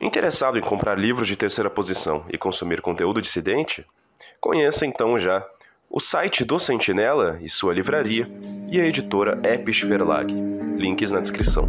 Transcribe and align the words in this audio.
Interessado 0.00 0.58
em 0.58 0.62
comprar 0.62 0.98
livros 0.98 1.28
de 1.28 1.36
terceira 1.36 1.68
posição 1.68 2.24
e 2.30 2.38
consumir 2.38 2.80
conteúdo 2.80 3.20
dissidente? 3.20 3.84
Conheça 4.40 4.86
então 4.86 5.20
já 5.20 5.46
o 5.90 6.00
site 6.00 6.42
do 6.42 6.58
Sentinela 6.58 7.38
e 7.42 7.50
sua 7.50 7.74
livraria 7.74 8.26
e 8.70 8.80
a 8.80 8.86
editora 8.86 9.38
Episch 9.46 9.82
Verlag. 9.82 10.32
Links 10.78 11.10
na 11.10 11.20
descrição. 11.20 11.68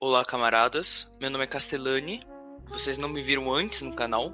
Olá, 0.00 0.24
camaradas. 0.24 1.06
Meu 1.20 1.28
nome 1.28 1.44
é 1.44 1.46
Castellani. 1.46 2.24
Vocês 2.70 2.96
não 2.96 3.10
me 3.10 3.20
viram 3.20 3.52
antes 3.52 3.82
no 3.82 3.94
canal, 3.94 4.32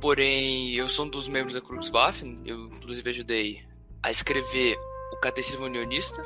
Porém, 0.00 0.72
eu 0.74 0.88
sou 0.88 1.06
um 1.06 1.08
dos 1.08 1.26
membros 1.26 1.54
da 1.54 1.60
Waffen, 1.90 2.42
eu 2.44 2.66
inclusive 2.66 3.10
ajudei 3.10 3.62
a 4.02 4.10
escrever 4.10 4.78
o 5.12 5.16
Catecismo 5.16 5.64
Unionista, 5.64 6.22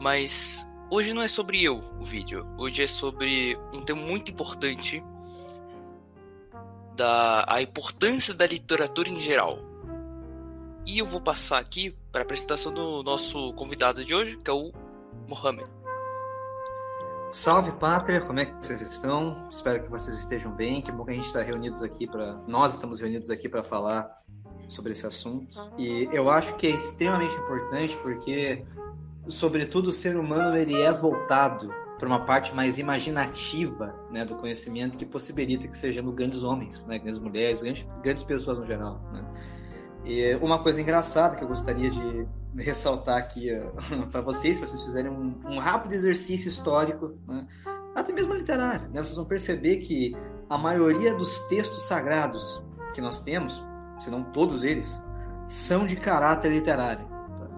mas 0.00 0.66
hoje 0.90 1.12
não 1.12 1.22
é 1.22 1.28
sobre 1.28 1.62
eu 1.62 1.80
o 2.00 2.04
vídeo, 2.04 2.46
hoje 2.56 2.82
é 2.82 2.86
sobre 2.86 3.56
um 3.72 3.82
tema 3.82 4.00
muito 4.00 4.30
importante 4.30 5.02
da 6.96 7.44
a 7.46 7.60
importância 7.60 8.32
da 8.32 8.46
literatura 8.46 9.08
em 9.08 9.20
geral. 9.20 9.58
E 10.86 10.98
eu 10.98 11.04
vou 11.04 11.20
passar 11.20 11.58
aqui 11.58 11.94
para 12.10 12.22
a 12.22 12.24
apresentação 12.24 12.72
do 12.72 13.02
nosso 13.02 13.52
convidado 13.52 14.04
de 14.04 14.14
hoje, 14.14 14.38
que 14.38 14.50
é 14.50 14.52
o 14.52 14.72
Mohamed. 15.28 15.79
Salve 17.32 17.70
pátria, 17.72 18.20
como 18.20 18.40
é 18.40 18.46
que 18.46 18.54
vocês 18.54 18.82
estão? 18.82 19.48
Espero 19.50 19.84
que 19.84 19.88
vocês 19.88 20.18
estejam 20.18 20.50
bem. 20.50 20.82
Que 20.82 20.90
bom 20.90 21.04
que 21.04 21.12
a 21.12 21.14
gente 21.14 21.26
está 21.26 21.40
reunidos 21.42 21.80
aqui 21.80 22.06
para. 22.06 22.34
Nós 22.48 22.74
estamos 22.74 22.98
reunidos 22.98 23.30
aqui 23.30 23.48
para 23.48 23.62
falar 23.62 24.10
sobre 24.68 24.92
esse 24.92 25.06
assunto. 25.06 25.56
E 25.78 26.08
eu 26.12 26.28
acho 26.28 26.56
que 26.56 26.66
é 26.66 26.70
extremamente 26.70 27.34
importante 27.36 27.96
porque, 27.98 28.64
sobretudo, 29.28 29.90
o 29.90 29.92
ser 29.92 30.16
humano 30.16 30.56
ele 30.56 30.80
é 30.80 30.92
voltado 30.92 31.72
para 31.98 32.08
uma 32.08 32.24
parte 32.24 32.52
mais 32.52 32.78
imaginativa 32.78 33.94
né, 34.10 34.24
do 34.24 34.34
conhecimento 34.34 34.98
que 34.98 35.06
possibilita 35.06 35.68
que 35.68 35.78
sejamos 35.78 36.12
grandes 36.12 36.42
homens, 36.42 36.84
né, 36.86 36.98
grandes 36.98 37.20
mulheres, 37.20 37.62
grandes, 37.62 37.86
grandes 38.02 38.24
pessoas 38.24 38.58
no 38.58 38.66
geral. 38.66 39.00
Né? 39.12 39.24
E 40.04 40.34
uma 40.36 40.58
coisa 40.60 40.80
engraçada 40.80 41.36
que 41.36 41.44
eu 41.44 41.48
gostaria 41.48 41.90
de 41.90 42.26
ressaltar 42.56 43.16
aqui 43.16 43.50
para 44.10 44.20
vocês, 44.20 44.56
se 44.56 44.66
vocês 44.66 44.82
fizerem 44.82 45.10
um, 45.10 45.40
um 45.44 45.58
rápido 45.58 45.92
exercício 45.92 46.48
histórico, 46.48 47.14
né? 47.26 47.46
até 47.94 48.12
mesmo 48.12 48.34
literário, 48.34 48.88
né? 48.90 49.02
vocês 49.02 49.16
vão 49.16 49.24
perceber 49.24 49.78
que 49.78 50.16
a 50.48 50.58
maioria 50.58 51.14
dos 51.14 51.40
textos 51.48 51.86
sagrados 51.86 52.62
que 52.94 53.00
nós 53.00 53.20
temos, 53.20 53.62
se 53.98 54.10
não 54.10 54.24
todos 54.24 54.64
eles, 54.64 55.02
são 55.48 55.86
de 55.86 55.96
caráter 55.96 56.50
literário. 56.52 57.06
Tá? 57.06 57.48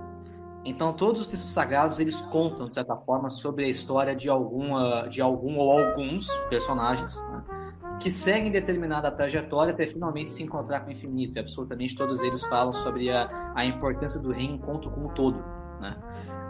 Então, 0.64 0.92
todos 0.92 1.22
os 1.22 1.26
textos 1.26 1.52
sagrados 1.52 1.98
eles 1.98 2.20
contam 2.22 2.66
de 2.68 2.74
certa 2.74 2.96
forma 2.96 3.30
sobre 3.30 3.64
a 3.64 3.68
história 3.68 4.14
de 4.14 4.28
alguma, 4.28 5.08
de 5.08 5.20
algum 5.22 5.56
ou 5.56 5.70
alguns 5.70 6.28
personagens. 6.48 7.16
Né? 7.16 7.61
Que 8.00 8.10
seguem 8.10 8.50
determinada 8.50 9.10
trajetória 9.10 9.72
até 9.72 9.86
finalmente 9.86 10.32
se 10.32 10.42
encontrar 10.42 10.80
com 10.80 10.88
o 10.88 10.92
infinito. 10.92 11.36
E 11.36 11.40
absolutamente 11.40 11.94
todos 11.94 12.22
eles 12.22 12.42
falam 12.44 12.72
sobre 12.72 13.10
a, 13.10 13.52
a 13.54 13.64
importância 13.64 14.20
do 14.20 14.32
reencontro 14.32 14.90
com 14.90 15.06
o 15.06 15.08
todo. 15.10 15.38
Né? 15.80 15.96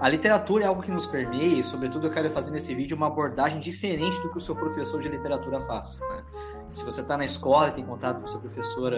A 0.00 0.08
literatura 0.08 0.64
é 0.64 0.66
algo 0.66 0.82
que 0.82 0.90
nos 0.90 1.06
permeia 1.06 1.60
e, 1.60 1.64
sobretudo, 1.64 2.06
eu 2.06 2.10
quero 2.10 2.30
fazer 2.30 2.50
nesse 2.50 2.74
vídeo 2.74 2.96
uma 2.96 3.06
abordagem 3.06 3.60
diferente 3.60 4.20
do 4.20 4.30
que 4.30 4.38
o 4.38 4.40
seu 4.40 4.56
professor 4.56 5.00
de 5.00 5.08
literatura 5.08 5.60
faz. 5.60 5.98
Né? 6.00 6.24
Se 6.72 6.84
você 6.84 7.02
está 7.02 7.16
na 7.16 7.24
escola 7.24 7.68
e 7.68 7.72
tem 7.72 7.84
contato 7.84 8.20
com 8.20 8.27
o 8.27 8.30
seu 8.30 8.40
professor, 8.40 8.92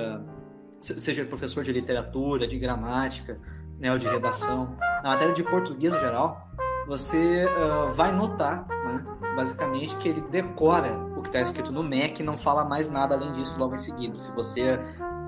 seja 0.81 1.25
professor 1.25 1.65
de 1.65 1.73
literatura, 1.73 2.47
de 2.47 2.59
gramática, 2.59 3.39
né, 3.79 3.93
ou 3.93 3.99
de 3.99 4.07
redação, 4.07 4.77
na 5.03 5.11
matéria 5.11 5.35
de 5.35 5.43
português 5.43 5.93
no 5.93 5.99
geral, 5.99 6.49
você 6.87 7.47
uh, 7.47 7.93
vai 7.95 8.13
notar, 8.13 8.67
né, 8.69 9.05
basicamente, 9.35 9.97
que 9.97 10.09
ele 10.09 10.21
decora 10.31 10.95
que 11.25 11.31
está 11.31 11.41
escrito 11.41 11.73
no 11.73 11.83
MEC 11.83 12.23
não 12.23 12.39
fala 12.39 12.65
mais 12.65 12.89
nada 12.89 13.15
além 13.15 13.33
disso 13.33 13.57
logo 13.59 13.75
em 13.75 13.79
seguida. 13.79 14.21
Se 14.21 14.31
você 14.31 14.79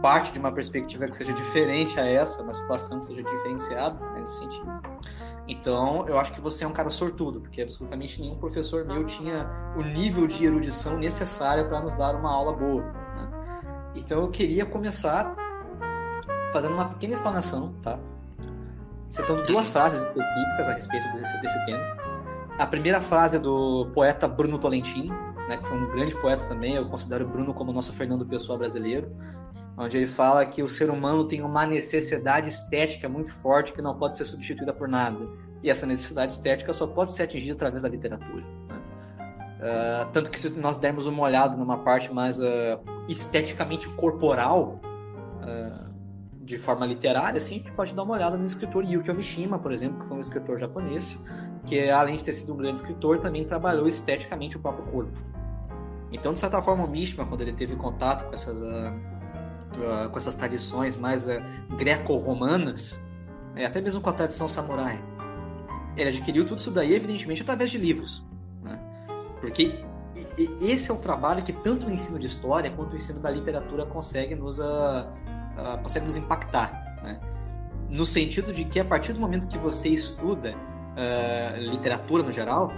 parte 0.00 0.32
de 0.32 0.38
uma 0.38 0.52
perspectiva 0.52 1.06
que 1.06 1.16
seja 1.16 1.32
diferente 1.32 1.98
a 1.98 2.06
essa, 2.06 2.42
uma 2.42 2.54
situação 2.54 3.00
que 3.00 3.06
seja 3.06 3.22
diferenciada 3.22 3.98
né, 4.10 4.20
nesse 4.20 4.38
sentido. 4.38 4.80
Então, 5.48 6.06
eu 6.08 6.18
acho 6.18 6.32
que 6.32 6.40
você 6.40 6.64
é 6.64 6.66
um 6.66 6.72
cara 6.72 6.90
sortudo, 6.90 7.40
porque 7.40 7.62
absolutamente 7.62 8.20
nenhum 8.20 8.36
professor 8.36 8.84
meu 8.84 9.04
tinha 9.04 9.48
o 9.76 9.82
nível 9.82 10.26
de 10.26 10.44
erudição 10.44 10.96
necessário 10.96 11.68
para 11.68 11.80
nos 11.80 11.94
dar 11.96 12.14
uma 12.14 12.30
aula 12.30 12.52
boa. 12.52 12.82
Né? 12.82 13.62
Então, 13.94 14.22
eu 14.22 14.28
queria 14.28 14.66
começar 14.66 15.34
fazendo 16.52 16.74
uma 16.74 16.88
pequena 16.88 17.14
explanação, 17.14 17.74
tá? 17.82 17.98
Citando 19.08 19.46
duas 19.46 19.68
frases 19.68 20.02
específicas 20.02 20.68
a 20.68 20.72
respeito 20.72 21.12
desse, 21.16 21.40
desse 21.40 21.66
tema. 21.66 21.96
A 22.58 22.66
primeira 22.66 23.00
frase 23.00 23.36
é 23.36 23.38
do 23.38 23.90
poeta 23.94 24.26
Bruno 24.26 24.58
Tolentino, 24.58 25.14
né, 25.48 25.56
que 25.56 25.66
foi 25.66 25.78
um 25.78 25.90
grande 25.90 26.14
poeta 26.20 26.44
também, 26.44 26.74
eu 26.74 26.86
considero 26.88 27.26
Bruno 27.26 27.54
como 27.54 27.72
nosso 27.72 27.92
Fernando 27.92 28.26
Pessoa 28.26 28.58
brasileiro, 28.58 29.10
onde 29.76 29.96
ele 29.96 30.06
fala 30.06 30.44
que 30.44 30.62
o 30.62 30.68
ser 30.68 30.90
humano 30.90 31.26
tem 31.28 31.42
uma 31.42 31.66
necessidade 31.66 32.48
estética 32.48 33.08
muito 33.08 33.32
forte 33.34 33.72
que 33.72 33.82
não 33.82 33.96
pode 33.96 34.16
ser 34.16 34.24
substituída 34.24 34.72
por 34.72 34.88
nada. 34.88 35.28
E 35.62 35.70
essa 35.70 35.86
necessidade 35.86 36.32
estética 36.32 36.72
só 36.72 36.86
pode 36.86 37.12
ser 37.12 37.24
atingida 37.24 37.54
através 37.54 37.82
da 37.82 37.88
literatura. 37.88 38.42
Né? 38.68 38.76
Uh, 39.56 40.12
tanto 40.12 40.30
que 40.30 40.38
se 40.38 40.50
nós 40.50 40.76
dermos 40.76 41.06
uma 41.06 41.22
olhada 41.22 41.56
numa 41.56 41.78
parte 41.78 42.12
mais 42.12 42.38
uh, 42.38 42.78
esteticamente 43.08 43.88
corporal, 43.90 44.80
uh, 45.42 45.86
de 46.44 46.56
forma 46.58 46.86
literária, 46.86 47.38
assim, 47.38 47.56
a 47.56 47.58
gente 47.58 47.72
pode 47.72 47.94
dar 47.94 48.04
uma 48.04 48.14
olhada 48.14 48.36
no 48.36 48.44
escritor 48.44 48.84
Yukio 48.84 49.14
Mishima, 49.14 49.58
por 49.58 49.72
exemplo, 49.72 50.00
que 50.00 50.08
foi 50.08 50.16
um 50.16 50.20
escritor 50.20 50.58
japonês, 50.58 51.22
que 51.66 51.90
além 51.90 52.16
de 52.16 52.24
ter 52.24 52.32
sido 52.32 52.54
um 52.54 52.56
grande 52.56 52.78
escritor, 52.78 53.20
também 53.20 53.44
trabalhou 53.44 53.88
esteticamente 53.88 54.56
o 54.56 54.60
próprio 54.60 54.86
corpo. 54.86 55.35
Então, 56.12 56.32
de 56.32 56.38
certa 56.38 56.62
forma, 56.62 56.84
o 56.84 56.88
Mishima, 56.88 57.24
quando 57.24 57.40
ele 57.40 57.52
teve 57.52 57.74
contato 57.76 58.28
com 58.28 58.34
essas, 58.34 58.60
uh, 58.60 58.64
uh, 58.64 60.10
com 60.10 60.16
essas 60.16 60.36
tradições 60.36 60.96
mais 60.96 61.26
uh, 61.26 61.42
greco-romanas, 61.76 63.02
né, 63.54 63.64
até 63.64 63.80
mesmo 63.80 64.00
com 64.00 64.10
a 64.10 64.12
tradição 64.12 64.48
samurai, 64.48 65.02
ele 65.96 66.10
adquiriu 66.10 66.46
tudo 66.46 66.58
isso 66.58 66.70
daí, 66.70 66.94
evidentemente, 66.94 67.42
através 67.42 67.70
de 67.70 67.78
livros. 67.78 68.24
Né? 68.62 68.78
Porque 69.40 69.84
esse 70.60 70.90
é 70.90 70.94
o 70.94 70.98
trabalho 70.98 71.42
que 71.42 71.52
tanto 71.52 71.86
o 71.86 71.90
ensino 71.90 72.18
de 72.18 72.26
história 72.26 72.70
quanto 72.70 72.92
o 72.92 72.96
ensino 72.96 73.18
da 73.18 73.30
literatura 73.30 73.86
consegue 73.86 74.34
nos, 74.34 74.60
consegue 75.82 76.04
nos 76.04 76.16
impactar. 76.16 77.00
Né? 77.02 77.18
No 77.88 78.04
sentido 78.04 78.52
de 78.52 78.64
que, 78.66 78.78
a 78.78 78.84
partir 78.84 79.14
do 79.14 79.20
momento 79.20 79.48
que 79.48 79.56
você 79.56 79.88
estuda 79.88 80.54
literatura 81.58 82.22
no 82.22 82.32
geral, 82.32 82.72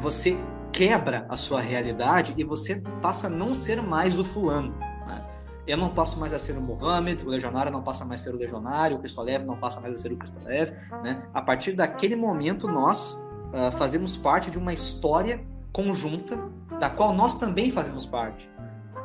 você 0.00 0.36
quebra 0.74 1.24
a 1.28 1.36
sua 1.36 1.60
realidade 1.60 2.34
e 2.36 2.42
você 2.42 2.82
passa 3.00 3.28
a 3.28 3.30
não 3.30 3.54
ser 3.54 3.80
mais 3.80 4.18
o 4.18 4.24
fulano. 4.24 4.74
Né? 5.06 5.24
Eu 5.68 5.78
não 5.78 5.88
passo 5.88 6.18
mais 6.18 6.34
a 6.34 6.38
ser 6.38 6.58
o 6.58 6.60
Mohammed, 6.60 7.24
o 7.24 7.28
legionário 7.28 7.70
não 7.70 7.80
passa 7.80 8.04
mais 8.04 8.20
a 8.20 8.24
ser 8.24 8.34
o 8.34 8.36
legionário, 8.36 8.96
o 8.96 8.98
Cristo 8.98 9.22
Leve 9.22 9.44
não 9.44 9.56
passa 9.56 9.80
mais 9.80 9.94
a 9.94 9.98
ser 9.98 10.12
o 10.12 10.16
Cristo 10.16 10.36
Leve. 10.44 10.72
Né? 11.04 11.22
A 11.32 11.40
partir 11.40 11.74
daquele 11.74 12.16
momento, 12.16 12.66
nós 12.66 13.14
uh, 13.52 13.70
fazemos 13.78 14.16
parte 14.16 14.50
de 14.50 14.58
uma 14.58 14.72
história 14.72 15.40
conjunta 15.72 16.36
da 16.80 16.90
qual 16.90 17.14
nós 17.14 17.36
também 17.36 17.70
fazemos 17.70 18.04
parte. 18.04 18.50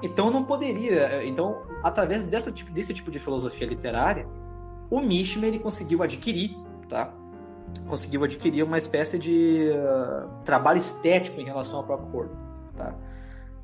Então, 0.01 0.31
não 0.31 0.43
poderia. 0.43 1.23
Então, 1.23 1.61
através 1.83 2.23
dessa, 2.23 2.51
desse 2.51 2.95
tipo 2.95 3.11
de 3.11 3.19
filosofia 3.19 3.67
literária, 3.67 4.25
o 4.89 4.99
Mishima 5.01 5.45
ele 5.45 5.59
conseguiu 5.59 6.01
adquirir, 6.01 6.55
tá? 6.87 7.13
Conseguiu 7.87 8.23
adquirir 8.23 8.63
uma 8.63 8.77
espécie 8.77 9.17
de 9.17 9.71
uh, 9.71 10.29
trabalho 10.45 10.77
estético 10.77 11.41
em 11.41 11.45
relação 11.45 11.79
ao 11.79 11.83
próprio 11.83 12.09
corpo. 12.09 12.37
Tá? 12.77 12.93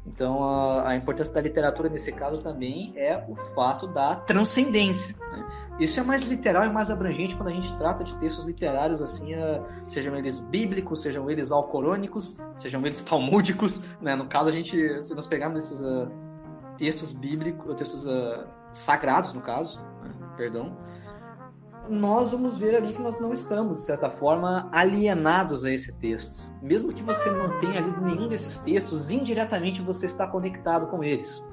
Então, 0.06 0.44
a, 0.44 0.90
a, 0.90 0.96
importância 0.96 1.34
da 1.34 1.42
literatura 1.42 1.90
nesse 1.90 2.12
caso 2.12 2.42
também 2.42 2.94
é 2.96 3.24
o 3.28 3.36
fato 3.54 3.88
da 3.88 4.16
transcendência. 4.16 5.16
Né? 5.32 5.46
Isso 5.80 6.00
é 6.00 6.04
mais 6.04 6.24
literal 6.24 6.66
e 6.66 6.70
mais 6.70 6.90
abrangente 6.90 7.36
quando 7.36 7.50
a 7.50 7.52
gente 7.52 7.76
trata 7.78 8.04
de 8.04 8.16
textos 8.18 8.46
literários, 8.46 9.02
assim, 9.02 9.34
uh, 9.36 9.64
sejam 9.88 10.16
eles 10.16 10.40
bíblicos, 10.40 11.02
sejam 11.02 11.30
eles 11.30 11.52
alcorônicos, 11.52 12.40
sejam 12.56 12.86
eles 12.86 13.04
talmúdicos. 13.04 13.82
Né? 14.02 14.16
No 14.16 14.28
caso, 14.28 14.50
a 14.50 14.52
gente, 14.52 15.04
se 15.04 15.14
nós 15.16 15.28
pegarmos 15.28 15.66
esses 15.66 15.82
uh, 15.82 16.10
textos 16.78 17.12
bíblicos, 17.12 17.76
textos 17.76 18.08
sagrados, 18.74 19.34
no 19.34 19.42
caso, 19.42 19.80
né? 20.04 20.12
perdão, 20.38 20.78
nós 21.90 22.32
vamos 22.32 22.58
ver 22.58 22.76
ali 22.76 22.94
que 22.94 23.02
nós 23.02 23.20
não 23.20 23.34
estamos, 23.34 23.78
de 23.78 23.84
certa 23.86 24.10
forma, 24.10 24.70
alienados 24.72 25.64
a 25.64 25.72
esse 25.72 25.98
texto. 26.00 26.46
Mesmo 26.62 26.94
que 26.94 27.04
você 27.04 27.30
não 27.32 27.60
tenha 27.60 27.80
lido 27.80 28.02
nenhum 28.02 28.28
desses 28.28 28.60
textos, 28.60 29.12
indiretamente 29.12 29.82
você 29.82 30.06
está 30.06 30.28
conectado 30.28 30.88
com 30.88 31.04
eles. 31.04 31.46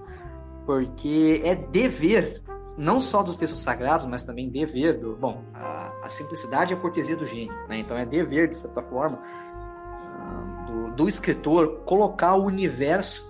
Porque 0.67 1.40
é 1.44 1.55
dever, 1.55 2.43
não 2.76 3.00
só 3.00 3.23
dos 3.23 3.37
textos 3.37 3.61
sagrados, 3.62 4.06
mas 4.06 4.23
também 4.23 4.49
dever 4.49 4.99
do. 4.99 5.17
Bom, 5.17 5.43
a, 5.55 5.93
a 6.02 6.08
simplicidade 6.08 6.73
é 6.73 6.76
a 6.76 6.81
cortesia 6.81 7.17
do 7.17 7.26
gênio, 7.26 7.52
né? 7.69 7.79
então 7.79 7.96
é 7.96 8.06
dever, 8.06 8.49
de 8.49 8.56
certa 8.56 8.82
forma, 8.82 9.19
ah, 9.23 10.64
do, 10.67 10.96
do 10.96 11.08
escritor 11.08 11.82
colocar 11.84 12.34
o 12.34 12.44
universo, 12.44 13.25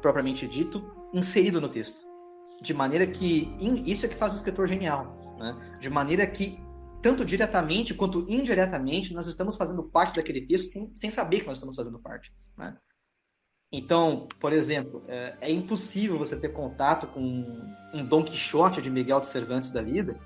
propriamente 0.00 0.46
dito, 0.46 0.82
inserido 1.12 1.60
no 1.60 1.68
texto. 1.68 2.06
de 2.60 2.74
maneira 2.74 3.06
que 3.06 3.54
isso 3.86 4.04
é 4.04 4.08
que 4.08 4.16
faz 4.16 4.32
um 4.32 4.36
escritor 4.36 4.66
genial, 4.66 5.27
né? 5.38 5.78
De 5.80 5.88
maneira 5.88 6.26
que 6.26 6.58
tanto 7.00 7.24
diretamente 7.24 7.94
quanto 7.94 8.24
indiretamente 8.28 9.14
nós 9.14 9.28
estamos 9.28 9.56
fazendo 9.56 9.84
parte 9.84 10.16
daquele 10.16 10.42
texto 10.42 10.68
sem, 10.68 10.90
sem 10.94 11.10
saber 11.10 11.40
que 11.40 11.46
nós 11.46 11.58
estamos 11.58 11.76
fazendo 11.76 11.98
parte, 11.98 12.32
né? 12.56 12.76
Então, 13.70 14.26
por 14.40 14.52
exemplo, 14.52 15.04
é, 15.06 15.36
é, 15.42 15.52
impossível 15.52 16.18
você 16.18 16.36
ter 16.36 16.48
contato 16.48 17.06
com 17.08 17.20
um 17.92 18.04
Dom 18.04 18.24
Quixote 18.24 18.80
de 18.80 18.90
Miguel 18.90 19.20
de 19.20 19.26
Cervantes 19.26 19.70
da 19.70 19.82
vida 19.82 20.18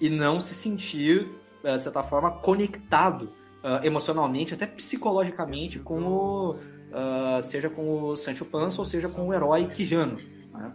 e 0.00 0.10
não 0.10 0.40
se 0.40 0.52
sentir, 0.52 1.30
é, 1.62 1.76
de 1.76 1.82
certa 1.82 2.02
forma, 2.02 2.32
conectado 2.32 3.32
uh, 3.62 3.84
emocionalmente, 3.84 4.52
até 4.52 4.66
psicologicamente, 4.66 5.78
com 5.78 6.02
o, 6.02 6.50
uh, 6.54 7.42
seja 7.42 7.70
com 7.70 8.02
o 8.02 8.16
Sancho 8.16 8.44
Panza 8.44 8.80
ou 8.80 8.86
seja 8.86 9.08
com 9.08 9.28
o 9.28 9.34
herói 9.34 9.68
Quijano. 9.68 10.18
Né? 10.52 10.72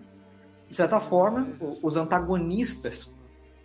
De 0.70 0.76
certa 0.76 1.02
forma, 1.02 1.46
os 1.82 1.98
antagonistas 1.98 3.14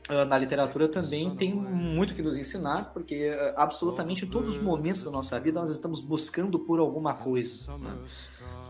na 0.08 0.38
literatura 0.38 0.88
também 0.88 1.34
têm 1.34 1.54
muito 1.54 2.14
que 2.14 2.22
nos 2.22 2.36
ensinar, 2.36 2.92
porque 2.92 3.36
absolutamente 3.56 4.24
em 4.24 4.28
todos 4.28 4.56
os 4.56 4.62
momentos 4.62 5.02
da 5.02 5.10
nossa 5.10 5.38
vida 5.40 5.60
nós 5.60 5.70
estamos 5.70 6.00
buscando 6.00 6.58
por 6.58 6.78
alguma 6.78 7.14
coisa. 7.14 7.76
Né? 7.76 7.98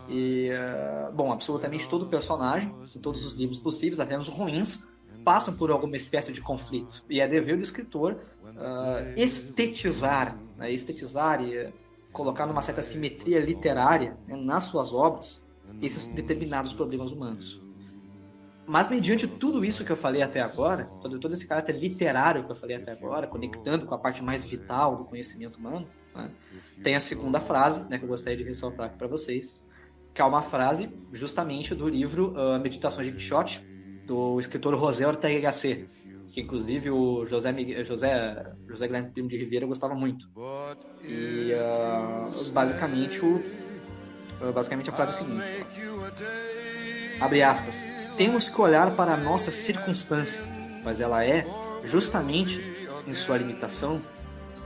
E, 0.08 0.50
bom, 1.14 1.32
absolutamente 1.32 1.88
todo 1.88 2.06
personagem, 2.06 2.74
em 2.94 3.00
todos 3.00 3.26
os 3.26 3.34
livros 3.34 3.58
possíveis, 3.58 4.00
até 4.00 4.16
nos 4.16 4.28
ruins, 4.28 4.82
passam 5.26 5.56
por 5.56 5.70
alguma 5.72 5.96
espécie 5.96 6.32
de 6.32 6.40
conflito. 6.40 7.04
E 7.10 7.20
é 7.20 7.26
dever 7.26 7.56
do 7.56 7.62
escritor 7.62 8.16
uh, 8.44 9.18
estetizar, 9.20 10.38
né, 10.56 10.70
estetizar 10.70 11.42
e 11.42 11.72
colocar 12.12 12.46
numa 12.46 12.62
certa 12.62 12.80
simetria 12.80 13.40
literária 13.40 14.16
né, 14.26 14.36
nas 14.36 14.64
suas 14.64 14.92
obras 14.92 15.44
esses 15.82 16.06
determinados 16.06 16.72
problemas 16.72 17.10
humanos. 17.10 17.60
Mas 18.66 18.88
mediante 18.88 19.28
tudo 19.28 19.64
isso 19.64 19.84
que 19.84 19.92
eu 19.92 19.96
falei 19.96 20.22
até 20.22 20.40
agora, 20.40 20.86
todo, 21.00 21.20
todo 21.20 21.32
esse 21.32 21.46
caráter 21.46 21.76
literário 21.76 22.44
que 22.44 22.50
eu 22.50 22.56
falei 22.56 22.76
até 22.76 22.90
agora, 22.90 23.26
conectando 23.26 23.86
com 23.86 23.94
a 23.94 23.98
parte 23.98 24.22
mais 24.22 24.44
vital 24.44 24.96
do 24.96 25.04
conhecimento 25.04 25.56
humano, 25.58 25.86
né, 26.14 26.30
tem 26.82 26.96
a 26.96 27.00
segunda 27.00 27.38
frase 27.38 27.88
né, 27.88 27.96
que 27.98 28.04
eu 28.04 28.08
gostaria 28.08 28.36
de 28.36 28.42
ressaltar 28.42 28.86
aqui 28.86 28.98
para 28.98 29.06
vocês, 29.06 29.56
que 30.12 30.20
é 30.20 30.24
uma 30.24 30.42
frase 30.42 30.90
justamente 31.12 31.74
do 31.74 31.88
livro 31.88 32.34
uh, 32.34 32.58
Meditações 32.58 33.06
de 33.06 33.12
Quixote, 33.12 33.64
do 34.04 34.40
escritor 34.40 34.76
José 34.76 35.06
Ortega 35.06 35.40
Gasset, 35.40 35.88
que 36.32 36.40
inclusive 36.40 36.90
o 36.90 37.24
José, 37.24 37.54
José, 37.84 38.52
José 38.66 38.86
Guilherme 38.86 39.10
Primo 39.10 39.28
de 39.28 39.36
Ribeira 39.36 39.66
gostava 39.66 39.94
muito. 39.94 40.28
E 41.02 41.52
uh, 41.54 42.52
basicamente, 42.52 43.24
o, 43.24 43.36
uh, 43.36 44.52
basicamente 44.52 44.90
a 44.90 44.92
frase 44.92 45.12
é 45.12 45.14
a 45.14 45.18
seguinte: 45.18 45.42
abre 47.20 47.42
aspas. 47.42 47.95
Temos 48.16 48.48
que 48.48 48.60
olhar 48.60 48.90
para 48.92 49.14
a 49.14 49.16
nossa 49.16 49.52
circunstância, 49.52 50.42
mas 50.82 51.00
ela 51.00 51.24
é, 51.24 51.46
justamente 51.84 52.60
em 53.06 53.14
sua 53.14 53.36
limitação, 53.36 54.02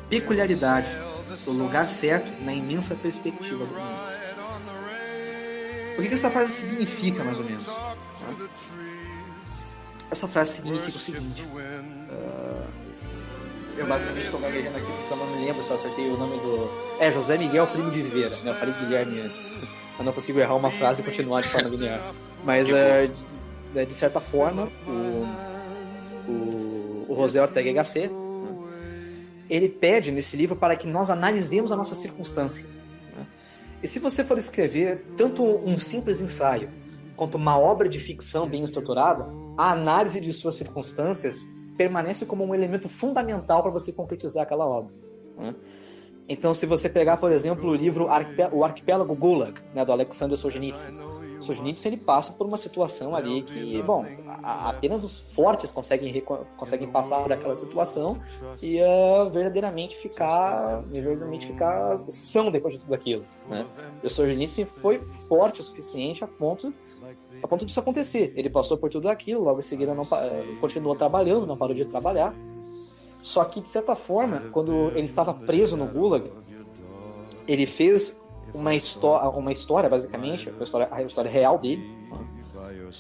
peculiaridade, 0.09 0.89
o 1.47 1.51
lugar 1.51 1.89
certo 1.89 2.31
na 2.43 2.53
imensa 2.53 2.95
perspectiva 2.95 3.65
do 3.65 3.75
mundo. 3.75 4.11
O 5.99 6.03
que, 6.03 6.09
que 6.09 6.15
essa 6.15 6.31
frase 6.31 6.53
significa, 6.53 7.23
mais 7.23 7.39
ou 7.39 7.45
menos? 7.45 7.67
Essa 10.11 10.27
frase 10.27 10.55
significa 10.55 10.97
o 10.97 11.01
seguinte. 11.01 11.43
Uh, 11.43 12.67
eu 13.77 13.87
basicamente 13.87 14.25
estou 14.25 14.41
gaguejando 14.41 14.77
aqui 14.77 14.87
porque 14.87 15.13
eu 15.13 15.17
não 15.17 15.27
me 15.27 15.45
lembro 15.45 15.63
se 15.63 15.71
eu 15.71 15.77
acertei 15.77 16.09
o 16.09 16.17
nome 16.17 16.37
do. 16.37 16.97
É, 16.99 17.11
José 17.11 17.37
Miguel 17.39 17.67
Primo 17.67 17.91
de 17.91 18.03
Viveira, 18.03 18.37
né? 18.43 18.51
Eu 18.51 18.55
falei 18.55 18.75
Guilherme 18.75 19.21
antes. 19.21 19.47
Eu 19.99 20.05
não 20.05 20.15
consigo 20.15 20.41
errar 20.41 20.55
uma 20.55 20.71
frase 20.71 21.03
e 21.03 21.05
continuar 21.05 21.43
de 21.43 21.49
forma 21.49 21.69
linear. 21.69 22.01
Mas, 22.43 22.67
uh, 22.71 23.13
de 23.73 23.95
certa 23.95 24.21
forma, 24.21 24.69
o, 24.87 26.31
o, 26.31 27.07
o 27.09 27.17
José 27.17 27.41
Ortega 27.41 27.73
Gasset, 27.73 28.11
ele 29.49 29.69
pede 29.69 30.13
nesse 30.13 30.37
livro 30.37 30.57
para 30.57 30.77
que 30.77 30.87
nós 30.87 31.11
analisemos 31.11 31.73
a 31.73 31.77
nossa 31.77 31.95
circunstância. 31.95 32.67
Né? 33.17 33.27
E 33.83 33.89
se 33.89 33.99
você 33.99 34.25
for 34.25 34.39
escrever 34.39 35.05
tanto 35.17 35.43
um 35.45 35.79
simples 35.79 36.21
ensaio 36.21 36.69
quanto 37.17 37.37
uma 37.37 37.59
obra 37.59 37.89
de 37.89 37.99
ficção 37.99 38.49
bem 38.49 38.65
estruturada, 38.65 39.27
a 39.57 39.73
análise 39.73 40.21
de 40.21 40.33
suas 40.33 40.55
circunstâncias 40.55 41.45
permanece 41.77 42.25
como 42.25 42.45
um 42.45 42.55
elemento 42.55 42.89
fundamental 42.89 43.63
para 43.63 43.71
você 43.71 43.93
concretizar 43.93 44.45
aquela 44.45 44.67
obra. 44.67 44.93
Né? 45.37 45.55
Então, 46.29 46.55
se 46.55 46.65
você 46.65 46.89
pegar, 46.89 47.17
por 47.17 47.33
exemplo, 47.33 47.69
o 47.71 47.75
livro 47.75 48.07
O 48.53 48.65
Arquipélago 48.65 49.15
Gulag, 49.17 49.61
né, 49.75 49.85
do 49.85 49.91
Alexander 49.91 50.39
Solzhenitsyn, 50.39 50.93
Solzhenitsyn 51.43 51.89
ele 51.89 51.97
passa 51.97 52.33
por 52.33 52.47
uma 52.47 52.57
situação 52.57 53.15
ali 53.15 53.43
que, 53.43 53.83
bom, 53.83 54.05
a, 54.43 54.71
apenas 54.71 55.03
os 55.03 55.21
fortes 55.35 55.71
conseguem, 55.71 56.23
conseguem 56.57 56.89
passar 56.89 57.23
por 57.23 57.33
aquela 57.33 57.57
situação 57.57 58.21
e 58.63 58.81
uh, 58.81 59.31
verdadeiramente 59.31 59.97
ficar 59.97 60.83
verdadeiramente 60.89 61.47
ficar 61.47 61.99
são 62.09 62.51
depois 62.51 62.75
de 62.75 62.81
tudo 62.81 62.95
aquilo. 62.95 63.25
Né? 63.49 63.67
E 64.03 64.07
o 64.07 64.11
Solzhenitsyn 64.11 64.67
foi 64.67 65.01
forte 65.29 65.61
o 65.61 65.65
suficiente 65.65 66.23
a 66.25 66.27
ponto 66.27 66.73
a 67.43 67.49
ponto 67.49 67.65
disso 67.65 67.81
acontecer. 67.81 68.33
Ele 68.37 68.51
passou 68.51 68.77
por 68.77 68.91
tudo 68.91 69.09
aquilo, 69.09 69.43
logo 69.43 69.61
em 69.61 69.63
seguida 69.63 69.95
não, 69.95 70.07
continuou 70.61 70.95
trabalhando, 70.95 71.47
não 71.47 71.57
parou 71.57 71.75
de 71.75 71.85
trabalhar. 71.85 72.35
Só 73.23 73.45
que, 73.45 73.61
de 73.61 73.71
certa 73.71 73.95
forma, 73.95 74.45
quando 74.53 74.91
ele 74.91 75.05
estava 75.05 75.35
preso 75.35 75.77
no 75.77 75.87
Gulag, 75.87 76.31
ele 77.47 77.67
fez 77.67 78.20
uma, 78.55 78.71
uma 79.31 79.53
história, 79.53 79.89
basicamente, 79.89 80.53
a 80.59 80.63
história, 80.63 80.89
a 80.91 81.03
história 81.03 81.31
real 81.31 81.59
dele, 81.59 81.83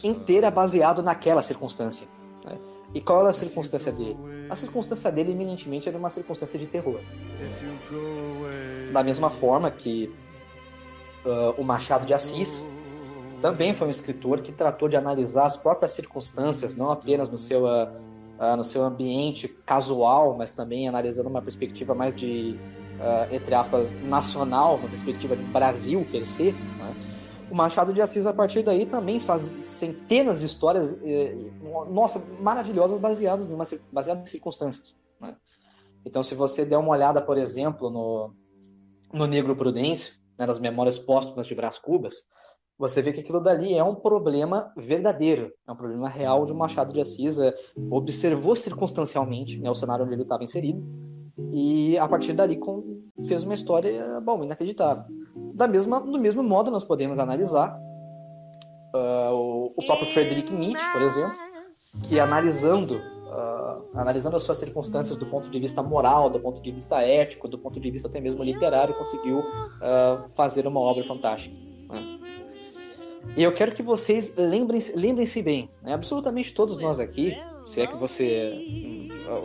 inteira 0.03 0.51
baseada 0.51 1.03
naquela 1.03 1.43
circunstância. 1.43 2.07
Né? 2.45 2.59
E 2.95 3.01
qual 3.01 3.21
era 3.21 3.29
a 3.29 3.33
circunstância 3.33 3.93
dele? 3.93 4.17
A 4.49 4.57
circunstância 4.57 5.11
dele, 5.13 5.33
eminentemente, 5.33 5.89
era 5.89 5.97
uma 5.97 6.11
circunstância 6.11 6.59
de 6.59 6.67
terror. 6.67 7.01
Da 8.93 9.03
mesma 9.03 9.31
forma 9.31 9.71
que 9.71 10.13
uh, 11.25 11.61
o 11.61 11.65
Machado 11.65 12.05
de 12.05 12.15
Assis 12.15 12.65
também 13.41 13.73
foi 13.75 13.89
um 13.89 13.91
escritor 13.91 14.41
que 14.43 14.53
tratou 14.53 14.89
de 14.89 14.97
analisar 14.97 15.47
as 15.47 15.57
próprias 15.57 15.93
circunstâncias, 15.93 16.75
não 16.75 16.91
apenas 16.91 17.31
no 17.31 17.39
seu, 17.39 17.65
uh, 17.65 17.89
uh, 18.39 18.57
no 18.57 18.65
seu 18.65 18.83
ambiente 18.83 19.49
casual, 19.65 20.37
mas 20.37 20.53
também 20.53 20.89
analisando 20.89 21.29
uma 21.29 21.41
perspectiva 21.41 21.95
mais 21.95 22.15
de, 22.15 22.59
uh, 23.01 23.35
entre 23.35 23.55
aspas, 23.55 23.93
nacional, 24.03 24.77
uma 24.77 24.89
perspectiva 24.89 25.35
de 25.35 25.43
Brasil 25.45 26.07
per 26.11 26.27
se. 26.27 26.53
Né? 26.53 26.95
O 27.51 27.55
Machado 27.55 27.93
de 27.93 28.01
Assis, 28.01 28.27
a 28.27 28.33
partir 28.33 28.63
daí, 28.63 28.87
também 28.87 29.19
faz 29.19 29.43
centenas 29.61 30.39
de 30.39 30.47
histórias, 30.47 30.97
eh, 31.03 31.35
nossa, 31.91 32.25
maravilhosas, 32.41 33.01
baseadas, 33.01 33.49
numa, 33.49 33.65
baseadas 33.91 34.23
em 34.23 34.27
circunstâncias. 34.27 34.97
Né? 35.21 35.35
Então, 36.05 36.23
se 36.23 36.37
você 36.37 36.65
der 36.65 36.79
uma 36.79 36.91
olhada, 36.91 37.21
por 37.21 37.37
exemplo, 37.37 37.91
no, 37.91 38.33
no 39.13 39.27
Negro 39.27 39.57
Prudêncio, 39.57 40.15
né, 40.39 40.47
nas 40.47 40.61
Memórias 40.61 40.97
Póstumas 40.97 41.49
de 41.49 41.55
Brás 41.57 41.77
Cubas, 41.77 42.23
você 42.79 43.03
vê 43.03 43.13
que 43.13 43.21
aquilo 43.21 43.41
dali 43.41 43.75
é 43.75 43.83
um 43.83 43.97
problema 43.97 44.73
verdadeiro, 44.77 45.53
é 45.67 45.73
um 45.73 45.77
problema 45.77 46.09
real 46.09 46.47
de 46.47 46.55
Machado 46.55 46.93
de 46.93 47.01
Assis, 47.01 47.37
é, 47.37 47.53
observou 47.91 48.55
circunstancialmente 48.55 49.59
né, 49.59 49.69
o 49.69 49.75
cenário 49.75 50.05
onde 50.05 50.15
ele 50.15 50.23
estava 50.23 50.45
inserido 50.45 50.81
e 51.53 51.99
a 51.99 52.07
partir 52.09 52.33
dali 52.33 52.57
com, 52.57 53.03
fez 53.27 53.45
uma 53.45 53.55
história, 53.55 54.21
bom, 54.21 54.43
inacreditável. 54.43 55.05
Da 55.55 55.67
mesma, 55.67 56.01
do 56.01 56.19
mesmo 56.19 56.43
modo, 56.43 56.71
nós 56.71 56.85
podemos 56.85 57.19
analisar 57.19 57.79
uh, 58.95 59.33
o, 59.33 59.75
o, 59.77 59.85
próprio 59.87 60.09
Friedrich 60.09 60.55
Nietzsche, 60.55 60.93
por 60.93 61.03
exemplo, 61.03 61.37
que 62.09 62.19
analisando 62.19 62.97
uh, 62.97 63.89
analisando 63.95 64.37
as 64.37 64.43
suas 64.43 64.59
circunstâncias 64.59 65.17
do 65.17 65.27
ponto 65.27 65.49
de 65.51 65.59
vista 65.59 65.83
moral, 65.83 66.29
do 66.29 66.41
ponto 66.41 66.61
de 66.61 66.71
vista 66.71 67.03
ético, 67.03 67.49
do 67.49 67.59
ponto 67.59 67.81
de 67.81 67.91
vista 67.91 68.09
até 68.09 68.21
mesmo 68.21 68.43
literário, 68.43 68.95
conseguiu 68.95 69.39
uh, 69.39 70.29
fazer 70.35 70.67
uma 70.67 70.81
obra 70.81 71.05
fantástica. 71.05 71.55
Né? 71.89 72.19
E 73.37 73.43
eu 73.43 73.53
quero 73.53 73.73
que 73.73 73.83
vocês 73.83 74.35
lembrem-se 74.37 74.97
lembrem 74.97 75.27
bem, 75.43 75.71
né? 75.83 75.95
absolutamente 75.95 76.53
todos 76.53 76.79
nós 76.79 76.99
aqui, 76.99 77.37
se 77.65 77.83
é 77.83 77.87
que 77.87 77.97
você. 77.97 78.53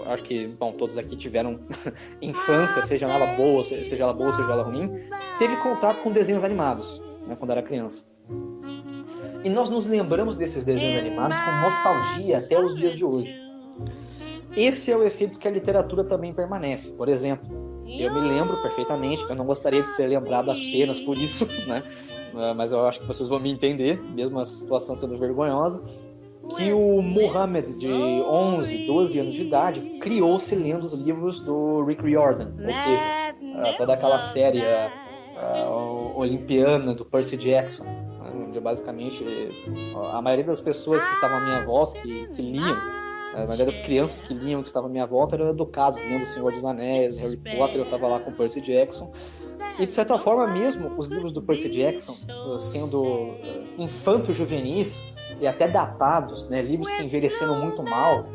Acho 0.07 0.23
que, 0.23 0.47
bom, 0.47 0.71
todos 0.73 0.97
aqui 0.97 1.15
tiveram 1.15 1.59
infância, 2.21 2.81
seja 2.83 3.07
ela 3.07 3.35
boa, 3.35 3.63
seja 3.63 3.95
ela 3.95 4.13
boa, 4.13 4.33
seja 4.33 4.51
ela 4.51 4.63
ruim, 4.63 4.89
teve 5.37 5.55
contato 5.57 6.01
com 6.01 6.11
desenhos 6.11 6.43
animados, 6.43 7.01
né, 7.27 7.35
quando 7.35 7.51
era 7.51 7.61
criança. 7.61 8.03
E 9.43 9.49
nós 9.49 9.69
nos 9.69 9.85
lembramos 9.85 10.35
desses 10.35 10.63
desenhos 10.63 10.97
animados 10.97 11.39
com 11.39 11.51
nostalgia 11.61 12.39
até 12.39 12.59
os 12.59 12.75
dias 12.75 12.95
de 12.95 13.05
hoje. 13.05 13.33
Esse 14.57 14.91
é 14.91 14.97
o 14.97 15.03
efeito 15.03 15.37
que 15.37 15.47
a 15.47 15.51
literatura 15.51 16.03
também 16.03 16.33
permanece. 16.33 16.91
Por 16.91 17.09
exemplo, 17.09 17.47
eu 17.85 18.11
me 18.13 18.21
lembro 18.21 18.61
perfeitamente, 18.61 19.23
eu 19.29 19.35
não 19.35 19.45
gostaria 19.45 19.83
de 19.83 19.89
ser 19.89 20.07
lembrado 20.07 20.49
apenas 20.49 20.99
por 20.99 21.17
isso, 21.17 21.45
né? 21.67 21.83
Mas 22.55 22.71
eu 22.71 22.85
acho 22.85 22.99
que 22.99 23.05
vocês 23.05 23.29
vão 23.29 23.39
me 23.39 23.51
entender, 23.51 24.01
mesmo 24.01 24.41
essa 24.41 24.55
situação 24.55 24.95
sendo 24.95 25.17
vergonhosa, 25.17 25.83
que 26.55 26.71
o 26.71 27.01
Muhammad, 27.01 27.65
de 27.75 27.91
11, 27.91 28.85
12 28.85 29.19
anos 29.19 29.33
de 29.33 29.43
idade, 29.43 29.81
criou-se 29.99 30.55
lendo 30.55 30.83
os 30.83 30.93
livros 30.93 31.39
do 31.39 31.83
Rick 31.83 32.03
Riordan, 32.03 32.53
ou 32.59 32.73
seja, 32.73 33.35
ah, 33.55 33.73
toda 33.77 33.93
aquela 33.93 34.19
série 34.19 34.61
uh, 34.61 36.17
olimpiana 36.17 36.93
do 36.93 37.03
Percy 37.03 37.37
Jackson, 37.37 37.85
né, 37.85 38.59
basicamente 38.59 39.25
a 40.11 40.21
maioria 40.21 40.45
das 40.45 40.61
pessoas 40.61 41.03
que 41.03 41.11
estavam 41.13 41.37
à 41.37 41.41
minha 41.41 41.65
volta, 41.65 41.99
que, 42.01 42.27
que 42.27 42.41
liam, 42.41 42.77
a 43.33 43.39
maioria 43.45 43.65
das 43.65 43.79
crianças 43.79 44.25
que 44.25 44.33
liam, 44.33 44.61
que 44.61 44.69
estavam 44.69 44.89
à 44.89 44.91
minha 44.91 45.05
volta, 45.05 45.35
eram 45.35 45.49
educados, 45.49 46.01
lendo 46.01 46.23
O 46.23 46.25
Senhor 46.25 46.53
dos 46.53 46.63
Anéis, 46.63 47.17
Harry 47.17 47.37
Potter, 47.37 47.77
eu 47.77 47.83
estava 47.83 48.07
lá 48.07 48.19
com 48.19 48.31
Percy 48.31 48.61
Jackson. 48.61 49.11
E 49.77 49.85
de 49.85 49.91
certa 49.91 50.17
forma 50.17 50.47
mesmo, 50.47 50.97
os 50.97 51.09
livros 51.09 51.33
do 51.33 51.41
Percy 51.41 51.69
Jackson, 51.69 52.15
sendo 52.57 53.35
infanto-juvenis 53.77 55.13
e 55.39 55.47
até 55.47 55.67
datados, 55.67 56.47
né, 56.49 56.61
livros 56.61 56.89
que 56.89 57.03
envelheceram 57.03 57.59
muito 57.59 57.83
mal, 57.83 58.25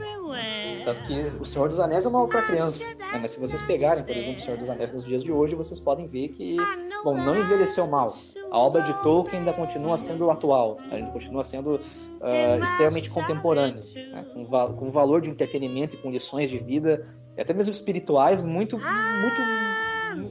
tanto 0.84 1.02
que 1.04 1.14
O 1.40 1.44
Senhor 1.44 1.68
dos 1.68 1.80
Anéis 1.80 2.04
é 2.04 2.08
uma 2.08 2.22
obra 2.22 2.38
para 2.38 2.46
criança. 2.46 2.86
Né? 2.86 3.18
Mas 3.20 3.32
se 3.32 3.40
vocês 3.40 3.60
pegarem, 3.62 4.02
por 4.02 4.16
exemplo, 4.16 4.40
O 4.40 4.42
Senhor 4.42 4.58
dos 4.58 4.68
Anéis 4.68 4.92
nos 4.92 5.04
dias 5.04 5.22
de 5.22 5.32
hoje, 5.32 5.54
vocês 5.54 5.78
podem 5.78 6.06
ver 6.06 6.28
que, 6.28 6.56
bom, 7.04 7.16
não 7.16 7.36
envelheceu 7.36 7.86
mal. 7.86 8.12
A 8.50 8.58
obra 8.58 8.82
de 8.82 8.92
Tolkien 9.02 9.40
ainda 9.40 9.52
continua 9.52 9.96
sendo 9.96 10.30
atual, 10.30 10.78
ainda 10.90 11.10
continua 11.10 11.44
sendo 11.44 11.76
uh, 11.76 12.62
extremamente 12.62 13.10
contemporâneo, 13.10 13.82
né? 13.94 14.24
com, 14.32 14.44
com 14.46 14.86
um 14.86 14.90
valor 14.90 15.20
de 15.20 15.30
entretenimento 15.30 15.96
e 15.96 15.98
com 15.98 16.10
lições 16.10 16.50
de 16.50 16.58
vida, 16.58 17.06
e 17.36 17.40
até 17.40 17.52
mesmo 17.52 17.72
espirituais, 17.72 18.40
muito, 18.40 18.78
muito, 18.78 19.40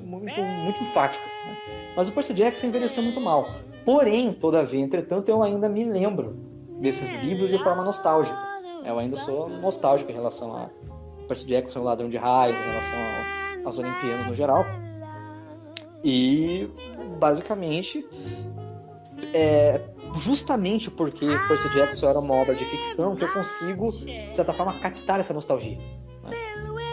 muito, 0.06 0.42
muito 0.42 0.84
enfáticas. 0.84 1.34
Né? 1.46 1.58
Mas 1.96 2.10
o 2.10 2.12
Percy 2.12 2.34
Jackson 2.34 2.68
envelheceu 2.68 3.04
muito 3.04 3.20
mal. 3.22 3.48
Porém, 3.86 4.34
todavia, 4.34 4.80
entretanto, 4.80 5.30
eu 5.30 5.42
ainda 5.42 5.68
me 5.70 5.84
lembro 5.84 6.49
desses 6.80 7.14
livros 7.22 7.50
de 7.50 7.58
forma 7.60 7.84
nostálgica. 7.84 8.38
Eu 8.86 8.98
ainda 8.98 9.18
sou 9.18 9.50
nostálgico 9.50 10.12
em 10.12 10.16
relação 10.16 10.56
a 10.56 10.70
Percy 11.28 11.46
Jackson, 11.46 11.82
o 11.82 11.84
Ladrão 11.84 12.10
de 12.10 12.18
Raios, 12.18 12.60
em 12.60 12.64
relação 12.64 13.00
às 13.66 13.78
Olimpíadas 13.78 14.28
no 14.28 14.34
geral. 14.34 14.66
E 16.04 16.70
basicamente 17.20 18.06
é 19.34 19.82
justamente 20.22 20.90
porque 20.90 21.28
Percy 21.48 21.70
Jackson 21.70 22.10
era 22.10 22.20
uma 22.20 22.34
obra 22.34 22.56
de 22.56 22.66
ficção 22.66 23.16
que 23.16 23.24
eu 23.24 23.34
consigo, 23.34 23.92
de 23.92 24.36
certa 24.36 24.54
forma, 24.54 24.74
captar 24.80 25.20
essa 25.20 25.34
nostalgia. 25.34 25.78
Né? 26.24 26.38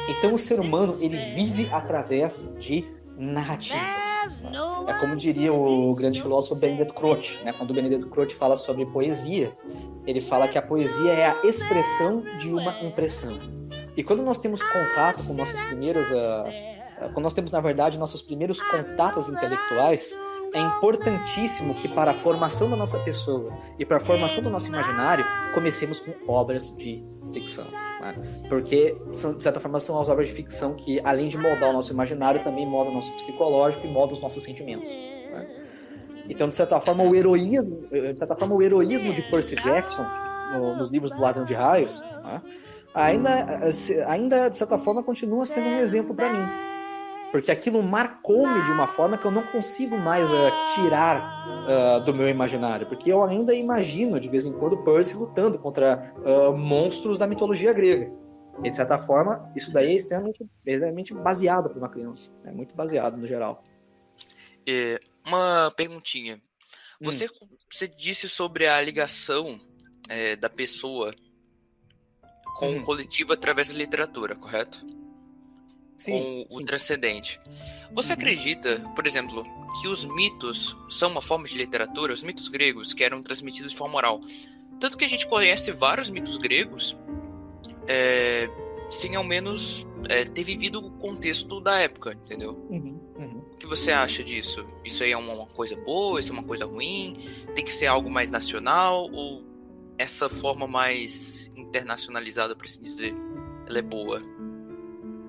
Então 0.08 0.34
o 0.34 0.38
ser 0.38 0.60
humano 0.60 0.98
ele 1.00 1.16
vive 1.34 1.68
através 1.72 2.48
de 2.58 2.84
narrativas. 3.16 4.40
Né? 4.40 4.50
É 4.88 4.94
como 4.94 5.16
diria 5.16 5.52
o 5.52 5.94
grande 5.94 6.20
filósofo 6.20 6.54
Benedetto 6.54 6.94
Croce, 6.94 7.42
né? 7.44 7.52
quando 7.52 7.70
o 7.70 7.74
Benedetto 7.74 8.08
Croce 8.08 8.34
fala 8.34 8.56
sobre 8.56 8.86
poesia, 8.86 9.56
ele 10.06 10.20
fala 10.20 10.48
que 10.48 10.58
a 10.58 10.62
poesia 10.62 11.12
é 11.12 11.26
a 11.26 11.40
expressão 11.44 12.22
de 12.38 12.50
uma 12.52 12.82
impressão. 12.82 13.38
E 13.96 14.02
quando 14.02 14.22
nós 14.22 14.38
temos 14.38 14.62
contato 14.62 15.24
com 15.24 15.32
nossas 15.32 15.60
primeiras, 15.62 16.10
uh, 16.10 17.12
quando 17.12 17.24
nós 17.24 17.34
temos 17.34 17.50
na 17.50 17.60
verdade 17.60 17.98
nossos 17.98 18.22
primeiros 18.22 18.60
contatos 18.62 19.28
intelectuais, 19.28 20.14
é 20.52 20.60
importantíssimo 20.60 21.74
que 21.74 21.88
para 21.88 22.12
a 22.12 22.14
formação 22.14 22.70
da 22.70 22.76
nossa 22.76 22.98
pessoa 23.00 23.52
e 23.78 23.84
para 23.84 23.96
a 23.98 24.00
formação 24.00 24.42
do 24.42 24.50
nosso 24.50 24.68
imaginário 24.68 25.24
comecemos 25.54 26.00
com 26.00 26.12
obras 26.28 26.74
de 26.76 27.04
ficção? 27.32 27.85
Porque 28.48 28.96
são, 29.12 29.34
de 29.34 29.42
certa 29.42 29.60
forma 29.60 29.80
são 29.80 30.00
as 30.00 30.08
obras 30.08 30.28
de 30.28 30.34
ficção 30.34 30.74
que 30.74 31.00
além 31.04 31.28
de 31.28 31.36
moldar 31.36 31.70
o 31.70 31.72
nosso 31.72 31.92
imaginário 31.92 32.42
também 32.42 32.66
moldam 32.66 32.92
o 32.92 32.94
nosso 32.94 33.12
psicológico 33.14 33.86
e 33.86 33.90
moldam 33.90 34.14
os 34.14 34.22
nossos 34.22 34.42
sentimentos. 34.42 34.88
Então, 36.28 36.48
de 36.48 36.54
certa 36.54 36.80
forma, 36.80 37.04
o 37.04 37.14
heroísmo, 37.14 37.86
de 37.88 38.18
certa 38.18 38.34
forma, 38.34 38.54
o 38.54 38.62
heroísmo 38.62 39.12
de 39.14 39.22
Percy 39.30 39.54
Jackson 39.56 40.04
no, 40.52 40.76
nos 40.76 40.90
livros 40.90 41.12
do 41.12 41.20
Ladrão 41.20 41.44
de 41.44 41.54
Raios, 41.54 42.00
né, 42.00 42.42
ainda, 42.94 43.70
ainda 44.06 44.48
de 44.48 44.56
certa 44.56 44.78
forma 44.78 45.02
continua 45.02 45.46
sendo 45.46 45.68
um 45.68 45.78
exemplo 45.78 46.14
para 46.14 46.32
mim, 46.32 46.48
porque 47.32 47.50
aquilo 47.50 47.82
marcou-me 47.82 48.62
de 48.62 48.70
uma 48.70 48.86
forma 48.86 49.18
que 49.18 49.24
eu 49.26 49.30
não 49.30 49.42
consigo 49.42 49.98
mais 49.98 50.32
uh, 50.32 50.36
tirar 50.74 51.46
uh, 51.66 52.04
do 52.04 52.14
meu 52.14 52.28
imaginário, 52.28 52.86
porque 52.86 53.12
eu 53.12 53.22
ainda 53.22 53.54
imagino 53.54 54.20
de 54.20 54.28
vez 54.28 54.46
em 54.46 54.52
quando 54.52 54.82
Percy 54.84 55.16
lutando 55.16 55.58
contra 55.58 56.14
uh, 56.18 56.56
monstros 56.56 57.18
da 57.18 57.26
mitologia 57.26 57.72
grega. 57.72 58.12
E, 58.62 58.70
de 58.70 58.76
certa 58.76 58.96
forma, 58.96 59.52
isso 59.54 59.70
daí 59.70 59.88
é 59.88 59.94
extremamente, 59.94 60.42
extremamente 60.64 61.12
baseado 61.12 61.68
para 61.68 61.78
uma 61.78 61.88
criança, 61.88 62.32
é 62.44 62.50
muito 62.50 62.74
baseado 62.74 63.16
no 63.16 63.26
geral. 63.26 63.62
É, 64.66 64.98
uma 65.26 65.70
perguntinha. 65.76 66.40
Você, 67.00 67.26
hum. 67.26 67.48
você 67.70 67.86
disse 67.86 68.28
sobre 68.28 68.66
a 68.66 68.80
ligação 68.80 69.60
é, 70.08 70.34
da 70.36 70.48
pessoa 70.48 71.14
com 72.56 72.68
hum. 72.68 72.78
o 72.78 72.84
coletivo 72.84 73.32
através 73.32 73.68
da 73.68 73.74
literatura, 73.74 74.34
correto? 74.34 74.84
Sim. 75.96 76.44
Com 76.48 76.56
sim. 76.56 76.62
o 76.62 76.66
transcendente. 76.66 77.40
Você 77.92 78.08
uhum. 78.08 78.14
acredita, 78.14 78.80
por 78.94 79.06
exemplo, 79.06 79.44
que 79.80 79.88
os 79.88 80.04
mitos 80.04 80.76
são 80.90 81.10
uma 81.10 81.22
forma 81.22 81.46
de 81.46 81.56
literatura? 81.56 82.12
Os 82.12 82.22
mitos 82.22 82.48
gregos 82.48 82.92
que 82.92 83.02
eram 83.04 83.22
transmitidos 83.22 83.72
de 83.72 83.78
forma 83.78 83.96
oral. 83.96 84.20
Tanto 84.80 84.96
que 84.96 85.04
a 85.04 85.08
gente 85.08 85.26
conhece 85.26 85.72
vários 85.72 86.10
mitos 86.10 86.36
gregos 86.38 86.96
é, 87.88 88.48
sem 88.90 89.16
ao 89.16 89.24
menos 89.24 89.86
é, 90.08 90.24
ter 90.24 90.44
vivido 90.44 90.84
o 90.84 90.90
contexto 90.92 91.60
da 91.60 91.78
época, 91.78 92.12
entendeu? 92.12 92.52
Uhum, 92.70 93.00
uhum. 93.16 93.42
O 93.52 93.56
que 93.56 93.66
você 93.66 93.90
acha 93.90 94.22
disso? 94.22 94.66
Isso 94.84 95.02
aí 95.02 95.12
é 95.12 95.16
uma 95.16 95.46
coisa 95.46 95.76
boa? 95.76 96.20
Isso 96.20 96.30
é 96.30 96.32
uma 96.32 96.44
coisa 96.44 96.66
ruim? 96.66 97.16
Tem 97.54 97.64
que 97.64 97.72
ser 97.72 97.86
algo 97.86 98.10
mais 98.10 98.30
nacional? 98.30 99.10
Ou 99.10 99.44
essa 99.98 100.28
forma 100.28 100.66
mais 100.66 101.50
internacionalizada, 101.56 102.54
por 102.54 102.66
assim 102.66 102.82
dizer, 102.82 103.14
ela 103.66 103.78
é 103.78 103.82
boa? 103.82 104.22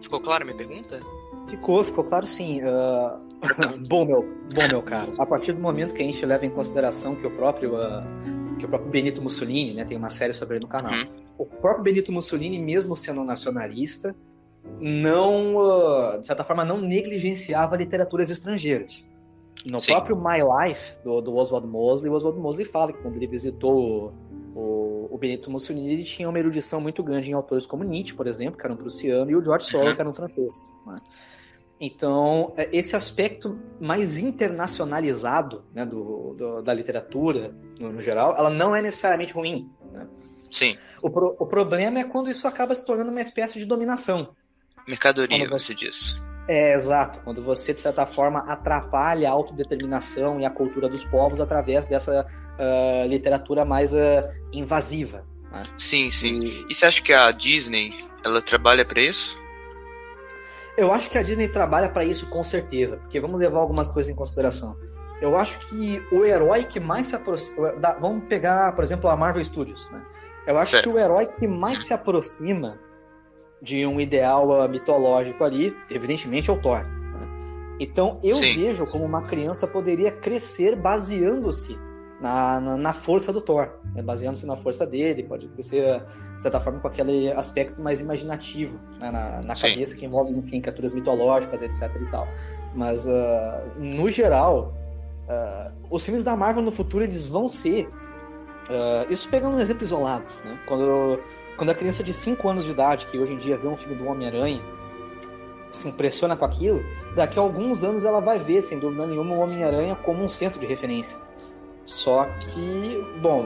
Ficou 0.02 0.20
clara 0.20 0.44
a 0.44 0.46
minha 0.46 0.58
pergunta? 0.58 1.02
Ficou, 1.48 1.84
ficou 1.84 2.04
claro 2.04 2.28
sim. 2.28 2.62
Uh... 2.62 3.20
bom, 3.88 4.06
meu, 4.06 4.22
bom, 4.54 4.68
meu 4.70 4.82
caro. 4.82 5.14
A 5.18 5.26
partir 5.26 5.54
do 5.54 5.60
momento 5.60 5.94
que 5.94 6.02
a 6.02 6.06
gente 6.06 6.26
leva 6.26 6.46
em 6.46 6.50
consideração 6.50 7.16
que 7.16 7.26
o 7.26 7.32
próprio, 7.32 7.76
uh... 7.76 8.58
que 8.58 8.66
o 8.66 8.70
próprio 8.70 8.90
Benito 8.90 9.22
Mussolini, 9.22 9.74
né, 9.74 9.86
tem 9.86 9.98
uma 9.98 10.10
série 10.10 10.34
sobre 10.34 10.58
ele 10.58 10.66
no 10.66 10.70
canal, 10.70 10.94
uhum. 10.94 11.08
o 11.38 11.46
próprio 11.46 11.84
Benito 11.84 12.12
Mussolini, 12.12 12.60
mesmo 12.60 12.96
sendo 12.96 13.24
nacionalista, 13.24 14.16
não, 14.80 15.56
uh, 15.56 16.20
de 16.20 16.28
certa 16.28 16.44
forma, 16.44 16.66
não 16.66 16.80
negligenciava 16.82 17.76
literaturas 17.76 18.30
estrangeiras. 18.30 19.10
No 19.66 19.80
Sim. 19.80 19.92
próprio 19.92 20.16
My 20.16 20.40
Life, 20.68 20.96
do, 21.04 21.22
do 21.22 21.36
Oswald 21.36 21.68
Mosley, 21.68 22.10
o 22.10 22.14
Oswald 22.14 22.40
Mosley 22.40 22.66
fala 22.66 22.94
que 22.94 23.02
quando 23.02 23.16
ele 23.16 23.28
visitou 23.28 24.14
o, 24.58 25.08
o 25.12 25.18
Benito 25.18 25.52
Mussolini, 25.52 26.04
tinha 26.04 26.28
uma 26.28 26.40
erudição 26.40 26.82
muito 26.82 27.04
grande 27.04 27.30
em 27.30 27.34
autores 27.34 27.68
como 27.68 27.84
Nietzsche, 27.84 28.16
por 28.16 28.26
exemplo, 28.26 28.58
que 28.58 28.66
era 28.66 28.74
um 28.74 28.78
prussiano, 28.78 29.30
e 29.30 29.36
o 29.36 29.44
George 29.44 29.76
uhum. 29.76 29.94
que 29.94 30.02
era 30.02 30.10
um 30.10 30.14
francês. 30.14 30.66
Né? 30.86 30.98
Então, 31.80 32.54
é, 32.58 32.68
esse 32.76 32.96
aspecto 32.96 33.60
mais 33.80 34.18
internacionalizado 34.18 35.64
né, 35.74 35.86
do, 35.86 36.34
do, 36.34 36.62
da 36.64 36.74
literatura, 36.74 37.54
no, 37.80 37.90
no, 37.90 38.02
geral, 38.02 38.36
ela 38.36 38.50
não 38.50 38.76
é 38.76 38.82
necessariamente 38.82 39.34
ruim. 39.34 39.70
Né? 39.92 40.08
Sim. 40.50 40.76
O, 41.04 41.10
pro, 41.10 41.36
o 41.38 41.46
problema 41.46 42.00
é 42.00 42.04
quando 42.04 42.32
isso 42.32 42.48
acaba 42.48 42.74
se 42.74 42.84
tornando 42.84 43.12
uma 43.12 43.22
espécie 43.22 43.60
de 43.60 43.66
dominação. 43.66 44.34
Mercadoria, 44.88 45.48
você 45.48 45.76
diz. 45.76 46.16
É, 46.48 46.74
exato. 46.74 47.20
Quando 47.24 47.44
você, 47.44 47.74
de 47.74 47.82
certa 47.82 48.06
forma, 48.06 48.40
atrapalha 48.40 49.30
a 49.30 49.32
autodeterminação 49.32 50.40
e 50.40 50.46
a 50.46 50.50
cultura 50.50 50.88
dos 50.88 51.04
povos 51.04 51.42
através 51.42 51.88
dessa 51.88 52.26
uh, 52.26 53.08
literatura 53.08 53.66
mais 53.66 53.94
uh, 53.94 53.98
invasiva. 54.54 55.26
Né? 55.52 55.64
Sim, 55.78 56.10
sim. 56.10 56.40
E... 56.40 56.66
e 56.70 56.74
você 56.74 56.86
acha 56.86 57.02
que 57.02 57.14
a 57.14 57.30
Disney, 57.32 57.94
ela 58.24 58.42
trabalha 58.42 58.86
para 58.86 59.02
isso? 59.02 59.38
Eu 60.78 60.94
acho 60.94 61.10
que 61.10 61.18
a 61.18 61.24
Disney 61.24 61.50
trabalha 61.50 61.90
para 61.90 62.06
isso 62.06 62.30
com 62.30 62.44
certeza, 62.44 62.98
porque 62.98 63.20
vamos 63.20 63.40
levar 63.40 63.60
algumas 63.60 63.90
coisas 63.90 64.12
em 64.12 64.16
consideração. 64.16 64.78
Eu 65.20 65.36
acho 65.36 65.58
que 65.68 66.02
o 66.12 66.24
herói 66.24 66.64
que 66.64 66.80
mais 66.80 67.08
se 67.08 67.16
aproxima. 67.16 67.74
Vamos 68.00 68.26
pegar, 68.26 68.74
por 68.74 68.84
exemplo, 68.84 69.10
a 69.10 69.18
Marvel 69.18 69.44
Studios. 69.44 69.90
Né? 69.90 70.02
Eu 70.46 70.60
acho 70.60 70.72
certo. 70.72 70.84
que 70.84 70.90
o 70.90 71.00
herói 71.00 71.26
que 71.26 71.48
mais 71.48 71.88
se 71.88 71.94
aproxima 71.94 72.80
de 73.62 73.86
um 73.86 74.00
ideal 74.00 74.50
uh, 74.50 74.70
mitológico 74.70 75.44
ali, 75.44 75.76
evidentemente 75.90 76.50
é 76.50 76.54
o 76.54 76.62
Thor. 76.62 76.84
Né? 76.84 77.28
Então 77.80 78.20
eu 78.24 78.36
Sim. 78.36 78.56
vejo 78.56 78.86
como 78.86 79.06
uma 79.06 79.24
criança 79.24 79.68
poderia 79.68 80.12
crescer 80.12 80.76
baseando-se 80.76 81.78
na, 82.22 82.60
na, 82.60 82.78
na, 82.78 82.94
força 82.94 83.32
do 83.32 83.42
Thor, 83.42 83.70
né? 83.94 84.02
baseando-se 84.02 84.46
na 84.46 84.56
força 84.56 84.86
dele, 84.86 85.24
pode 85.24 85.48
crescer, 85.50 86.02
de 86.36 86.42
certa 86.42 86.60
forma, 86.60 86.80
com 86.80 86.88
aquele 86.88 87.32
aspecto 87.32 87.82
mais 87.82 88.02
imaginativo 88.02 88.80
né? 89.00 89.12
na, 89.12 89.42
na 89.42 89.56
cabeça 89.56 89.96
que 89.96 90.06
envolve 90.06 90.32
enfim, 90.34 90.62
criaturas 90.62 90.94
mitológicas, 90.94 91.62
etc. 91.62 91.84
e 92.02 92.12
tal. 92.12 92.28
Mas, 92.74 93.06
uh, 93.08 93.12
no 93.78 94.10
geral, 94.10 94.74
uh, 95.28 95.72
os 95.90 96.04
filmes 96.04 96.24
da 96.24 96.36
Marvel 96.36 96.62
no 96.62 96.72
futuro 96.72 97.04
eles 97.04 97.26
vão 97.26 97.48
ser. 97.48 97.88
Uh, 98.68 99.12
isso 99.12 99.30
pegando 99.30 99.56
um 99.56 99.60
exemplo 99.60 99.84
isolado, 99.84 100.26
né? 100.44 100.60
quando 100.68 101.20
quando 101.58 101.72
a 101.72 101.76
criança 101.76 102.04
de 102.04 102.14
5 102.14 102.48
anos 102.48 102.64
de 102.64 102.72
idade, 102.72 103.08
que 103.08 103.18
hoje 103.18 103.34
em 103.34 103.38
dia 103.38 103.58
vê 103.58 103.68
um 103.68 103.76
filme 103.76 103.96
do 103.96 104.06
Homem-Aranha, 104.06 104.62
se 105.72 105.88
impressiona 105.90 106.36
com 106.36 106.46
aquilo, 106.46 106.82
daqui 107.16 107.38
a 107.38 107.42
alguns 107.42 107.84
anos 107.84 108.06
ela 108.06 108.22
vai 108.22 108.40
ver, 108.40 108.62
sem 108.62 108.80
dúvida 108.80 109.06
nenhuma, 109.06 109.36
o 109.36 109.40
Homem-Aranha 109.40 109.96
como 109.96 110.24
um 110.24 110.30
centro 110.30 110.60
de 110.60 110.66
referência. 110.66 111.20
Só 111.86 112.26
que, 112.26 113.06
bom, 113.22 113.46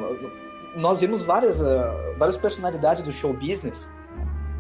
nós 0.76 1.02
vimos 1.02 1.22
várias, 1.22 1.62
uh, 1.62 2.18
várias 2.18 2.38
personalidades 2.38 3.04
do 3.04 3.12
show 3.12 3.34
business 3.34 3.92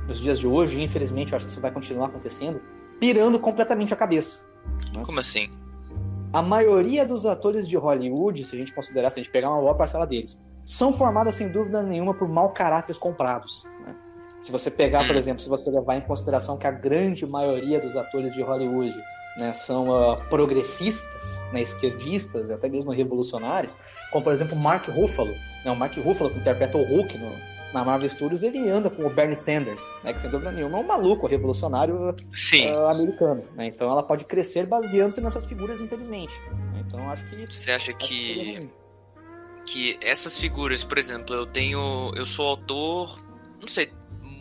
nos 0.07 0.19
dias 0.19 0.39
de 0.39 0.47
hoje, 0.47 0.79
e 0.79 0.83
infelizmente 0.83 1.31
eu 1.31 1.35
acho 1.35 1.45
que 1.45 1.51
isso 1.51 1.61
vai 1.61 1.71
continuar 1.71 2.07
acontecendo, 2.07 2.61
pirando 2.99 3.39
completamente 3.39 3.93
a 3.93 3.97
cabeça. 3.97 4.45
Né? 4.93 5.03
Como 5.05 5.19
assim? 5.19 5.49
a 6.33 6.41
maioria 6.41 7.05
dos 7.05 7.25
atores 7.25 7.67
de 7.67 7.75
Hollywood, 7.75 8.45
se 8.45 8.55
a 8.55 8.57
gente 8.57 8.73
considerar, 8.73 9.09
se 9.09 9.19
a 9.19 9.23
gente 9.23 9.31
pegar 9.31 9.49
uma 9.49 9.59
boa 9.59 9.75
parcela 9.75 10.07
deles, 10.07 10.39
são 10.71 10.93
formadas 10.93 11.35
sem 11.35 11.49
dúvida 11.49 11.83
nenhuma 11.83 12.13
por 12.13 12.29
mau 12.29 12.53
caráteres 12.53 12.97
comprados. 12.97 13.65
Né? 13.85 13.93
Se 14.41 14.53
você 14.53 14.71
pegar, 14.71 15.05
por 15.05 15.15
hum. 15.15 15.19
exemplo, 15.19 15.43
se 15.43 15.49
você 15.49 15.69
levar 15.69 15.97
em 15.97 16.01
consideração 16.01 16.57
que 16.57 16.65
a 16.65 16.71
grande 16.71 17.27
maioria 17.27 17.77
dos 17.81 17.97
atores 17.97 18.33
de 18.33 18.41
Hollywood 18.41 18.95
né, 19.37 19.51
são 19.51 19.89
uh, 19.89 20.15
progressistas, 20.29 21.41
né, 21.51 21.61
esquerdistas, 21.61 22.49
até 22.49 22.69
mesmo 22.69 22.91
revolucionários, 22.91 23.73
como 24.13 24.23
por 24.23 24.31
exemplo 24.31 24.55
Mark 24.55 24.87
Ruffalo, 24.87 25.33
né, 25.65 25.71
o 25.71 25.75
Mark 25.75 25.93
Ruffalo 25.97 26.29
que 26.29 26.39
interpreta 26.39 26.77
o 26.77 26.83
Hulk 26.83 27.17
no, 27.17 27.31
na 27.73 27.83
Marvel 27.83 28.09
Studios, 28.09 28.41
ele 28.41 28.69
anda 28.69 28.89
com 28.89 29.05
o 29.05 29.09
Bernie 29.09 29.35
Sanders, 29.35 29.83
né, 30.05 30.13
que 30.13 30.21
sem 30.21 30.29
dúvida 30.29 30.53
nenhuma 30.53 30.77
é 30.77 30.81
um 30.81 30.87
maluco, 30.87 31.27
revolucionário 31.27 32.15
uh, 32.71 32.87
americano. 32.87 33.43
Né, 33.55 33.67
então 33.67 33.91
ela 33.91 34.03
pode 34.03 34.23
crescer 34.23 34.65
baseando-se 34.65 35.19
nessas 35.19 35.45
figuras, 35.45 35.81
infelizmente. 35.81 36.33
Então 36.79 37.11
acho 37.11 37.25
que. 37.29 37.53
Você 37.53 37.71
acha 37.71 37.93
que. 37.93 38.69
Que 39.65 39.97
essas 40.01 40.37
figuras, 40.37 40.83
por 40.83 40.97
exemplo, 40.97 41.35
eu 41.35 41.45
tenho. 41.45 42.11
Eu 42.15 42.25
sou 42.25 42.47
autor. 42.47 43.19
Não 43.59 43.67
sei, 43.67 43.91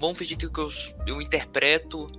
vamos 0.01 0.19
fingir 0.19 0.39
que 0.39 0.47
eu, 0.47 0.69
eu 1.07 1.21
interpreto 1.21 2.11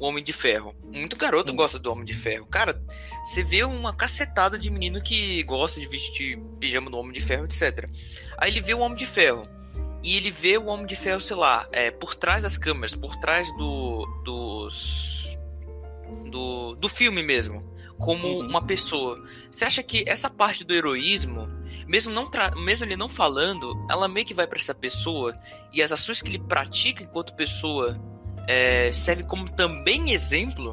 o 0.00 0.06
Homem 0.06 0.24
de 0.24 0.32
Ferro. 0.32 0.74
Muito 0.82 1.14
garoto 1.14 1.50
Sim. 1.50 1.56
gosta 1.56 1.78
do 1.78 1.92
Homem 1.92 2.04
de 2.04 2.14
Ferro. 2.14 2.46
Cara, 2.46 2.82
você 3.24 3.42
vê 3.42 3.62
uma 3.62 3.94
cacetada 3.94 4.58
de 4.58 4.70
menino 4.70 5.02
que 5.02 5.42
gosta 5.42 5.78
de 5.78 5.86
vestir 5.86 6.40
pijama 6.58 6.90
do 6.90 6.98
Homem 6.98 7.12
de 7.12 7.20
Ferro, 7.20 7.44
etc. 7.44 7.88
Aí 8.38 8.50
ele 8.50 8.62
vê 8.62 8.72
o 8.72 8.80
Homem 8.80 8.96
de 8.96 9.06
Ferro. 9.06 9.46
E 10.02 10.16
ele 10.16 10.30
vê 10.30 10.56
o 10.56 10.66
Homem 10.66 10.86
de 10.86 10.96
Ferro, 10.96 11.20
sei 11.20 11.36
lá, 11.36 11.68
é, 11.72 11.90
por 11.90 12.14
trás 12.14 12.42
das 12.42 12.56
câmeras, 12.56 12.94
por 12.94 13.14
trás 13.16 13.46
do. 13.58 14.06
dos. 14.24 15.38
do, 16.30 16.74
do 16.76 16.88
filme 16.88 17.22
mesmo. 17.22 17.62
Como 17.98 18.26
uhum. 18.26 18.46
uma 18.48 18.62
pessoa. 18.62 19.22
Você 19.50 19.66
acha 19.66 19.82
que 19.82 20.04
essa 20.08 20.30
parte 20.30 20.64
do 20.64 20.74
heroísmo, 20.74 21.46
mesmo, 21.90 22.14
não 22.14 22.30
mesmo 22.62 22.84
ele 22.84 22.96
não 22.96 23.08
falando, 23.08 23.74
ela 23.90 24.06
meio 24.06 24.24
que 24.24 24.32
vai 24.32 24.46
para 24.46 24.58
essa 24.58 24.72
pessoa 24.72 25.36
e 25.72 25.82
as 25.82 25.90
ações 25.90 26.22
que 26.22 26.28
ele 26.28 26.38
pratica 26.38 27.02
enquanto 27.02 27.34
pessoa 27.34 28.00
é, 28.46 28.92
serve 28.92 29.24
como 29.24 29.50
também 29.50 30.12
exemplo 30.12 30.72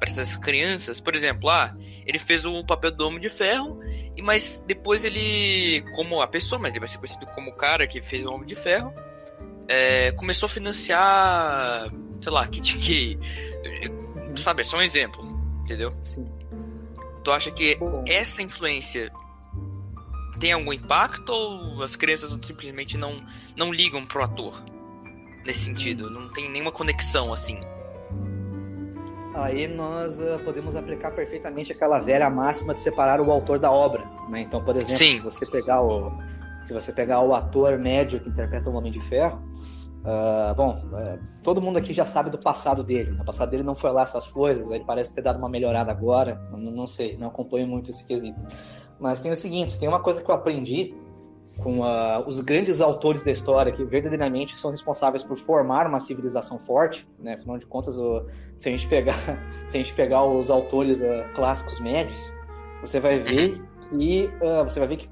para 0.00 0.08
essas 0.08 0.36
crianças. 0.36 1.00
Por 1.00 1.14
exemplo, 1.14 1.48
ah, 1.48 1.72
ele 2.04 2.18
fez 2.18 2.44
o 2.44 2.64
papel 2.64 2.90
do 2.90 3.06
Homem 3.06 3.20
de 3.20 3.28
Ferro, 3.28 3.78
e 4.16 4.20
mas 4.20 4.60
depois 4.66 5.04
ele, 5.04 5.84
como 5.94 6.20
a 6.20 6.26
pessoa, 6.26 6.58
mas 6.58 6.72
ele 6.72 6.80
vai 6.80 6.88
ser 6.88 6.98
conhecido 6.98 7.26
como 7.26 7.52
o 7.52 7.54
cara 7.54 7.86
que 7.86 8.02
fez 8.02 8.26
o 8.26 8.30
Homem 8.32 8.48
de 8.48 8.56
Ferro, 8.56 8.92
é, 9.68 10.10
começou 10.12 10.48
a 10.48 10.50
financiar, 10.50 11.88
sei 12.20 12.32
lá, 12.32 12.44
kit 12.48 12.76
gay. 12.78 13.16
Sabe, 14.42 14.62
é 14.62 14.64
só 14.64 14.78
um 14.78 14.82
exemplo, 14.82 15.24
entendeu? 15.60 15.96
Sim. 16.02 16.28
Tu 17.22 17.30
acha 17.30 17.52
que 17.52 17.78
essa 18.08 18.42
influência 18.42 19.12
tem 20.38 20.52
algum 20.52 20.72
impacto 20.72 21.30
ou 21.30 21.82
as 21.82 21.96
crianças 21.96 22.30
simplesmente 22.44 22.96
não, 22.96 23.22
não 23.56 23.72
ligam 23.72 24.06
pro 24.06 24.22
ator? 24.22 24.54
nesse 25.46 25.60
sentido. 25.60 26.10
Não 26.10 26.28
tem 26.28 26.50
nenhuma 26.50 26.72
conexão 26.72 27.32
assim. 27.32 27.60
Aí 29.34 29.68
nós 29.68 30.18
uh, 30.18 30.38
podemos 30.44 30.74
aplicar 30.76 31.12
perfeitamente 31.12 31.70
aquela 31.70 32.00
velha 32.00 32.28
máxima 32.28 32.74
de 32.74 32.80
separar 32.80 33.20
o 33.20 33.30
autor 33.30 33.58
da 33.58 33.70
obra. 33.70 34.04
Né? 34.28 34.40
Então, 34.40 34.62
por 34.64 34.74
exemplo, 34.76 34.96
Sim. 34.96 35.14
se 35.14 35.20
você 35.20 35.46
pegar 35.46 35.82
o 35.82 36.10
se 36.66 36.74
você 36.74 36.92
pegar 36.92 37.20
o 37.20 37.32
ator 37.32 37.78
médio 37.78 38.18
que 38.18 38.28
interpreta 38.28 38.68
o 38.68 38.74
Homem 38.74 38.90
de 38.90 38.98
Ferro, 38.98 39.40
uh, 40.00 40.52
bom, 40.56 40.82
uh, 40.86 41.16
todo 41.44 41.62
mundo 41.62 41.76
aqui 41.76 41.92
já 41.92 42.04
sabe 42.04 42.28
do 42.28 42.38
passado 42.38 42.82
dele. 42.82 43.12
Né? 43.12 43.22
O 43.22 43.24
passado 43.24 43.50
dele 43.50 43.62
não 43.62 43.76
foi 43.76 43.92
lá 43.92 44.02
essas 44.02 44.26
coisas, 44.26 44.68
ele 44.68 44.82
parece 44.84 45.14
ter 45.14 45.22
dado 45.22 45.38
uma 45.38 45.48
melhorada 45.48 45.92
agora. 45.92 46.34
Não, 46.50 46.58
não 46.58 46.86
sei, 46.88 47.16
não 47.16 47.28
acompanho 47.28 47.68
muito 47.68 47.92
esse 47.92 48.04
quesito. 48.04 48.44
Mas 48.98 49.20
tem 49.20 49.32
o 49.32 49.36
seguinte, 49.36 49.78
tem 49.78 49.88
uma 49.88 50.00
coisa 50.00 50.22
que 50.22 50.30
eu 50.30 50.34
aprendi 50.34 50.94
com 51.58 51.80
uh, 51.80 52.22
os 52.26 52.40
grandes 52.40 52.80
autores 52.80 53.22
da 53.22 53.32
história 53.32 53.72
que 53.72 53.82
verdadeiramente 53.84 54.58
são 54.58 54.70
responsáveis 54.70 55.22
por 55.22 55.38
formar 55.38 55.86
uma 55.86 56.00
civilização 56.00 56.58
forte, 56.58 57.08
né? 57.18 57.34
Afinal 57.34 57.58
de 57.58 57.66
contas, 57.66 57.98
o, 57.98 58.26
se 58.58 58.68
a 58.68 58.72
gente 58.72 58.86
pegar 58.88 59.14
se 59.68 59.76
a 59.76 59.78
gente 59.78 59.94
pegar 59.94 60.24
os 60.24 60.50
autores 60.50 61.00
uh, 61.00 61.34
clássicos 61.34 61.80
médios, 61.80 62.32
você 62.80 63.00
vai 63.00 63.18
ver 63.20 63.62
que 63.90 64.30
uh, 64.42 64.64
você 64.64 64.78
vai 64.78 64.88
ver 64.88 64.96
que 64.98 65.10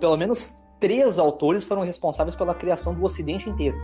pelo 0.00 0.16
menos 0.16 0.54
três 0.80 1.18
autores 1.18 1.64
foram 1.64 1.82
responsáveis 1.82 2.34
pela 2.36 2.54
criação 2.54 2.94
do 2.94 3.04
Ocidente 3.04 3.48
inteiro. 3.48 3.76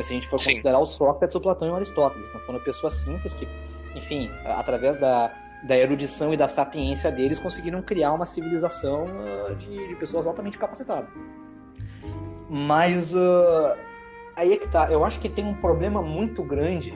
Se 0.00 0.12
a 0.12 0.14
gente 0.14 0.26
for 0.26 0.40
Sim. 0.40 0.50
considerar 0.50 0.78
o 0.78 0.86
Sócrates, 0.86 1.36
o 1.36 1.40
Platão 1.40 1.68
e 1.68 1.70
o 1.70 1.74
Aristóteles, 1.74 2.26
então 2.28 2.40
foram 2.42 2.58
pessoas 2.60 2.94
simples 2.94 3.34
que, 3.34 3.46
enfim, 3.94 4.30
através 4.44 4.98
da, 4.98 5.30
da 5.62 5.76
erudição 5.76 6.34
e 6.34 6.36
da 6.36 6.48
sapiência 6.48 7.10
deles, 7.10 7.38
conseguiram 7.38 7.80
criar 7.82 8.12
uma 8.12 8.26
civilização 8.26 9.06
de, 9.58 9.88
de 9.88 9.94
pessoas 9.96 10.26
altamente 10.26 10.58
capacitadas. 10.58 11.08
Mas 12.48 13.14
uh, 13.14 13.76
aí 14.36 14.52
é 14.52 14.56
que 14.56 14.68
tá. 14.68 14.90
Eu 14.90 15.04
acho 15.04 15.20
que 15.20 15.28
tem 15.28 15.44
um 15.44 15.54
problema 15.54 16.02
muito 16.02 16.42
grande 16.42 16.92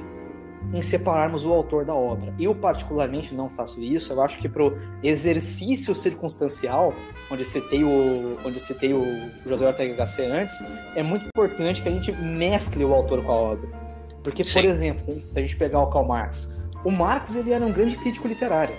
em 0.75 0.83
separarmos 0.83 1.45
o 1.45 1.53
autor 1.53 1.85
da 1.85 1.95
obra. 1.95 2.35
Eu, 2.39 2.55
particularmente, 2.55 3.35
não 3.35 3.49
faço 3.49 3.81
isso. 3.81 4.13
Eu 4.13 4.21
acho 4.21 4.39
que 4.39 4.49
pro 4.49 4.77
exercício 5.03 5.95
circunstancial, 5.95 6.93
onde 7.31 7.45
citei 7.45 7.85
o, 7.85 8.37
onde 8.45 8.61
citei 8.61 8.93
o 8.93 9.31
José 9.47 9.67
Ortega 9.67 9.95
Gasset 9.95 10.29
antes, 10.31 10.57
é 10.95 11.03
muito 11.03 11.27
importante 11.27 11.83
que 11.83 11.89
a 11.89 11.93
gente 11.93 12.13
mescle 12.13 12.85
o 12.85 12.93
autor 12.93 13.23
com 13.23 13.33
a 13.33 13.37
obra. 13.37 13.69
Porque, 14.23 14.43
Sim. 14.43 14.53
por 14.55 14.65
exemplo, 14.65 15.23
se 15.31 15.39
a 15.39 15.43
gente 15.43 15.57
pegar 15.57 15.81
o 15.81 15.87
Karl 15.87 16.05
Marx, 16.05 16.53
o 16.87 16.93
Marx 16.93 17.35
ele 17.35 17.53
era 17.53 17.67
um 17.67 17.73
grande 17.73 17.97
crítico 17.97 18.29
literário. 18.29 18.77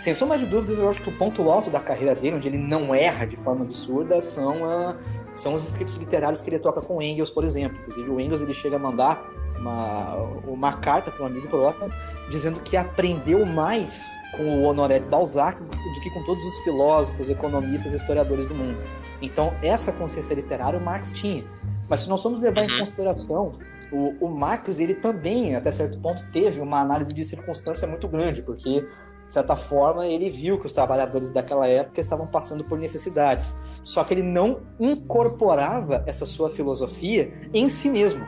Sem 0.00 0.14
sombra 0.14 0.36
de 0.36 0.44
dúvidas, 0.44 0.78
eu 0.78 0.88
acho 0.90 1.00
que 1.00 1.08
o 1.08 1.16
ponto 1.16 1.50
alto 1.50 1.70
da 1.70 1.80
carreira 1.80 2.14
dele, 2.14 2.36
onde 2.36 2.46
ele 2.46 2.58
não 2.58 2.94
erra 2.94 3.24
de 3.24 3.36
forma 3.38 3.64
absurda, 3.64 4.20
são 4.20 4.66
a 4.66 4.94
são 5.34 5.54
os 5.54 5.66
escritos 5.66 5.96
literários 5.96 6.42
que 6.42 6.50
ele 6.50 6.58
toca 6.58 6.82
com 6.82 7.00
Engels, 7.00 7.30
por 7.30 7.44
exemplo. 7.44 7.78
Inclusive, 7.80 8.10
o 8.10 8.20
Engels 8.20 8.42
ele 8.42 8.52
chega 8.52 8.76
a 8.76 8.78
mandar 8.78 9.24
uma, 9.56 10.14
uma 10.46 10.72
carta 10.74 11.10
para 11.10 11.22
um 11.22 11.26
amigo 11.26 11.48
próximo 11.48 11.90
dizendo 12.28 12.60
que 12.60 12.76
aprendeu 12.76 13.46
mais 13.46 14.04
com 14.36 14.42
o 14.42 14.64
Honoré 14.64 14.98
de 14.98 15.06
Balzac 15.06 15.58
do 15.62 16.00
que 16.02 16.10
com 16.10 16.22
todos 16.24 16.44
os 16.44 16.58
filósofos, 16.58 17.30
economistas 17.30 17.94
e 17.94 17.96
historiadores 17.96 18.46
do 18.46 18.54
mundo. 18.54 18.76
Então, 19.22 19.54
essa 19.62 19.90
consciência 19.90 20.34
literária 20.34 20.78
o 20.78 20.84
Marx 20.84 21.14
tinha. 21.14 21.44
Mas 21.88 22.02
se 22.02 22.08
nós 22.10 22.22
formos 22.22 22.40
levar 22.40 22.64
uhum. 22.64 22.70
em 22.70 22.78
consideração, 22.80 23.54
o, 23.92 24.26
o 24.26 24.28
Marx 24.28 24.78
ele 24.78 24.94
também, 24.94 25.54
até 25.54 25.72
certo 25.72 25.98
ponto, 26.00 26.22
teve 26.32 26.60
uma 26.60 26.80
análise 26.80 27.12
de 27.12 27.24
circunstância 27.24 27.86
muito 27.86 28.08
grande, 28.08 28.42
porque 28.42 28.86
de 29.28 29.34
certa 29.34 29.56
forma, 29.56 30.06
ele 30.06 30.30
viu 30.30 30.58
que 30.58 30.66
os 30.66 30.72
trabalhadores 30.72 31.30
daquela 31.30 31.68
época 31.68 32.00
estavam 32.00 32.26
passando 32.26 32.64
por 32.64 32.78
necessidades. 32.78 33.54
Só 33.84 34.02
que 34.02 34.14
ele 34.14 34.22
não 34.22 34.62
incorporava 34.80 36.02
essa 36.06 36.24
sua 36.24 36.48
filosofia 36.48 37.30
em 37.52 37.68
si 37.68 37.90
mesmo. 37.90 38.24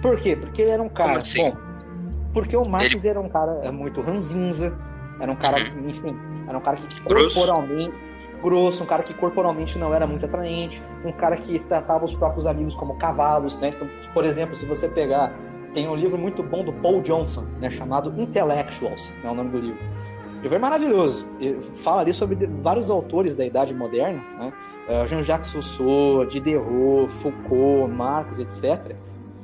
Por 0.00 0.18
quê? 0.18 0.34
Porque 0.34 0.62
ele 0.62 0.70
era 0.70 0.82
um 0.82 0.88
cara. 0.88 1.18
Assim? 1.18 1.50
Bom, 1.50 1.56
porque 2.32 2.56
o 2.56 2.64
Marx 2.66 3.04
ele... 3.04 3.08
era 3.08 3.20
um 3.20 3.28
cara 3.28 3.60
é, 3.62 3.70
muito 3.70 4.00
ranzinza, 4.00 4.74
era 5.20 5.30
um 5.30 5.36
cara, 5.36 5.58
uhum. 5.58 5.88
enfim, 5.90 6.16
era 6.48 6.56
um 6.56 6.62
cara 6.62 6.78
que 6.78 7.00
corporalmente. 7.02 8.07
Grosso. 8.42 8.82
um 8.82 8.86
cara 8.86 9.02
que 9.02 9.14
corporalmente 9.14 9.78
não 9.78 9.94
era 9.94 10.06
muito 10.06 10.26
atraente, 10.26 10.82
um 11.04 11.12
cara 11.12 11.36
que 11.36 11.58
tratava 11.58 12.04
os 12.04 12.14
próprios 12.14 12.46
amigos 12.46 12.74
como 12.74 12.96
cavalos, 12.96 13.58
né? 13.58 13.70
Então, 13.74 13.88
por 14.14 14.24
exemplo, 14.24 14.56
se 14.56 14.66
você 14.66 14.88
pegar. 14.88 15.32
Tem 15.74 15.86
um 15.86 15.94
livro 15.94 16.16
muito 16.16 16.42
bom 16.42 16.64
do 16.64 16.72
Paul 16.72 17.02
Johnson, 17.02 17.44
né, 17.60 17.68
chamado 17.68 18.18
Intellectuals, 18.18 19.12
é 19.22 19.30
o 19.30 19.34
nome 19.34 19.50
do 19.50 19.58
livro 19.58 19.78
o 20.38 20.42
livro 20.42 20.56
é 20.56 20.58
maravilhoso. 20.58 21.28
Ele 21.40 21.60
fala 21.60 22.02
ali 22.02 22.14
sobre 22.14 22.46
vários 22.46 22.90
autores 22.90 23.34
da 23.34 23.44
Idade 23.44 23.74
Moderna, 23.74 24.22
né? 24.38 24.52
É, 24.88 25.06
Jean-Jacques 25.06 25.52
Rousseau, 25.52 26.24
Diderot, 26.24 27.12
Foucault, 27.14 27.92
Marx, 27.92 28.38
etc., 28.38 28.94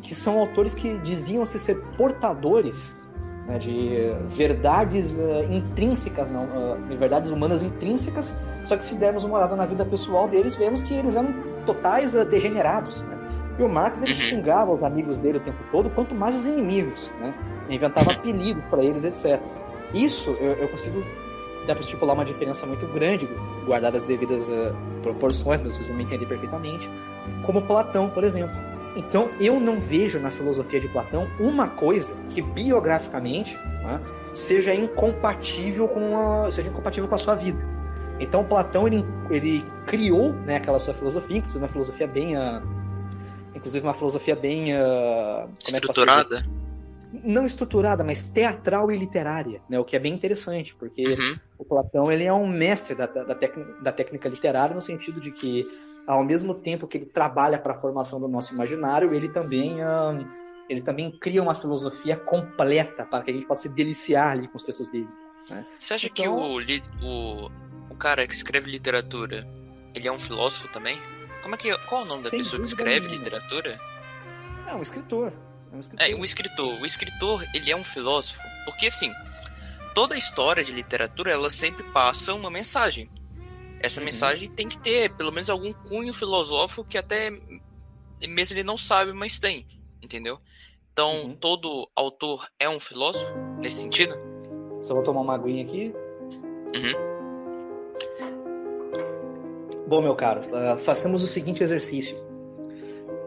que 0.01 0.15
são 0.15 0.39
autores 0.39 0.75
que 0.75 0.97
diziam-se 0.99 1.59
ser 1.59 1.77
portadores 1.97 2.99
né, 3.47 3.59
de 3.59 4.15
verdades 4.27 5.17
uh, 5.17 5.53
intrínsecas, 5.53 6.31
não, 6.31 6.45
uh, 6.45 6.99
verdades 6.99 7.31
humanas 7.31 7.63
intrínsecas, 7.63 8.37
só 8.65 8.77
que 8.77 8.85
se 8.85 8.95
dermos 8.95 9.25
uma 9.25 9.39
olhada 9.39 9.55
na 9.55 9.67
vida 9.67 9.85
pessoal 9.85 10.29
deles, 10.29 10.57
vemos 10.57 10.83
que 10.83 10.95
eles 10.95 11.15
eram 11.15 11.35
totais 11.67 12.15
uh, 12.15 12.25
degenerados. 12.25 13.03
Né? 13.03 13.19
E 13.59 13.63
o 13.63 13.69
Marx 13.69 14.03
ele 14.03 14.13
uhum. 14.13 14.19
xingava 14.19 14.73
os 14.73 14.83
amigos 14.83 15.19
dele 15.19 15.39
o 15.39 15.41
tempo 15.41 15.59
todo, 15.71 15.91
quanto 15.91 16.15
mais 16.15 16.35
os 16.35 16.47
inimigos, 16.47 17.11
né? 17.21 17.35
inventava 17.69 18.13
apelidos 18.17 18.65
para 18.65 18.83
eles, 18.83 19.05
etc. 19.05 19.41
Isso 19.93 20.31
eu, 20.41 20.53
eu 20.55 20.69
consigo 20.69 21.03
dá 21.67 21.75
para 21.75 21.83
estipular 21.83 22.15
uma 22.15 22.25
diferença 22.25 22.67
muito 22.67 22.87
grande, 22.89 23.27
guardadas 23.65 24.03
as 24.03 24.09
devidas 24.09 24.49
uh, 24.49 24.75
proporções, 25.03 25.63
mas 25.63 25.75
vocês 25.75 25.89
vão 25.89 25.97
me 25.97 26.05
entender 26.05 26.27
perfeitamente, 26.27 26.91
como 27.43 27.63
Platão, 27.63 28.11
por 28.11 28.23
exemplo. 28.23 28.55
Então, 28.97 29.31
eu 29.41 29.59
não 29.59 29.81
vejo 29.81 30.19
na 30.21 30.31
filosofia 30.31 30.81
de 30.81 30.89
Platão 30.89 31.29
uma 31.39 31.69
coisa 31.69 32.15
que 32.31 32.41
biograficamente 32.41 33.57
né, 33.57 34.01
seja 34.33 34.75
incompatível 34.75 35.89
com 35.89 36.17
a, 36.17 36.51
seja 36.51 36.69
incompatível 36.69 37.09
com 37.09 37.15
a 37.15 37.19
sua 37.19 37.35
vida. 37.35 37.59
Então, 38.21 38.45
Platão 38.45 38.87
ele, 38.87 39.05
ele 39.31 39.65
criou 39.87 40.33
né, 40.33 40.57
aquela 40.57 40.79
sua 40.79 40.95
filosofia, 40.95 41.39
inclusive 41.39 41.65
uma 41.65 41.73
filosofia 41.73 42.07
bem, 42.07 42.37
uh, 42.37 42.63
inclusive 43.55 43.85
uma 43.85 43.95
filosofia 43.95 44.37
bem 44.37 44.75
uh, 44.75 45.49
estruturada 45.67 46.45
não 47.23 47.47
estruturada, 47.47 48.03
mas 48.03 48.27
teatral 48.27 48.91
e 48.91 48.97
literária, 48.97 49.61
né? 49.69 49.79
O 49.79 49.85
que 49.85 49.95
é 49.95 49.99
bem 49.99 50.13
interessante, 50.13 50.75
porque 50.75 51.07
uhum. 51.07 51.39
o 51.59 51.65
Platão 51.65 52.11
ele 52.11 52.25
é 52.25 52.33
um 52.33 52.47
mestre 52.47 52.95
da, 52.95 53.07
da, 53.07 53.23
da, 53.23 53.93
técnica 53.93 54.29
literária 54.29 54.75
no 54.75 54.83
sentido 54.83 55.21
de 55.21 55.31
que 55.31 55.67
ao 56.07 56.25
mesmo 56.25 56.55
tempo 56.55 56.87
que 56.87 56.99
ele 56.99 57.07
trabalha 57.07 57.59
para 57.59 57.75
a 57.75 57.79
formação 57.79 58.21
do 58.21 58.29
nosso 58.29 58.53
imaginário, 58.53 59.15
ele 59.15 59.29
também 59.29 59.79
ele 60.69 60.81
também 60.81 61.11
cria 61.19 61.43
uma 61.43 61.55
filosofia 61.55 62.17
completa 62.17 63.05
para 63.05 63.23
que 63.23 63.31
a 63.31 63.35
gente 63.35 63.47
possa 63.47 63.63
se 63.63 63.69
deliciar 63.69 64.33
ali 64.33 64.49
com 64.49 64.57
os 64.57 64.63
textos 64.63 64.89
dele. 64.89 65.09
Né? 65.51 65.67
Você 65.79 65.95
acha 65.95 66.07
então... 66.07 66.37
que 66.65 67.05
o, 67.05 67.07
o, 67.07 67.51
o 67.91 67.97
cara 67.97 68.27
que 68.27 68.35
escreve 68.35 68.71
literatura, 68.71 69.47
ele 69.95 70.09
é 70.09 70.13
um 70.13 70.19
filósofo 70.19 70.69
também? 70.69 70.99
Como 71.43 71.55
é 71.55 71.59
que 71.59 71.77
qual 71.87 72.01
é 72.01 72.05
o 72.05 72.09
nome 72.09 72.23
Sem 72.23 72.31
da 72.31 72.39
pessoa 72.39 72.63
que 72.63 72.69
escreve 72.69 73.07
nenhuma. 73.07 73.17
literatura? 73.17 73.79
É 74.67 74.75
um 74.75 74.81
escritor. 74.81 75.33
É 75.71 75.77
um 75.77 75.81
escritor. 75.81 76.09
É, 76.09 76.15
um 76.15 76.25
escritor. 76.25 76.81
O 76.81 76.87
escritor, 76.87 77.45
ele 77.53 77.71
é 77.71 77.77
um 77.77 77.85
filósofo, 77.85 78.41
porque 78.65 78.87
assim, 78.87 79.13
toda 79.95 80.15
a 80.15 80.19
história 80.19 80.65
de 80.65 80.73
literatura, 80.73 81.31
ela 81.31 81.51
sempre 81.51 81.83
passa 81.93 82.33
uma 82.33 82.51
mensagem. 82.51 83.11
Essa 83.85 84.01
uhum. 84.01 84.07
mensagem 84.07 84.51
tem 84.51 84.67
que 84.67 84.79
ter 84.79 85.15
pelo 85.15 85.31
menos 85.31 85.51
algum 85.51 85.71
cunho 85.71 86.15
filosófico 86.15 86.83
que 86.83 86.97
até 86.97 87.31
mesmo 88.27 88.57
ele 88.57 88.65
não 88.65 88.79
sabe, 88.79 89.13
mas 89.13 89.39
tem, 89.39 89.67
entendeu? 90.03 90.39
Então, 90.91 91.25
uhum. 91.25 91.37
todo 91.37 91.87
autor 91.95 92.49
é 92.59 92.67
um 92.67 92.81
filósofo 92.81 93.31
nesse 93.59 93.83
sentido? 93.83 94.15
Só 94.81 94.95
vou 94.95 95.03
tomar 95.03 95.21
uma 95.21 95.35
aguinha 95.35 95.63
aqui. 95.63 95.95
Uhum. 96.75 96.95
Bom, 99.87 100.01
meu 100.01 100.17
caro, 100.17 100.41
uh, 100.47 100.79
façamos 100.79 101.23
o 101.23 101.27
seguinte 101.27 101.63
exercício. 101.63 102.17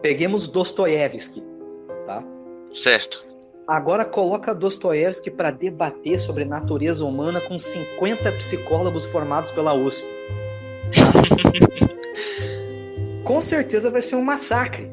Peguemos 0.02 0.48
Dostoiévski, 0.48 1.40
tá? 2.04 2.24
Certo. 2.74 3.24
Agora 3.64 4.04
coloca 4.04 4.52
Dostoiévski 4.52 5.30
para 5.30 5.52
debater 5.52 6.18
sobre 6.18 6.44
natureza 6.44 7.04
humana 7.04 7.40
com 7.40 7.56
50 7.56 8.32
psicólogos 8.32 9.06
formados 9.06 9.52
pela 9.52 9.72
USP. 9.72 10.04
com 13.24 13.40
certeza 13.40 13.90
vai 13.90 14.02
ser 14.02 14.16
um 14.16 14.24
massacre. 14.24 14.90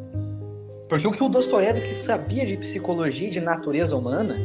Porque 0.90 1.08
o 1.08 1.12
que 1.12 1.24
o 1.24 1.30
Dostoiévski 1.30 1.96
sabia 1.96 2.46
de 2.46 2.58
psicologia 2.58 3.28
e 3.28 3.32
de 3.32 3.42
natureza 3.42 3.96
humana, 3.96 4.38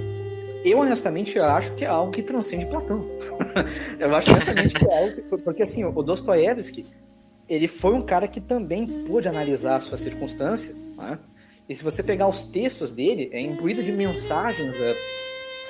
eu 0.64 0.78
honestamente 0.78 1.38
acho 1.38 1.74
que 1.74 1.84
é 1.84 1.88
algo 1.88 2.12
que 2.12 2.22
transcende 2.22 2.66
Platão. 2.66 3.04
eu 3.98 4.14
acho 4.14 4.30
honestamente 4.30 4.74
que 4.74 4.86
é 4.86 5.02
algo 5.02 5.14
que, 5.14 5.38
porque 5.38 5.62
assim, 5.62 5.84
o 5.84 6.02
Dostoiévski, 6.02 6.86
ele 7.48 7.68
foi 7.68 7.92
um 7.92 8.02
cara 8.02 8.26
que 8.26 8.40
também 8.40 8.86
pôde 8.86 9.28
analisar 9.28 9.76
a 9.76 9.80
sua 9.80 9.98
circunstância, 9.98 10.74
né? 10.96 11.18
E 11.68 11.74
se 11.74 11.84
você 11.84 12.02
pegar 12.02 12.26
os 12.26 12.44
textos 12.44 12.90
dele, 12.90 13.30
é 13.32 13.40
imbuído 13.40 13.80
de 13.80 13.92
mensagens 13.92 14.74
é, 14.74 14.94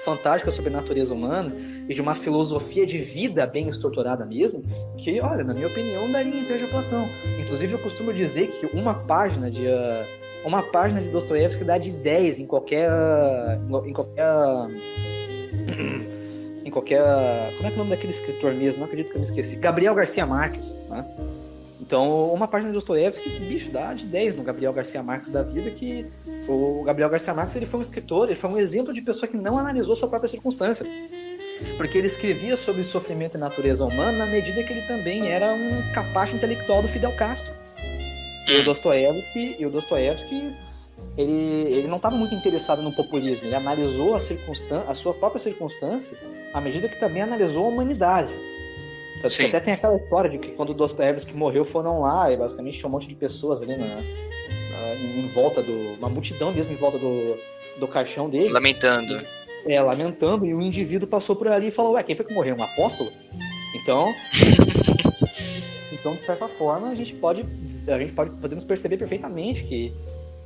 fantástica 0.04 0.50
sobre 0.50 0.70
a 0.70 0.76
natureza 0.76 1.14
humana 1.14 1.52
e 1.88 1.94
de 1.94 2.00
uma 2.00 2.14
filosofia 2.14 2.86
de 2.86 2.98
vida 2.98 3.46
bem 3.46 3.68
estruturada 3.68 4.24
mesmo, 4.24 4.62
que, 4.96 5.20
olha, 5.20 5.44
na 5.44 5.54
minha 5.54 5.66
opinião, 5.66 6.10
daria 6.10 6.34
inveja 6.34 6.66
a 6.66 6.68
Platão. 6.68 7.08
Inclusive, 7.40 7.72
eu 7.74 7.78
costumo 7.78 8.12
dizer 8.12 8.48
que 8.48 8.66
uma 8.76 8.94
página 8.94 9.50
de 9.50 9.66
uh, 9.66 10.04
uma 10.44 10.62
página 10.62 11.00
de 11.00 11.08
Dostoiévski 11.08 11.64
dá 11.64 11.78
de 11.78 11.90
10 11.90 12.40
em 12.40 12.46
qualquer 12.46 12.90
em 13.84 13.92
qualquer 13.92 14.24
em 16.64 16.70
qualquer 16.70 17.02
como 17.56 17.68
é 17.68 17.70
que 17.70 17.72
é 17.72 17.74
o 17.74 17.78
nome 17.78 17.90
daquele 17.90 18.12
escritor 18.12 18.54
mesmo? 18.54 18.78
Não 18.80 18.86
acredito 18.86 19.10
que 19.10 19.16
eu 19.16 19.20
me 19.20 19.26
esqueci. 19.26 19.56
Gabriel 19.56 19.94
Garcia 19.94 20.24
Marques, 20.24 20.74
né? 20.88 21.04
Então, 21.90 22.32
uma 22.32 22.46
página 22.46 22.70
de 22.70 22.74
Dostoiévski, 22.74 23.40
bicho, 23.46 23.68
dá 23.72 23.92
de 23.92 24.06
10 24.06 24.36
no 24.36 24.44
Gabriel 24.44 24.72
Garcia 24.72 25.02
Marques 25.02 25.32
da 25.32 25.42
vida, 25.42 25.72
que 25.72 26.06
o 26.46 26.84
Gabriel 26.84 27.10
Garcia 27.10 27.34
Marques 27.34 27.56
ele 27.56 27.66
foi 27.66 27.80
um 27.80 27.82
escritor, 27.82 28.28
ele 28.28 28.38
foi 28.38 28.48
um 28.48 28.58
exemplo 28.60 28.94
de 28.94 29.02
pessoa 29.02 29.26
que 29.26 29.36
não 29.36 29.58
analisou 29.58 29.96
sua 29.96 30.06
própria 30.06 30.30
circunstância. 30.30 30.86
Porque 31.76 31.98
ele 31.98 32.06
escrevia 32.06 32.56
sobre 32.56 32.84
sofrimento 32.84 33.36
e 33.36 33.40
natureza 33.40 33.84
humana 33.84 34.18
na 34.18 34.26
medida 34.26 34.62
que 34.62 34.72
ele 34.72 34.82
também 34.82 35.32
era 35.32 35.52
um 35.52 35.92
capacho 35.92 36.36
intelectual 36.36 36.80
do 36.80 36.86
Fidel 36.86 37.10
Castro. 37.16 37.52
E 38.46 38.58
o 38.58 38.64
Dostoiévski, 38.64 39.56
e 39.58 39.66
o 39.66 39.70
Dostoiévski 39.70 40.54
ele, 41.18 41.72
ele 41.72 41.88
não 41.88 41.96
estava 41.96 42.14
muito 42.14 42.36
interessado 42.36 42.82
no 42.82 42.92
populismo, 42.92 43.48
ele 43.48 43.56
analisou 43.56 44.14
a, 44.14 44.20
circunstância, 44.20 44.88
a 44.88 44.94
sua 44.94 45.12
própria 45.12 45.42
circunstância 45.42 46.16
à 46.54 46.60
medida 46.60 46.88
que 46.88 47.00
também 47.00 47.22
analisou 47.22 47.66
a 47.66 47.68
humanidade. 47.68 48.30
Tanto 49.20 49.36
que 49.36 49.44
até 49.44 49.60
tem 49.60 49.74
aquela 49.74 49.96
história 49.96 50.30
de 50.30 50.38
que 50.38 50.52
quando 50.52 50.70
o 50.70 50.74
Dostoiévski 50.74 51.34
morreu, 51.34 51.64
foram 51.64 52.00
lá 52.00 52.32
e 52.32 52.36
basicamente 52.36 52.78
tinha 52.78 52.88
um 52.88 52.92
monte 52.92 53.06
de 53.06 53.14
pessoas 53.14 53.60
ali 53.60 53.76
na, 53.76 53.86
na, 53.86 54.00
em 55.18 55.28
volta 55.28 55.62
do. 55.62 55.94
Uma 55.98 56.08
multidão 56.08 56.52
mesmo 56.52 56.72
em 56.72 56.76
volta 56.76 56.98
do, 56.98 57.36
do 57.78 57.86
caixão 57.86 58.30
dele. 58.30 58.50
Lamentando. 58.50 59.20
É, 59.66 59.80
lamentando, 59.80 60.46
e 60.46 60.54
o 60.54 60.62
indivíduo 60.62 61.06
passou 61.06 61.36
por 61.36 61.48
ali 61.48 61.68
e 61.68 61.70
falou, 61.70 61.92
ué, 61.92 62.02
quem 62.02 62.16
foi 62.16 62.24
que 62.24 62.32
morreu? 62.32 62.56
Um 62.58 62.62
apóstolo? 62.62 63.10
Então. 63.76 64.06
então, 65.92 66.14
de 66.14 66.24
certa 66.24 66.48
forma, 66.48 66.88
a 66.88 66.94
gente 66.94 67.12
pode. 67.14 67.44
A 67.86 67.98
gente 67.98 68.12
pode 68.12 68.30
podemos 68.36 68.64
perceber 68.64 68.96
perfeitamente 68.96 69.64
que 69.64 69.92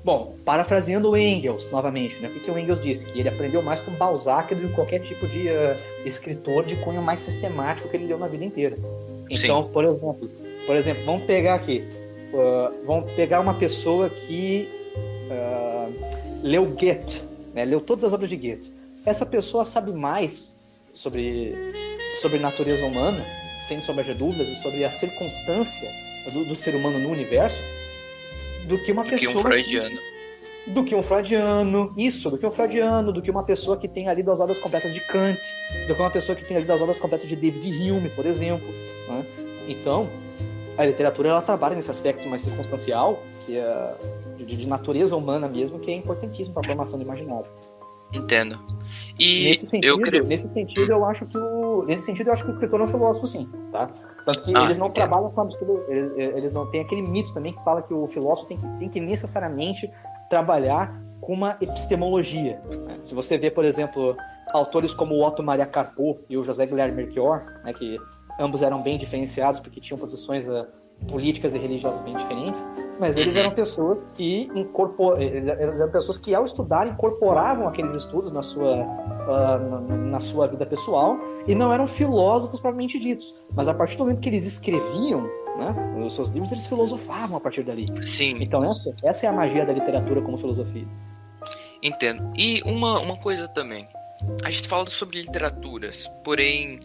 Bom, 0.04 0.36
parafraseando 0.44 1.10
o 1.10 1.16
Engels 1.16 1.70
novamente, 1.70 2.16
né? 2.20 2.28
O 2.28 2.38
que 2.38 2.50
o 2.50 2.58
Engels 2.58 2.82
disse? 2.82 3.06
Que 3.06 3.20
ele 3.20 3.28
aprendeu 3.30 3.62
mais 3.62 3.80
com 3.80 3.90
Balzac 3.92 4.54
do 4.54 4.68
que 4.68 4.74
qualquer 4.74 5.00
tipo 5.00 5.26
de 5.26 5.48
uh, 5.48 5.76
escritor 6.04 6.62
de 6.62 6.76
cunho 6.76 7.00
mais 7.00 7.22
sistemático 7.22 7.88
que 7.88 7.96
ele 7.96 8.06
deu 8.06 8.18
na 8.18 8.28
vida 8.28 8.44
inteira. 8.44 8.76
Então, 9.30 9.64
Sim. 9.64 9.72
por 9.72 9.82
exemplo, 9.82 10.30
por 10.66 10.76
exemplo, 10.76 11.04
vamos 11.06 11.24
pegar 11.24 11.54
aqui, 11.54 11.82
uh, 12.34 12.84
vamos 12.84 13.10
pegar 13.14 13.40
uma 13.40 13.54
pessoa 13.54 14.10
que 14.10 14.68
uh, 15.30 15.94
leu 16.42 16.66
Goethe, 16.66 17.22
né? 17.54 17.64
Leu 17.64 17.80
todas 17.80 18.04
as 18.04 18.12
obras 18.12 18.28
de 18.28 18.36
Goethe. 18.36 18.70
Essa 19.06 19.24
pessoa 19.24 19.64
sabe 19.64 19.90
mais 19.90 20.52
sobre 20.94 21.54
sobre 22.20 22.38
natureza 22.40 22.86
humana, 22.86 23.24
sem 23.66 23.80
sombra 23.80 24.04
de 24.04 24.12
dúvidas, 24.12 24.48
e 24.48 24.62
sobre 24.62 24.84
a 24.84 24.90
circunstância 24.90 25.90
do, 26.30 26.44
do 26.44 26.56
ser 26.56 26.74
humano 26.74 26.98
no 26.98 27.08
universo 27.08 27.83
do 28.66 28.78
que 28.78 28.92
uma 28.92 29.04
do 29.04 29.10
pessoa. 29.10 29.32
Que 29.32 29.38
um 29.38 29.42
freudiano. 29.42 29.96
Que, 29.96 30.70
do 30.70 30.84
que 30.84 30.94
um 30.94 31.02
freudiano, 31.02 31.92
isso, 31.96 32.30
do 32.30 32.38
que 32.38 32.46
um 32.46 32.50
freudiano, 32.50 33.12
do 33.12 33.20
que 33.20 33.30
uma 33.30 33.42
pessoa 33.42 33.76
que 33.76 33.86
tenha 33.86 34.12
lido 34.14 34.30
as 34.32 34.40
obras 34.40 34.58
completas 34.58 34.94
de 34.94 35.00
Kant, 35.00 35.38
do 35.86 35.94
que 35.94 36.00
uma 36.00 36.10
pessoa 36.10 36.34
que 36.34 36.44
tenha 36.44 36.60
lido 36.60 36.72
as 36.72 36.80
obras 36.80 36.98
completas 36.98 37.28
de 37.28 37.36
David 37.36 37.92
Hume, 37.92 38.08
por 38.10 38.24
exemplo. 38.24 38.66
Né? 39.08 39.24
Então, 39.68 40.08
a 40.76 40.84
literatura 40.84 41.28
ela 41.28 41.42
trabalha 41.42 41.76
nesse 41.76 41.90
aspecto 41.90 42.28
mais 42.28 42.42
circunstancial, 42.42 43.22
que 43.46 43.56
é 43.56 43.94
de, 44.38 44.56
de 44.56 44.66
natureza 44.66 45.16
humana 45.16 45.48
mesmo, 45.48 45.78
que 45.78 45.90
é 45.90 45.94
importantíssimo 45.94 46.54
para 46.54 46.62
a 46.62 46.66
formação 46.66 46.98
do 46.98 47.04
imaginário. 47.04 47.46
Entendo. 48.12 48.58
E 49.18 49.44
nesse 49.44 49.66
sentido, 49.66 49.90
eu 49.90 49.98
creio... 49.98 50.24
nesse 50.24 50.48
sentido 50.48 50.90
eu 50.90 51.04
acho 51.04 51.26
que 51.26 51.36
o, 51.36 51.84
nesse 51.84 52.04
sentido 52.04 52.28
eu 52.28 52.32
acho 52.32 52.42
que 52.42 52.50
o 52.50 52.52
escritor 52.52 52.80
é 52.80 52.84
um 52.84 52.86
filósofo 52.86 53.26
sim, 53.26 53.48
tá? 53.70 53.90
Tanto 54.24 54.42
que 54.42 54.56
ah, 54.56 54.64
eles 54.64 54.78
não 54.78 54.86
entendo. 54.86 54.94
trabalham 54.94 55.30
com 55.30 55.40
absurdo, 55.42 55.84
eles, 55.86 56.12
eles, 56.16 56.52
não 56.52 56.70
têm 56.70 56.80
aquele 56.80 57.02
mito 57.02 57.32
também 57.34 57.52
que 57.52 57.62
fala 57.62 57.82
que 57.82 57.92
o 57.92 58.06
filósofo 58.06 58.48
tem 58.48 58.56
que, 58.56 58.66
tem 58.78 58.88
que 58.88 59.00
necessariamente 59.00 59.90
trabalhar 60.30 60.94
com 61.20 61.32
uma 61.32 61.56
epistemologia. 61.60 62.60
Né? 62.86 62.98
Se 63.02 63.14
você 63.14 63.36
vê, 63.36 63.50
por 63.50 63.64
exemplo, 63.64 64.16
autores 64.52 64.94
como 64.94 65.14
o 65.14 65.26
Otto 65.26 65.42
Maria 65.42 65.66
Carpo 65.66 66.18
e 66.28 66.36
o 66.36 66.42
José 66.42 66.66
Guilherme 66.66 67.04
Melchior, 67.04 67.44
né, 67.62 67.72
que 67.72 67.98
ambos 68.38 68.62
eram 68.62 68.82
bem 68.82 68.98
diferenciados 68.98 69.60
porque 69.60 69.80
tinham 69.80 69.98
posições 69.98 70.48
uh, 70.48 70.66
políticas 71.08 71.54
e 71.54 71.58
religiosas 71.58 72.00
bem 72.02 72.16
diferentes, 72.16 72.64
mas 72.98 73.16
eles 73.16 73.34
eram 73.36 73.50
pessoas 73.50 74.06
que 74.14 74.50
incorpor... 74.54 75.20
eram 75.20 75.90
pessoas 75.90 76.16
que 76.16 76.34
ao 76.34 76.44
estudar 76.44 76.86
incorporavam 76.86 77.66
aqueles 77.66 77.94
estudos 77.94 78.32
na 78.32 78.42
sua, 78.42 78.76
uh, 78.76 79.86
na, 79.88 79.96
na, 79.96 80.20
sua 80.20 80.46
vida 80.46 80.64
pessoal 80.64 81.18
e 81.46 81.54
não 81.54 81.72
eram 81.72 81.86
filósofos 81.86 82.60
propriamente 82.60 82.98
ditos. 82.98 83.34
Mas 83.52 83.68
a 83.68 83.74
partir 83.74 83.96
do 83.96 84.04
momento 84.04 84.20
que 84.20 84.28
eles 84.28 84.44
escreviam 84.44 85.22
né, 85.56 86.02
os 86.04 86.14
seus 86.14 86.28
livros, 86.30 86.52
eles 86.52 86.66
filosofavam 86.66 87.36
a 87.36 87.40
partir 87.40 87.62
dali. 87.62 87.86
Sim. 88.06 88.36
Então 88.40 88.64
essa, 88.64 88.94
essa 89.02 89.26
é 89.26 89.28
a 89.28 89.32
magia 89.32 89.66
da 89.66 89.72
literatura 89.72 90.22
como 90.22 90.38
filosofia. 90.38 90.86
Entendo. 91.82 92.32
E 92.36 92.62
uma, 92.64 93.00
uma 93.00 93.16
coisa 93.16 93.48
também. 93.48 93.86
A 94.42 94.50
gente 94.50 94.68
fala 94.68 94.88
sobre 94.88 95.20
literaturas, 95.20 96.08
porém, 96.24 96.80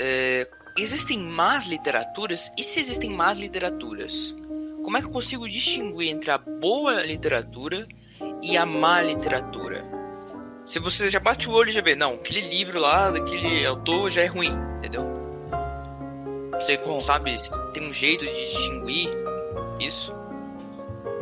é, 0.00 0.46
existem 0.76 1.18
más 1.18 1.66
literaturas? 1.66 2.50
E 2.56 2.62
se 2.62 2.80
existem 2.80 3.10
más 3.10 3.38
literaturas? 3.38 4.34
como 4.86 4.96
é 4.96 5.00
que 5.00 5.08
eu 5.08 5.10
consigo 5.10 5.48
distinguir 5.48 6.10
entre 6.10 6.30
a 6.30 6.38
boa 6.38 7.02
literatura 7.02 7.88
e 8.40 8.56
a 8.56 8.64
má 8.64 9.02
literatura? 9.02 9.84
Se 10.64 10.78
você 10.78 11.10
já 11.10 11.18
bate 11.18 11.48
o 11.48 11.52
olho 11.52 11.70
e 11.70 11.72
já 11.72 11.80
vê, 11.80 11.96
não, 11.96 12.14
aquele 12.14 12.42
livro 12.42 12.78
lá, 12.78 13.10
daquele 13.10 13.66
autor 13.66 14.12
já 14.12 14.22
é 14.22 14.26
ruim, 14.26 14.52
entendeu? 14.78 15.00
Você 16.52 16.76
Bom, 16.76 17.00
sabe, 17.00 17.34
tem 17.74 17.82
um 17.82 17.92
jeito 17.92 18.24
de 18.24 18.32
distinguir 18.32 19.08
isso? 19.80 20.14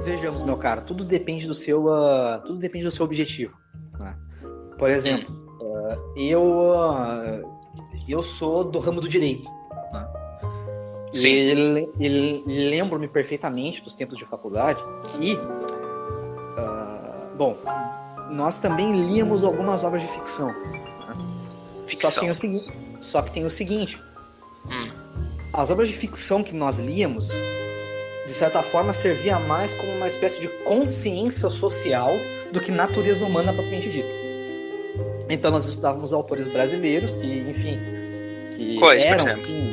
Vejamos, 0.02 0.42
meu 0.42 0.58
cara, 0.58 0.82
tudo 0.82 1.02
depende 1.02 1.46
do 1.46 1.54
seu, 1.54 1.86
uh, 1.86 2.42
tudo 2.44 2.58
depende 2.58 2.84
do 2.84 2.90
seu 2.90 3.06
objetivo. 3.06 3.56
Né? 3.98 4.14
Por 4.78 4.90
exemplo, 4.90 5.34
uh, 5.62 6.18
eu, 6.20 6.42
uh, 6.42 7.53
eu 8.12 8.22
sou 8.22 8.64
do 8.64 8.78
ramo 8.78 9.00
do 9.00 9.08
direito. 9.08 9.50
Sim. 11.12 11.26
E, 12.00 12.42
e 12.46 12.70
lembro-me 12.70 13.06
perfeitamente 13.06 13.82
dos 13.82 13.94
tempos 13.94 14.18
de 14.18 14.24
faculdade 14.24 14.82
que, 15.12 15.34
uh, 15.36 15.40
bom, 17.36 17.56
nós 18.30 18.58
também 18.58 19.06
líamos 19.06 19.44
algumas 19.44 19.84
obras 19.84 20.02
de 20.02 20.08
ficção. 20.08 20.48
Né? 20.48 21.16
Ficção. 21.86 22.10
Só 22.10 22.14
que 22.14 22.20
tem 22.20 22.30
o 22.30 22.34
seguinte, 22.34 22.72
só 23.00 23.22
que 23.22 23.30
tem 23.30 23.44
o 23.44 23.50
seguinte 23.50 23.98
Hum. 24.70 24.90
as 25.52 25.70
obras 25.70 25.88
de 25.88 25.94
ficção 25.94 26.42
que 26.42 26.54
nós 26.54 26.78
líamos, 26.78 27.28
de 28.26 28.32
certa 28.32 28.62
forma, 28.62 28.92
servia 28.92 29.38
mais 29.40 29.72
como 29.74 29.92
uma 29.96 30.08
espécie 30.08 30.40
de 30.40 30.48
consciência 30.64 31.50
social 31.50 32.10
do 32.50 32.60
que 32.60 32.70
natureza 32.70 33.24
humana 33.24 33.52
propriamente 33.52 33.90
dita. 33.90 34.23
Então 35.28 35.50
nós 35.50 35.64
estudávamos 35.66 36.12
autores 36.12 36.46
brasileiros 36.48 37.14
que, 37.14 37.26
enfim, 37.48 37.78
que 38.56 38.76
Quais, 38.78 39.02
eram 39.02 39.32
sim. 39.32 39.72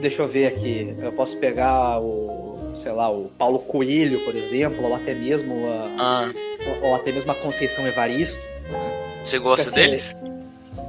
Deixa 0.00 0.22
eu 0.22 0.28
ver 0.28 0.46
aqui. 0.46 0.94
Eu 1.00 1.12
posso 1.12 1.36
pegar 1.36 2.00
o, 2.00 2.76
sei 2.82 2.92
lá, 2.92 3.10
o 3.10 3.30
Paulo 3.38 3.58
Coelho, 3.60 4.18
por 4.24 4.34
exemplo, 4.34 4.84
ou 4.84 4.94
até 4.94 5.14
mesmo 5.14 5.54
a, 5.66 5.90
Ah, 5.98 6.32
ou 6.82 6.94
até 6.94 7.12
mesmo 7.12 7.30
a 7.30 7.34
Conceição 7.34 7.86
Evaristo. 7.86 8.40
você 9.24 9.38
gosta 9.38 9.62
Assim, 9.68 9.74
deles? 9.74 10.12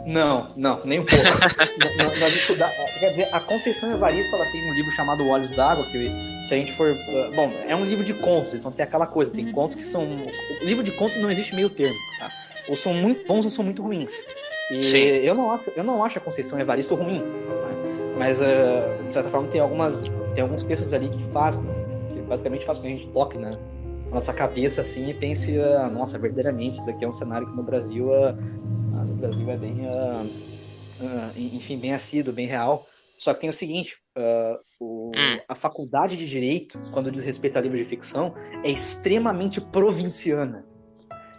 Não, 0.06 0.48
não, 0.56 0.80
nem 0.86 1.00
um 1.00 1.06
pouco. 1.06 1.24
Nós 1.98 2.20
nós 2.20 2.36
estuda- 2.36 2.70
Quer 3.00 3.10
dizer, 3.10 3.28
a 3.34 3.40
Conceição 3.40 3.92
Evaristo 3.92 4.36
ela 4.36 4.46
tem 4.46 4.70
um 4.70 4.74
livro 4.76 4.92
chamado 4.92 5.28
Olhos 5.30 5.50
d'Água, 5.52 5.84
que 5.92 6.10
se 6.48 6.54
a 6.54 6.58
gente 6.58 6.72
for. 6.74 6.88
uh, 6.92 7.32
Bom, 7.36 7.52
é 7.68 7.76
um 7.76 7.84
livro 7.86 8.06
de 8.06 8.14
contos, 8.14 8.54
então 8.54 8.72
tem 8.72 8.84
aquela 8.84 9.08
coisa, 9.08 9.32
tem 9.32 9.52
contos 9.52 9.76
que 9.78 9.86
são. 9.86 10.04
O 10.04 10.66
livro 10.66 10.84
de 10.84 10.92
contos 10.92 11.16
não 11.18 11.30
existe 11.30 11.56
meio 11.56 11.70
termo, 11.72 11.96
tá? 12.20 12.30
Ou 12.69 12.75
são 12.75 12.93
muito 12.95 13.25
bons 13.28 13.45
ou 13.45 13.51
são 13.51 13.63
muito 13.63 13.82
ruins. 13.82 14.12
E 14.71 14.84
Sim. 14.84 14.97
eu 14.97 15.36
não 15.36 15.51
acho, 15.51 15.71
eu 15.75 15.84
não 15.84 16.04
acho 16.04 16.17
a 16.17 16.21
Conceição 16.21 16.60
Evaristo 16.60 16.95
ruim. 16.95 17.19
né? 17.19 18.15
Mas, 18.17 18.39
uh, 18.39 19.04
de 19.08 19.13
certa 19.13 19.30
forma, 19.30 19.47
tem 19.49 19.62
algumas. 19.62 20.01
Tem 20.34 20.41
alguns 20.41 20.63
textos 20.65 20.91
ali 20.93 21.10
que 21.10 21.23
fazem. 21.32 21.62
Que 22.13 22.21
basicamente 22.21 22.65
fazem 22.65 22.82
com 22.82 22.88
que 22.88 22.93
a 22.93 22.97
gente 22.97 23.12
toque, 23.12 23.38
né? 23.38 23.58
na 24.06 24.15
nossa 24.15 24.34
cabeça 24.34 24.82
assim 24.82 25.10
e 25.10 25.13
pense, 25.13 25.60
ah, 25.60 25.89
nossa, 25.89 26.17
verdadeiramente, 26.17 26.78
isso 26.78 26.86
daqui 26.86 27.04
é 27.04 27.08
um 27.08 27.12
cenário 27.12 27.47
que 27.47 27.56
no 27.56 27.63
Brasil, 27.63 28.13
ah, 28.13 28.32
no 29.06 29.13
Brasil 29.15 29.49
é 29.49 29.58
bem, 29.58 29.82
enfim, 31.54 31.78
bem 31.78 31.93
assíduo, 31.93 32.34
bem 32.34 32.45
real. 32.47 32.86
Só 33.19 33.34
que 33.34 33.41
tem 33.41 33.49
o 33.49 33.54
seguinte, 33.54 33.97
ah, 34.15 34.58
o- 34.80 35.12
Hum. 35.15 35.39
a 35.49 35.56
faculdade 35.56 36.15
de 36.17 36.28
direito, 36.28 36.80
quando 36.93 37.12
diz 37.12 37.23
respeito 37.23 37.58
a 37.58 37.62
livros 37.62 37.80
de 37.82 37.86
ficção, 37.88 38.34
é 38.63 38.69
extremamente 38.69 39.60
provinciana. 39.60 40.65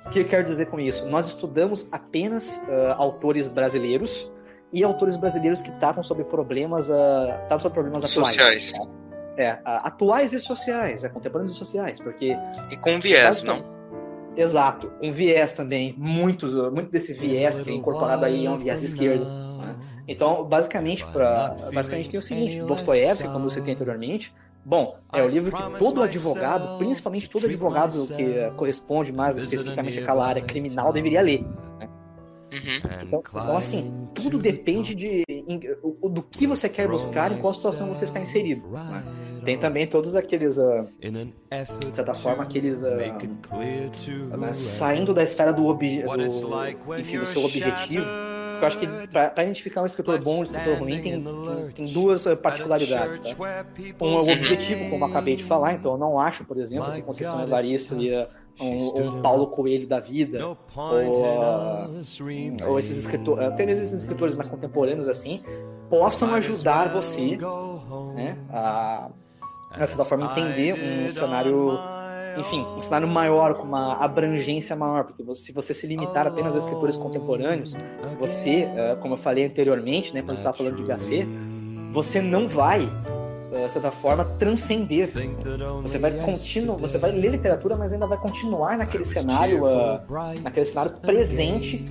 O 0.06 0.10
que 0.10 0.20
eu 0.20 0.24
quero 0.28 0.44
dizer 0.44 0.66
com 0.66 0.78
isso? 0.78 1.06
Nós 1.06 1.28
estudamos 1.28 1.88
apenas 1.90 2.60
ah, 2.68 2.94
autores 2.96 3.48
brasileiros 3.48 4.30
e 4.72 4.82
autores 4.84 5.16
brasileiros 5.16 5.60
que 5.60 5.70
tratam 5.72 6.02
sobre 6.02 6.24
problemas, 6.24 6.88
tratam 6.88 7.60
sobre 7.60 7.74
problemas 7.74 8.04
atuais. 8.04 8.34
Sociais. 8.34 8.72
É, 9.36 9.58
atuais 9.64 10.32
e 10.32 10.38
sociais, 10.38 11.04
é, 11.04 11.10
contemporâneos 11.10 11.54
e 11.54 11.58
sociais, 11.58 12.00
porque 12.00 12.36
E 12.70 12.76
com 12.76 12.98
viés, 12.98 13.42
não? 13.42 13.62
Exato, 14.34 14.90
um 15.02 15.12
viés 15.12 15.54
também, 15.54 15.94
muito, 15.96 16.46
muito 16.72 16.90
desse 16.90 17.12
viés 17.12 17.60
que 17.60 17.70
é 17.70 17.74
incorporado 17.74 18.24
aí 18.24 18.46
é 18.46 18.50
um 18.50 18.58
viés 18.58 18.80
de 18.80 18.86
esquerda. 18.86 19.24
né? 19.24 19.76
Então, 20.08 20.44
basicamente, 20.44 21.06
pra, 21.06 21.54
basicamente 21.72 22.10
tem 22.10 22.18
o 22.18 22.22
seguinte, 22.22 22.60
Dostoiévski, 22.60 23.28
como 23.28 23.46
eu 23.46 23.50
citei 23.50 23.74
anteriormente, 23.74 24.34
bom, 24.66 24.98
é 25.12 25.22
o 25.22 25.28
livro 25.28 25.52
que 25.52 25.78
todo 25.78 26.02
advogado, 26.02 26.76
principalmente 26.78 27.30
todo 27.30 27.46
advogado 27.46 28.08
que 28.08 28.50
corresponde 28.56 29.12
mais 29.12 29.36
especificamente 29.36 30.00
àquela 30.00 30.26
área 30.26 30.42
criminal, 30.42 30.92
deveria 30.92 31.22
ler. 31.22 31.46
Uhum. 32.52 33.02
Então, 33.02 33.22
então, 33.28 33.56
assim, 33.56 34.08
tudo 34.14 34.38
depende 34.38 34.94
de 34.94 35.24
do 36.10 36.22
que 36.22 36.46
você 36.46 36.68
quer 36.68 36.88
buscar 36.88 37.30
e 37.30 37.34
em 37.34 37.38
qual 37.38 37.52
situação 37.52 37.88
você 37.88 38.06
está 38.06 38.18
inserido. 38.20 38.66
né? 38.68 39.02
Tem 39.44 39.58
também 39.58 39.86
todos 39.86 40.14
aqueles, 40.14 40.58
ah, 40.58 40.86
de 41.00 41.94
certa 41.94 42.14
forma, 42.14 42.42
aqueles 42.42 42.82
ah, 42.82 42.96
mas 44.36 44.56
saindo 44.56 45.12
da 45.12 45.22
esfera 45.22 45.52
do, 45.52 45.66
obje 45.66 46.02
do, 46.02 46.98
enfim, 46.98 47.18
do 47.18 47.26
seu 47.26 47.44
objetivo, 47.44 48.04
eu 48.60 48.66
acho 48.66 48.78
que 48.78 48.86
para 49.08 49.42
identificar 49.42 49.82
um 49.82 49.86
escritor 49.86 50.18
bom 50.20 50.36
e 50.36 50.40
um 50.40 50.44
escritor 50.44 50.78
ruim 50.78 51.00
tem, 51.00 51.22
tem, 51.22 51.70
tem 51.74 51.84
duas 51.86 52.26
eh, 52.26 52.36
particularidades, 52.36 53.20
tá? 53.20 53.30
Um 54.00 54.18
é 54.18 54.22
o 54.22 54.32
objetivo, 54.32 54.90
como 54.90 55.04
eu 55.04 55.08
acabei 55.08 55.36
de 55.36 55.44
falar, 55.44 55.74
então 55.74 55.92
eu 55.92 55.98
não 55.98 56.18
acho, 56.18 56.44
por 56.44 56.58
exemplo, 56.58 56.92
que 56.92 57.02
Conceição 57.02 57.42
Evaristo 57.42 57.96
eh, 58.00 58.28
um, 58.60 59.00
um 59.00 59.22
Paulo 59.22 59.48
Coelho 59.48 59.86
da 59.86 60.00
vida, 60.00 60.46
ou, 60.46 60.56
ah, 60.74 61.88
ou 62.66 62.78
esses 62.78 62.98
escritores, 62.98 63.46
até 63.46 63.66
mesmo 63.66 63.82
esses 63.82 64.00
escritores 64.00 64.34
mais 64.34 64.48
contemporâneos 64.48 65.08
assim, 65.08 65.42
possam 65.90 66.34
ajudar 66.34 66.88
você, 66.88 67.38
né, 68.14 68.38
a, 68.50 69.10
de 69.72 69.86
certa 69.86 70.04
forma, 70.04 70.26
entender 70.26 70.74
um 70.74 71.10
cenário 71.10 71.78
enfim, 72.38 72.64
um 72.76 72.80
cenário 72.80 73.08
maior, 73.08 73.54
com 73.54 73.62
uma 73.62 73.94
abrangência 73.94 74.76
maior, 74.76 75.04
porque 75.04 75.22
se 75.36 75.52
você 75.52 75.72
se 75.72 75.86
limitar 75.86 76.26
apenas 76.26 76.54
a 76.54 76.58
escritores 76.58 76.98
contemporâneos, 76.98 77.76
você, 78.18 78.68
eh, 78.76 78.96
como 79.00 79.14
eu 79.14 79.18
falei 79.18 79.46
anteriormente, 79.46 80.14
né, 80.14 80.22
quando 80.22 80.36
estava 80.36 80.56
falando 80.56 80.76
de 80.76 80.84
HC, 80.84 81.26
você 81.92 82.20
não 82.20 82.48
vai, 82.48 82.88
eh, 83.52 83.66
de 83.66 83.72
certa 83.72 83.90
forma, 83.90 84.24
transcender. 84.38 85.10
Você 85.82 85.98
vai 85.98 86.12
continuar, 86.12 86.76
você 86.76 86.98
vai 86.98 87.12
ler 87.12 87.30
literatura, 87.30 87.76
mas 87.76 87.92
ainda 87.92 88.06
vai 88.06 88.18
continuar 88.18 88.76
naquele 88.76 89.04
cenário, 89.04 89.64
ah, 89.66 90.04
naquele 90.42 90.66
cenário 90.66 90.92
presente 91.00 91.84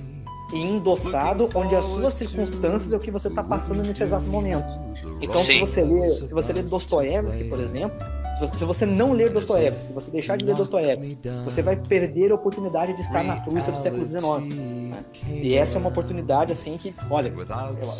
e 0.52 0.62
endossado, 0.62 1.48
onde 1.54 1.74
as 1.74 1.84
suas 1.84 2.14
circunstâncias 2.14 2.92
é 2.92 2.96
o 2.96 3.00
que 3.00 3.10
você 3.10 3.28
está 3.28 3.42
passando 3.42 3.82
nesse 3.82 4.02
exato 4.02 4.24
momento. 4.26 4.78
Então, 5.20 5.38
se 5.40 5.54
Sim. 5.54 5.60
você 5.60 5.82
lê, 5.82 6.10
se 6.10 6.32
você 6.32 6.52
lê 6.52 6.62
Dostoiévski, 6.62 7.44
por 7.44 7.58
exemplo, 7.58 7.96
se 8.44 8.64
você, 8.64 8.84
não 8.84 9.12
ler 9.12 9.32
Dostoiévski, 9.32 9.86
se 9.86 9.92
você 9.92 10.10
deixar 10.10 10.36
de 10.36 10.44
ler 10.44 10.54
Dostoiévski, 10.54 11.18
você 11.44 11.62
vai 11.62 11.76
perder 11.76 12.32
a 12.32 12.34
oportunidade 12.34 12.94
de 12.94 13.00
estar 13.00 13.24
na 13.24 13.34
Rússia 13.34 13.72
do 13.72 13.78
século 13.78 14.06
XIX. 14.06 14.54
né? 14.54 15.04
E 15.28 15.54
essa 15.54 15.78
é 15.78 15.80
uma 15.80 15.88
oportunidade 15.88 16.52
assim 16.52 16.76
que, 16.76 16.94
olha, 17.10 17.28
eu, 17.28 17.40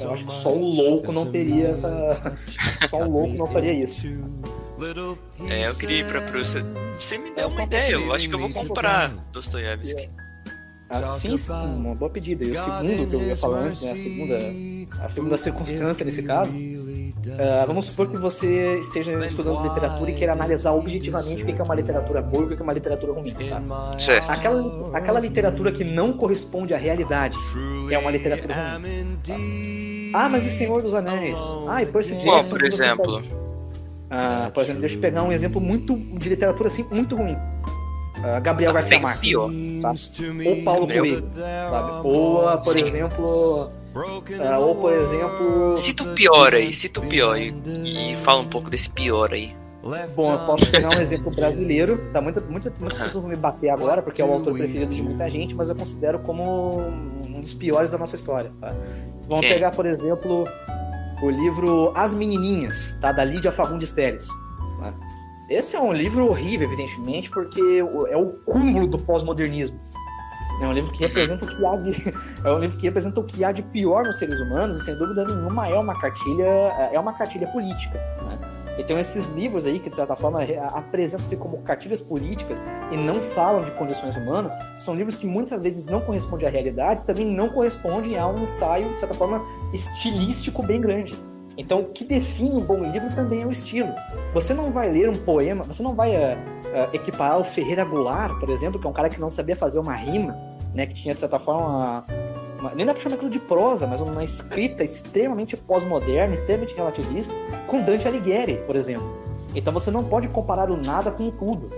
eu 0.02 0.12
acho 0.12 0.24
que 0.26 0.32
só 0.32 0.52
o 0.52 0.58
louco 0.64 1.12
não 1.12 1.26
teria 1.30 1.68
essa, 1.68 2.36
só 2.88 2.98
o 2.98 3.10
louco 3.10 3.34
não 3.34 3.46
faria 3.46 3.72
isso. 3.72 4.06
É, 5.48 5.68
eu 5.68 5.74
queria 5.74 6.00
ir 6.00 6.06
pra 6.06 6.20
Prússia. 6.20 6.62
Você 6.98 7.18
me 7.18 7.30
deu 7.34 7.48
uma 7.48 7.62
ideia, 7.62 7.92
eu 7.94 8.12
acho 8.12 8.28
que 8.28 8.34
eu 8.34 8.38
vou 8.38 8.50
comprar 8.50 9.08
Dostoiévski. 9.32 10.10
Ah, 10.88 11.12
sim, 11.12 11.36
sim, 11.36 11.52
uma 11.52 11.94
boa 11.94 12.10
pedida. 12.10 12.44
E 12.44 12.52
o 12.52 12.58
segundo 12.58 13.08
que 13.08 13.16
eu 13.16 13.22
ia 13.26 13.36
falar 13.36 13.58
antes, 13.60 13.82
né, 13.82 13.92
a 13.92 13.96
segunda, 13.96 15.04
a 15.04 15.08
segunda 15.08 15.38
circunstância 15.38 16.04
nesse 16.04 16.22
caso, 16.22 16.52
ah, 17.38 17.64
vamos 17.66 17.86
supor 17.86 18.08
que 18.08 18.16
você 18.16 18.78
esteja 18.78 19.12
estudando 19.26 19.62
literatura 19.62 20.10
e 20.10 20.14
queira 20.14 20.32
analisar 20.32 20.72
objetivamente 20.72 21.42
o 21.42 21.46
que 21.46 21.52
é 21.60 21.62
uma 21.64 21.74
literatura 21.74 22.22
boa 22.22 22.44
e 22.44 22.46
o 22.46 22.56
que 22.56 22.60
é 22.60 22.62
uma 22.62 22.72
literatura 22.72 23.12
ruim, 23.12 23.34
tá? 23.34 23.98
Certo. 23.98 24.30
Aquela, 24.30 24.96
aquela 24.96 25.20
literatura 25.20 25.72
que 25.72 25.84
não 25.84 26.12
corresponde 26.12 26.72
à 26.74 26.76
realidade 26.76 27.36
é 27.90 27.98
uma 27.98 28.10
literatura 28.10 28.54
ruim. 28.54 29.16
tá? 29.24 29.34
Ah, 30.14 30.28
mas 30.28 30.46
o 30.46 30.50
Senhor 30.50 30.82
dos 30.82 30.94
Anéis. 30.94 31.36
Ah, 31.68 31.82
e 31.82 31.86
Percy 31.86 32.14
Jackson. 32.16 32.50
por 32.50 32.64
exemplo? 32.64 33.22
Ah, 34.10 34.50
por 34.54 34.62
exemplo, 34.62 34.80
deixa 34.80 34.96
eu 34.96 35.00
pegar 35.00 35.22
um 35.24 35.32
exemplo 35.32 35.60
muito 35.60 35.96
de 35.96 36.28
literatura 36.28 36.68
assim, 36.68 36.84
muito 36.90 37.16
ruim. 37.16 37.36
Ah, 38.24 38.40
Gabriel 38.40 38.72
Garcia 38.72 38.96
Bem 38.96 39.02
Marques. 39.02 39.32
tá? 39.82 39.90
Ou 40.48 40.62
Paulo 40.62 40.86
Gabriel- 40.86 41.04
Coelho, 41.04 41.28
sabe? 41.70 42.08
Ou, 42.08 42.48
ah, 42.48 42.56
por 42.56 42.72
Sim. 42.72 42.80
exemplo, 42.86 43.70
ah, 44.40 44.58
ou 44.58 44.74
por 44.76 44.92
exemplo, 44.92 45.76
Cita 45.76 46.02
o 46.02 46.14
pior 46.14 46.54
aí, 46.54 46.72
cita 46.72 47.00
o 47.00 47.06
pior 47.06 47.38
e, 47.38 47.54
e 47.84 48.16
fala 48.16 48.40
um 48.40 48.48
pouco 48.48 48.68
desse 48.68 48.90
pior 48.90 49.32
aí. 49.32 49.54
bom, 50.14 50.32
eu 50.32 50.38
posso 50.40 50.70
pegar 50.70 50.90
um 50.90 51.00
exemplo 51.00 51.30
brasileiro, 51.30 51.98
tá? 52.12 52.20
Muita, 52.20 52.40
muita, 52.40 52.70
muitas 52.78 52.98
pessoas 52.98 53.14
vão 53.14 53.30
me 53.30 53.36
bater 53.36 53.70
agora 53.70 54.02
porque 54.02 54.20
é 54.20 54.24
o 54.24 54.32
autor 54.32 54.52
preferido 54.52 54.90
de 54.90 55.02
muita 55.02 55.30
gente, 55.30 55.54
mas 55.54 55.68
eu 55.68 55.76
considero 55.76 56.18
como 56.18 56.80
um 57.26 57.40
dos 57.40 57.54
piores 57.54 57.90
da 57.90 57.98
nossa 57.98 58.16
história, 58.16 58.52
tá? 58.60 58.74
Vamos 59.28 59.40
Quem? 59.40 59.54
pegar, 59.54 59.70
por 59.70 59.86
exemplo, 59.86 60.44
o 61.22 61.30
livro 61.30 61.92
As 61.94 62.14
Menininhas, 62.14 62.98
tá? 63.00 63.12
Da 63.12 63.24
Lídia 63.24 63.52
Fagundes 63.52 63.92
Teles. 63.92 64.26
tá? 64.80 64.92
Esse 65.48 65.76
é 65.76 65.80
um 65.80 65.92
livro 65.92 66.28
horrível, 66.28 66.66
evidentemente, 66.66 67.30
porque 67.30 67.60
é 68.10 68.16
o 68.16 68.32
cúmulo 68.44 68.86
do 68.88 68.98
pós-modernismo. 68.98 69.78
É 70.60 70.66
um 70.66 70.72
livro 70.72 70.90
que 70.90 70.98
representa 71.00 71.44
o 71.44 71.48
que 71.48 71.66
há 71.66 71.76
de 71.76 71.92
é 72.46 72.52
um 72.52 72.58
livro 72.58 72.76
que 72.76 72.84
representa 72.84 73.20
o 73.20 73.24
que 73.24 73.44
há 73.44 73.52
de 73.52 73.62
pior 73.62 74.04
nos 74.04 74.18
seres 74.18 74.40
humanos 74.40 74.78
e 74.78 74.84
sem 74.84 74.94
dúvida 74.96 75.24
nenhuma 75.24 75.68
é 75.68 75.78
uma 75.78 75.98
cartilha 76.00 76.44
é 76.92 76.98
uma 76.98 77.12
cartilha 77.12 77.46
política. 77.48 77.98
Né? 78.22 78.38
Então 78.78 78.98
esses 78.98 79.30
livros 79.30 79.64
aí 79.64 79.78
que 79.78 79.88
de 79.88 79.96
certa 79.96 80.14
forma 80.14 80.40
re- 80.40 80.58
apresentam-se 80.58 81.36
como 81.36 81.58
cartilhas 81.62 82.00
políticas 82.00 82.62
e 82.92 82.96
não 82.96 83.14
falam 83.14 83.64
de 83.64 83.70
condições 83.72 84.16
humanas 84.16 84.52
são 84.78 84.94
livros 84.94 85.16
que 85.16 85.26
muitas 85.26 85.62
vezes 85.62 85.86
não 85.86 86.00
correspondem 86.00 86.46
à 86.46 86.50
realidade, 86.50 87.04
também 87.04 87.26
não 87.26 87.48
correspondem 87.48 88.18
a 88.18 88.26
um 88.26 88.42
ensaio 88.42 88.92
de 88.94 89.00
certa 89.00 89.14
forma 89.14 89.42
estilístico 89.72 90.64
bem 90.64 90.80
grande. 90.80 91.14
Então, 91.58 91.80
o 91.80 91.84
que 91.86 92.04
define 92.04 92.54
um 92.54 92.60
bom 92.60 92.82
livro 92.92 93.08
também 93.14 93.40
é 93.40 93.46
o 93.46 93.50
estilo. 93.50 93.88
Você 94.34 94.52
não 94.52 94.70
vai 94.70 94.90
ler 94.90 95.08
um 95.08 95.14
poema, 95.14 95.64
você 95.64 95.82
não 95.82 95.94
vai 95.94 96.14
eh, 96.14 96.36
eh, 96.66 96.88
equiparar 96.92 97.40
o 97.40 97.44
Ferreira 97.44 97.82
Goulart, 97.82 98.38
por 98.38 98.50
exemplo, 98.50 98.78
que 98.78 98.86
é 98.86 98.90
um 98.90 98.92
cara 98.92 99.08
que 99.08 99.18
não 99.18 99.30
sabia 99.30 99.56
fazer 99.56 99.78
uma 99.78 99.94
rima, 99.94 100.36
né, 100.74 100.84
que 100.84 100.92
tinha 100.92 101.14
de 101.14 101.20
certa 101.20 101.38
forma 101.38 102.04
uma, 102.58 102.74
nem 102.74 102.86
dá 102.86 102.92
pra 102.92 103.02
chamar 103.02 103.16
aquilo 103.16 103.30
de 103.30 103.38
prosa, 103.38 103.86
mas 103.86 104.00
uma 104.00 104.24
escrita 104.24 104.82
extremamente 104.82 105.56
pós-moderna, 105.56 106.34
extremamente 106.34 106.74
relativista, 106.74 107.34
com 107.66 107.82
Dante 107.82 108.06
Alighieri, 108.06 108.62
por 108.66 108.76
exemplo. 108.76 109.06
Então 109.54 109.72
você 109.72 109.90
não 109.90 110.04
pode 110.04 110.28
comparar 110.28 110.70
o 110.70 110.76
nada 110.76 111.10
com 111.10 111.28
o 111.28 111.32
tudo. 111.32 111.70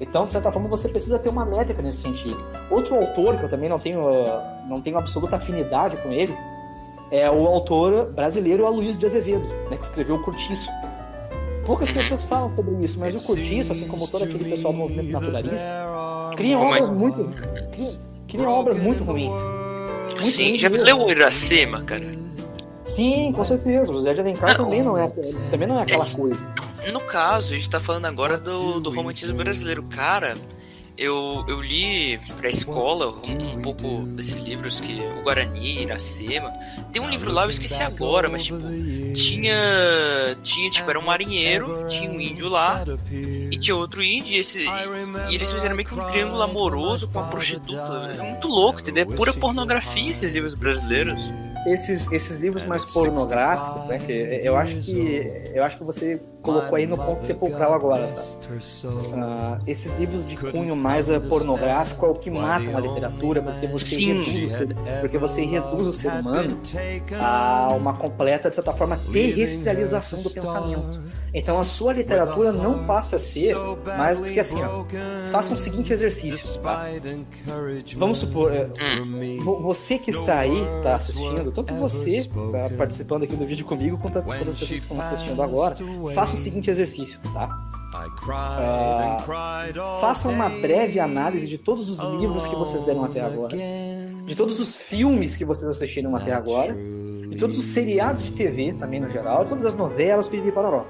Então, 0.00 0.24
de 0.24 0.32
certa 0.32 0.50
forma, 0.50 0.66
você 0.66 0.88
precisa 0.88 1.18
ter 1.18 1.28
uma 1.28 1.44
métrica 1.44 1.82
nesse 1.82 2.00
sentido. 2.00 2.42
Outro 2.70 2.94
autor, 2.94 3.36
que 3.36 3.44
eu 3.44 3.50
também 3.50 3.68
não 3.68 3.78
tenho, 3.78 4.00
não 4.66 4.80
tenho 4.80 4.96
absoluta 4.96 5.36
afinidade 5.36 5.98
com 5.98 6.10
ele, 6.10 6.34
é 7.10 7.30
o 7.30 7.46
autor 7.46 8.06
brasileiro 8.12 8.64
Aloysio 8.64 8.98
de 8.98 9.06
Azevedo, 9.06 9.46
né, 9.70 9.76
que 9.76 9.84
escreveu 9.84 10.16
o 10.16 10.22
Curtiço. 10.22 10.70
Poucas 11.66 11.90
pessoas 11.90 12.22
falam 12.22 12.54
sobre 12.56 12.82
isso, 12.82 12.98
mas 12.98 13.14
o 13.14 13.26
Curtiço, 13.26 13.72
assim 13.72 13.86
como 13.86 14.08
todo 14.08 14.24
aquele 14.24 14.44
pessoal 14.44 14.72
do 14.72 14.78
movimento 14.78 15.10
naturalista, 15.10 15.66
cria 16.36 16.58
obras 16.58 16.90
muito, 16.90 17.24
cria, 17.72 17.92
cria 18.26 18.48
obras 18.48 18.78
muito 18.78 19.04
ruins. 19.04 19.34
Muito 20.20 20.36
Sim, 20.36 20.58
já 20.58 20.68
leu 20.68 20.98
o 20.98 21.10
Iracema, 21.10 21.82
cara? 21.82 22.04
Sim, 22.84 23.32
com 23.32 23.44
certeza. 23.44 23.90
O 23.90 23.94
José 23.94 24.14
de 24.14 24.20
Alencar 24.20 24.58
não, 24.58 24.64
também 24.64 24.82
não 24.82 24.98
é, 24.98 25.08
também 25.50 25.68
não 25.68 25.78
é 25.78 25.82
aquela 25.82 26.06
é, 26.06 26.10
coisa. 26.10 26.40
No 26.92 27.00
caso, 27.00 27.52
a 27.52 27.56
gente 27.56 27.70
tá 27.70 27.78
falando 27.78 28.06
agora 28.06 28.36
do, 28.36 28.80
do 28.80 28.90
romantismo 28.90 29.36
brasileiro. 29.36 29.82
Cara, 29.84 30.34
eu, 31.00 31.42
eu 31.48 31.62
li 31.62 32.18
pra 32.36 32.50
escola 32.50 33.08
um, 33.08 33.56
um, 33.56 33.62
pouco 33.62 34.02
desses 34.02 34.36
livros 34.36 34.78
que 34.82 35.00
o 35.00 35.22
Guarani, 35.22 35.84
Iracema. 35.84 36.52
Tem 36.92 37.00
um 37.00 37.08
livro 37.08 37.32
lá, 37.32 37.44
eu 37.44 37.50
esqueci 37.50 37.82
agora, 37.82 38.28
mas 38.28 38.44
tipo, 38.44 38.58
tinha. 39.14 39.56
Tinha, 40.42 40.70
tipo, 40.70 40.90
era 40.90 40.98
um 40.98 41.04
marinheiro, 41.04 41.88
tinha 41.88 42.10
um 42.10 42.20
índio 42.20 42.48
lá, 42.48 42.84
e 43.50 43.58
tinha 43.58 43.74
outro 43.74 44.02
índio, 44.02 44.34
e, 44.34 44.38
esse, 44.38 44.60
e 45.30 45.34
eles 45.34 45.50
fizeram 45.50 45.74
meio 45.74 45.88
que 45.88 45.94
um 45.94 46.06
triângulo 46.08 46.42
amoroso 46.42 47.08
com 47.08 47.20
a 47.20 47.22
prostituta. 47.22 48.12
É 48.18 48.22
muito 48.22 48.46
louco, 48.46 48.80
entendeu? 48.80 49.06
É 49.10 49.16
pura 49.16 49.32
pornografia 49.32 50.12
esses 50.12 50.32
livros 50.32 50.54
brasileiros 50.54 51.32
esses, 51.66 52.10
esses 52.10 52.40
livros 52.40 52.64
mais 52.66 52.84
pornográficos, 52.84 53.86
né? 53.88 53.98
Que 53.98 54.40
eu 54.42 54.56
acho 54.56 54.76
que 54.76 55.50
eu 55.54 55.62
acho 55.62 55.76
que 55.76 55.84
você 55.84 56.20
colocou 56.42 56.76
aí 56.76 56.86
no 56.86 56.96
ponto 56.96 57.22
sepulcral 57.22 57.74
agora, 57.74 58.08
sabe? 58.08 58.46
Uh, 58.86 59.62
esses 59.66 59.94
livros 59.94 60.26
de 60.26 60.36
cunho 60.36 60.74
mais 60.74 61.10
uh, 61.10 61.20
pornográfico 61.20 62.06
é 62.06 62.08
o 62.08 62.14
que 62.14 62.30
matam 62.30 62.76
a 62.76 62.80
literatura, 62.80 63.42
porque 63.42 63.66
você 63.66 63.96
reduz, 63.96 64.52
porque 65.00 65.18
você 65.18 65.44
reduz 65.44 65.86
o 65.86 65.92
ser 65.92 66.12
humano 66.12 66.58
a 67.20 67.68
uma 67.74 67.94
completa, 67.94 68.48
de 68.48 68.56
certa 68.56 68.72
forma, 68.72 68.98
terrestrialização 69.12 70.22
do 70.22 70.30
pensamento. 70.30 71.19
Então 71.32 71.58
a 71.58 71.64
sua 71.64 71.92
literatura 71.92 72.52
não 72.52 72.86
passa 72.86 73.16
a 73.16 73.18
ser 73.18 73.56
mais 73.96 74.18
do 74.18 74.24
que 74.24 74.40
assim, 74.40 74.60
ó, 74.62 74.84
faça 75.30 75.50
o 75.50 75.54
um 75.54 75.56
seguinte 75.56 75.92
exercício, 75.92 76.60
tá? 76.60 76.86
Vamos 77.96 78.18
supor, 78.18 78.52
é, 78.52 78.68
você 79.62 79.98
que 79.98 80.10
está 80.10 80.40
aí, 80.40 80.56
está 80.78 80.96
assistindo, 80.96 81.52
tanto 81.52 81.74
você 81.74 82.18
está 82.20 82.70
participando 82.76 83.22
aqui 83.24 83.36
do 83.36 83.46
vídeo 83.46 83.64
comigo, 83.64 83.96
quanto 83.98 84.18
as 84.18 84.24
pessoas 84.24 84.58
que 84.58 84.74
estão 84.78 84.98
assistindo 85.00 85.40
agora, 85.42 85.76
faça 86.14 86.34
o 86.34 86.36
seguinte 86.36 86.70
exercício, 86.70 87.18
tá? 87.32 87.48
Uh, 88.22 90.00
faça 90.00 90.28
uma 90.28 90.48
breve 90.48 91.00
análise 91.00 91.48
de 91.48 91.58
todos 91.58 91.88
os 91.88 91.98
livros 92.20 92.46
que 92.46 92.54
vocês 92.54 92.84
deram 92.84 93.04
até 93.04 93.20
agora, 93.20 93.56
de 94.26 94.34
todos 94.36 94.60
os 94.60 94.76
filmes 94.76 95.36
que 95.36 95.44
vocês 95.44 95.68
assistiram 95.68 96.14
até 96.14 96.32
agora, 96.32 96.72
de 97.28 97.36
todos 97.36 97.58
os 97.58 97.64
seriados 97.64 98.22
de 98.22 98.30
TV 98.32 98.74
também 98.78 99.00
no 99.00 99.10
geral, 99.10 99.44
todas 99.44 99.66
as 99.66 99.74
novelas, 99.74 100.28
piriri 100.28 100.52
pararó. 100.52 100.86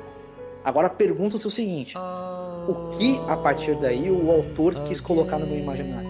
Agora 0.64 0.88
pergunta-se 0.90 1.46
o 1.46 1.50
seguinte: 1.50 1.96
o 1.96 2.98
que 2.98 3.18
a 3.28 3.36
partir 3.36 3.78
daí 3.80 4.10
o 4.10 4.30
autor 4.30 4.74
quis 4.86 5.00
colocar 5.00 5.38
no 5.38 5.46
meu 5.46 5.58
imaginário? 5.58 6.08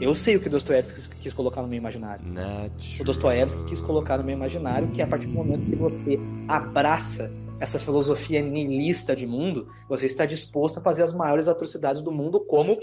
Eu 0.00 0.14
sei 0.14 0.36
o 0.36 0.40
que 0.40 0.48
Dostoiévski 0.48 1.08
quis 1.20 1.32
colocar 1.32 1.62
no 1.62 1.68
meu 1.68 1.78
imaginário. 1.78 2.24
O 3.00 3.04
Dostoiévski 3.04 3.64
quis 3.64 3.80
colocar 3.80 4.18
no 4.18 4.24
meu 4.24 4.34
imaginário 4.34 4.88
que 4.88 5.00
a 5.00 5.06
partir 5.06 5.26
do 5.26 5.32
momento 5.32 5.64
que 5.64 5.76
você 5.76 6.18
abraça 6.48 7.32
essa 7.60 7.78
filosofia 7.78 8.42
niilista 8.42 9.14
de 9.14 9.26
mundo, 9.26 9.68
você 9.88 10.06
está 10.06 10.26
disposto 10.26 10.78
a 10.78 10.82
fazer 10.82 11.02
as 11.02 11.12
maiores 11.12 11.48
atrocidades 11.48 12.02
do 12.02 12.10
mundo, 12.10 12.40
como, 12.40 12.78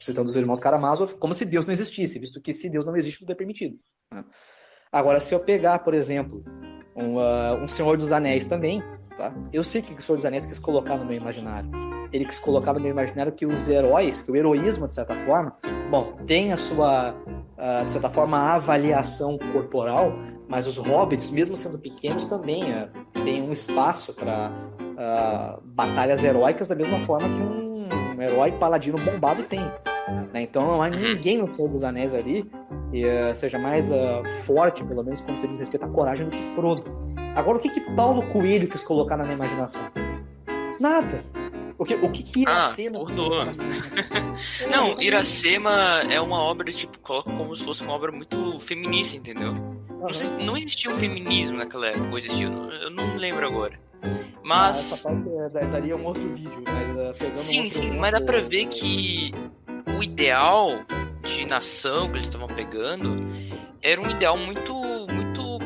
citando 0.00 0.30
os 0.30 0.36
irmãos 0.36 0.60
Karamazov, 0.60 1.16
como 1.16 1.34
se 1.34 1.44
Deus 1.44 1.66
não 1.66 1.72
existisse, 1.72 2.18
visto 2.18 2.40
que 2.40 2.54
se 2.54 2.70
Deus 2.70 2.86
não 2.86 2.96
existe, 2.96 3.18
tudo 3.20 3.32
é 3.32 3.34
permitido. 3.34 3.76
Né? 4.12 4.24
Agora, 4.90 5.20
se 5.20 5.34
eu 5.34 5.40
pegar, 5.40 5.80
por 5.80 5.94
exemplo, 5.94 6.44
um, 6.94 7.16
uh, 7.16 7.62
um 7.62 7.66
Senhor 7.66 7.96
dos 7.96 8.12
Anéis 8.12 8.46
também, 8.46 8.82
tá? 9.16 9.32
Eu 9.52 9.62
sei 9.64 9.82
que 9.82 9.92
o 9.92 10.02
Senhor 10.02 10.16
dos 10.16 10.24
Anéis 10.24 10.46
quis 10.46 10.58
colocar 10.58 10.96
no 10.96 11.04
meu 11.04 11.16
imaginário. 11.16 11.68
Ele 12.12 12.24
quis 12.24 12.38
colocar 12.38 12.72
no 12.72 12.80
meu 12.80 12.90
imaginário 12.90 13.32
que 13.32 13.46
os 13.46 13.68
heróis, 13.68 14.20
que 14.20 14.30
o 14.30 14.36
heroísmo, 14.36 14.86
de 14.86 14.94
certa 14.94 15.14
forma, 15.24 15.56
bom, 15.90 16.12
tem 16.26 16.52
a 16.52 16.56
sua, 16.56 17.14
de 17.84 17.92
certa 17.92 18.10
forma, 18.10 18.38
avaliação 18.38 19.38
corporal, 19.52 20.12
mas 20.52 20.66
os 20.66 20.76
hobbits, 20.76 21.30
mesmo 21.30 21.56
sendo 21.56 21.78
pequenos, 21.78 22.26
também 22.26 22.64
uh, 22.64 22.88
têm 23.24 23.42
um 23.42 23.52
espaço 23.52 24.12
para 24.12 24.52
ah, 24.98 25.58
batalhas 25.64 26.22
heróicas 26.22 26.68
da 26.68 26.74
mesma 26.74 27.00
forma 27.06 27.26
que 27.26 27.42
um, 27.42 27.88
um 28.14 28.22
herói 28.22 28.52
paladino 28.52 28.98
bombado 28.98 29.44
tem. 29.44 29.60
Né? 30.30 30.42
Então 30.42 30.66
não 30.66 30.82
há 30.82 30.90
ninguém 30.90 31.38
no 31.38 31.48
Senhor 31.48 31.68
dos 31.68 31.82
Anéis 31.82 32.12
ali 32.12 32.50
que 32.90 33.02
uh, 33.06 33.34
seja 33.34 33.58
mais 33.58 33.90
forte, 34.44 34.84
pelo 34.84 35.02
menos 35.02 35.22
quando 35.22 35.38
se 35.38 35.48
diz 35.48 35.58
respeito 35.58 35.86
à 35.86 35.88
coragem, 35.88 36.26
do 36.26 36.30
que 36.30 36.54
Frodo. 36.54 36.84
Agora, 37.34 37.58
o 37.58 37.60
que 37.60 37.70
que 37.70 37.80
Paulo 37.80 38.22
Coelho 38.28 38.68
quis 38.68 38.82
colocar 38.82 39.16
na 39.16 39.24
minha 39.24 39.36
imaginação? 39.36 39.82
Nada. 40.78 41.24
O 41.78 41.84
que, 41.84 41.94
o 41.94 42.10
que, 42.10 42.22
que 42.22 42.42
Iracema... 42.42 42.98
Ah, 43.00 44.66
Não, 44.70 45.00
Iracema 45.00 46.02
é 46.10 46.20
uma 46.20 46.38
obra, 46.38 46.70
tipo, 46.70 46.98
coloca 46.98 47.30
como 47.30 47.56
se 47.56 47.64
fosse 47.64 47.82
uma 47.82 47.92
obra 47.92 48.12
muito 48.12 48.60
feminista, 48.60 49.16
entendeu? 49.16 49.52
Uhum. 49.52 50.00
Não, 50.00 50.12
sei, 50.12 50.44
não 50.44 50.56
existia 50.56 50.90
um 50.90 50.98
feminismo 50.98 51.56
naquela 51.56 51.86
época, 51.88 52.08
ou 52.10 52.18
existia, 52.18 52.46
eu 52.46 52.90
não 52.90 53.16
lembro 53.16 53.46
agora. 53.46 53.80
Mas... 54.42 54.76
Ah, 54.76 54.94
essa 54.94 55.08
parte 55.08 55.28
é, 55.28 55.66
daria 55.66 55.96
um 55.96 56.04
outro 56.04 56.28
vídeo, 56.34 56.62
mas 56.66 57.16
pegando 57.16 57.36
Sim, 57.36 57.66
um 57.66 57.70
sim, 57.70 57.98
mas 57.98 58.12
dá 58.12 58.20
pra 58.20 58.40
ver 58.40 58.66
que 58.66 59.32
o 59.98 60.02
ideal 60.02 60.80
de 61.22 61.46
nação 61.46 62.08
que 62.08 62.16
eles 62.16 62.26
estavam 62.26 62.48
pegando 62.48 63.16
era 63.80 64.00
um 64.00 64.10
ideal 64.10 64.36
muito 64.36 64.72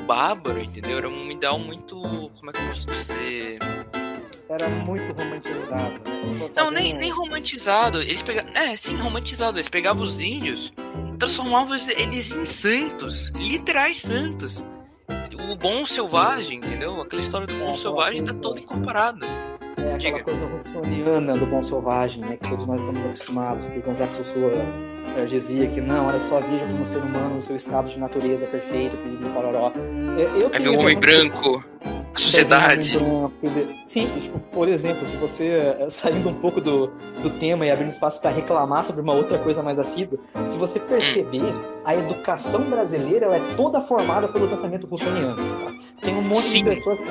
bárbaro, 0.06 0.62
entendeu? 0.62 0.98
Era 0.98 1.08
um 1.08 1.30
ideal 1.30 1.58
muito. 1.58 1.96
Como 1.96 2.50
é 2.50 2.52
que 2.52 2.60
eu 2.60 2.68
posso 2.68 2.86
dizer? 2.86 3.58
Era 4.48 4.68
muito 4.68 5.12
romantizado. 5.12 6.00
Não, 6.54 6.70
nem, 6.70 6.92
nem 6.92 7.10
romantizado. 7.10 8.00
Eles 8.00 8.22
pegavam. 8.22 8.52
É, 8.54 8.76
sim, 8.76 8.96
romantizado. 8.96 9.58
Eles 9.58 9.68
pegavam 9.68 10.02
os 10.02 10.20
índios 10.20 10.72
transformavam 11.18 11.76
eles 11.96 12.32
em 12.32 12.44
santos. 12.44 13.28
Literais 13.30 13.98
santos. 13.98 14.64
O 15.48 15.56
bom 15.56 15.86
selvagem, 15.86 16.58
entendeu? 16.58 17.00
Aquela 17.00 17.22
história 17.22 17.46
do 17.46 17.54
bom 17.54 17.70
é, 17.70 17.74
selvagem 17.74 18.24
tá 18.24 18.34
toda 18.34 18.60
incorporada. 18.60 19.26
É 19.76 19.94
aquela 19.94 19.98
Diga. 19.98 20.24
coisa 20.24 20.46
russoniana 20.46 21.34
do 21.34 21.46
bom 21.46 21.62
selvagem, 21.62 22.22
né? 22.22 22.36
Que 22.36 22.48
todos 22.48 22.66
nós 22.66 22.80
estamos 22.80 23.04
acostumados. 23.04 23.64
Que 23.66 23.78
o 23.78 23.94
Jacques 23.94 24.16
Rousseau 24.16 24.50
dizia 25.28 25.68
que 25.68 25.80
não, 25.80 26.08
era 26.08 26.20
só 26.20 26.40
veja 26.40 26.66
como 26.66 26.84
ser 26.84 26.98
humano 26.98 27.36
no 27.36 27.42
seu 27.42 27.56
estado 27.56 27.88
de 27.88 27.98
natureza 27.98 28.46
perfeito, 28.46 28.96
piriri, 28.96 29.32
pororó. 29.32 29.72
Eu 30.36 30.50
Aí 30.52 30.62
vem 30.62 30.76
um 30.76 30.80
homem 30.80 30.98
branco, 30.98 31.64
a 31.84 32.18
sociedade. 32.18 32.98
Sim, 33.84 34.10
tipo, 34.20 34.38
por 34.52 34.68
exemplo, 34.68 35.06
se 35.06 35.16
você 35.16 35.76
eh, 35.78 35.86
saindo 35.88 36.28
um 36.28 36.34
pouco 36.34 36.60
do, 36.60 36.88
do 37.22 37.30
tema 37.38 37.66
e 37.66 37.70
abrindo 37.70 37.90
espaço 37.90 38.20
para 38.20 38.30
reclamar 38.30 38.84
sobre 38.84 39.02
uma 39.02 39.12
outra 39.12 39.38
coisa 39.38 39.62
mais 39.62 39.78
assídua, 39.78 40.18
se 40.48 40.58
você 40.58 40.80
perceber, 40.80 41.42
hum. 41.42 41.62
a 41.84 41.94
educação 41.94 42.62
brasileira 42.62 43.26
ela 43.26 43.36
é 43.36 43.54
toda 43.54 43.80
formada 43.82 44.28
pelo 44.28 44.48
pensamento 44.48 44.86
russoniano. 44.86 45.36
Tá? 45.36 45.75
Tem 46.00 46.14
um 46.14 46.22
monte 46.22 46.42
Sim. 46.42 46.64
de 46.64 46.70
pessoas 46.70 46.98
que 46.98 47.06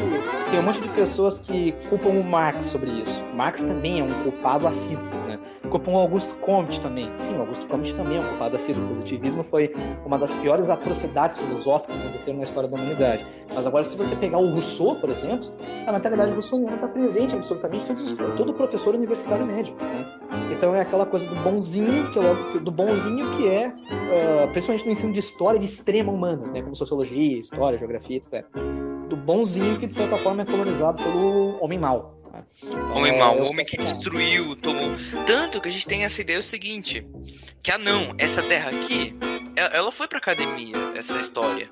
tem 0.51 0.59
um 0.59 0.63
monte 0.63 0.81
de 0.81 0.89
pessoas 0.89 1.39
que 1.39 1.71
culpam 1.89 2.09
o 2.09 2.23
Marx 2.23 2.67
sobre 2.67 2.89
isso. 3.01 3.21
Marx 3.33 3.63
também 3.63 3.99
é 3.99 4.03
um 4.03 4.23
culpado 4.23 4.67
assíduo, 4.67 5.03
Culpam 5.75 5.91
o 5.91 5.97
Augusto 5.97 6.33
Comte 6.35 6.79
também. 6.79 7.11
Sim, 7.17 7.35
o 7.35 7.41
Augusto 7.41 7.67
Comte 7.67 7.93
também 7.95 8.15
é 8.15 8.21
um 8.21 8.29
culpado 8.29 8.55
assíduo. 8.55 8.85
O 8.85 8.87
positivismo 8.87 9.43
foi 9.43 9.75
uma 10.05 10.17
das 10.17 10.33
piores 10.35 10.69
atrocidades 10.69 11.37
filosóficas 11.37 11.97
que 11.97 12.01
aconteceram 12.01 12.37
na 12.37 12.45
história 12.45 12.69
da 12.69 12.77
humanidade. 12.77 13.27
Mas 13.53 13.67
agora, 13.67 13.83
se 13.83 13.97
você 13.97 14.15
pegar 14.15 14.37
o 14.37 14.51
Rousseau, 14.51 14.95
por 14.95 15.09
exemplo, 15.09 15.51
a 15.85 15.91
mentalidade 15.91 16.31
russoniana 16.31 16.75
está 16.75 16.87
presente 16.87 17.35
absolutamente 17.35 17.91
em 17.91 18.37
todo 18.37 18.53
professor 18.53 18.95
universitário 18.95 19.45
médio. 19.45 19.75
Né? 19.75 20.05
Então 20.53 20.73
é 20.73 20.79
aquela 20.79 21.05
coisa 21.05 21.27
do 21.27 21.35
bonzinho, 21.43 22.09
que 22.13 22.19
é, 22.19 22.59
do 22.59 22.71
bonzinho 22.71 23.31
que 23.31 23.45
é, 23.45 23.67
uh, 23.67 24.47
principalmente 24.51 24.85
no 24.85 24.91
ensino 24.93 25.11
de 25.11 25.19
história, 25.19 25.59
de 25.59 25.65
extrema 25.65 26.09
humanas, 26.09 26.53
né? 26.53 26.61
como 26.61 26.73
sociologia, 26.73 27.37
história, 27.37 27.77
geografia, 27.77 28.15
etc 28.15 28.45
do 29.05 29.15
bonzinho 29.15 29.77
que 29.77 29.85
de 29.85 29.93
certa 29.93 30.17
forma 30.17 30.41
é 30.41 30.45
colonizado 30.45 31.01
pelo 31.03 31.63
homem 31.63 31.77
mau. 31.77 32.14
Homem 32.95 33.13
é, 33.13 33.17
mau, 33.19 33.39
o 33.39 33.49
homem 33.49 33.65
que 33.65 33.77
destruiu, 33.77 34.55
tomou. 34.55 34.91
Tanto 35.25 35.61
que 35.61 35.67
a 35.67 35.71
gente 35.71 35.85
tem 35.85 36.05
essa 36.05 36.21
ideia 36.21 36.39
o 36.39 36.43
seguinte: 36.43 37.05
que 37.61 37.71
ah 37.71 37.77
não, 37.77 38.15
essa 38.17 38.41
terra 38.43 38.71
aqui, 38.71 39.15
ela 39.55 39.91
foi 39.91 40.07
pra 40.07 40.17
academia, 40.17 40.75
essa 40.95 41.19
história. 41.19 41.69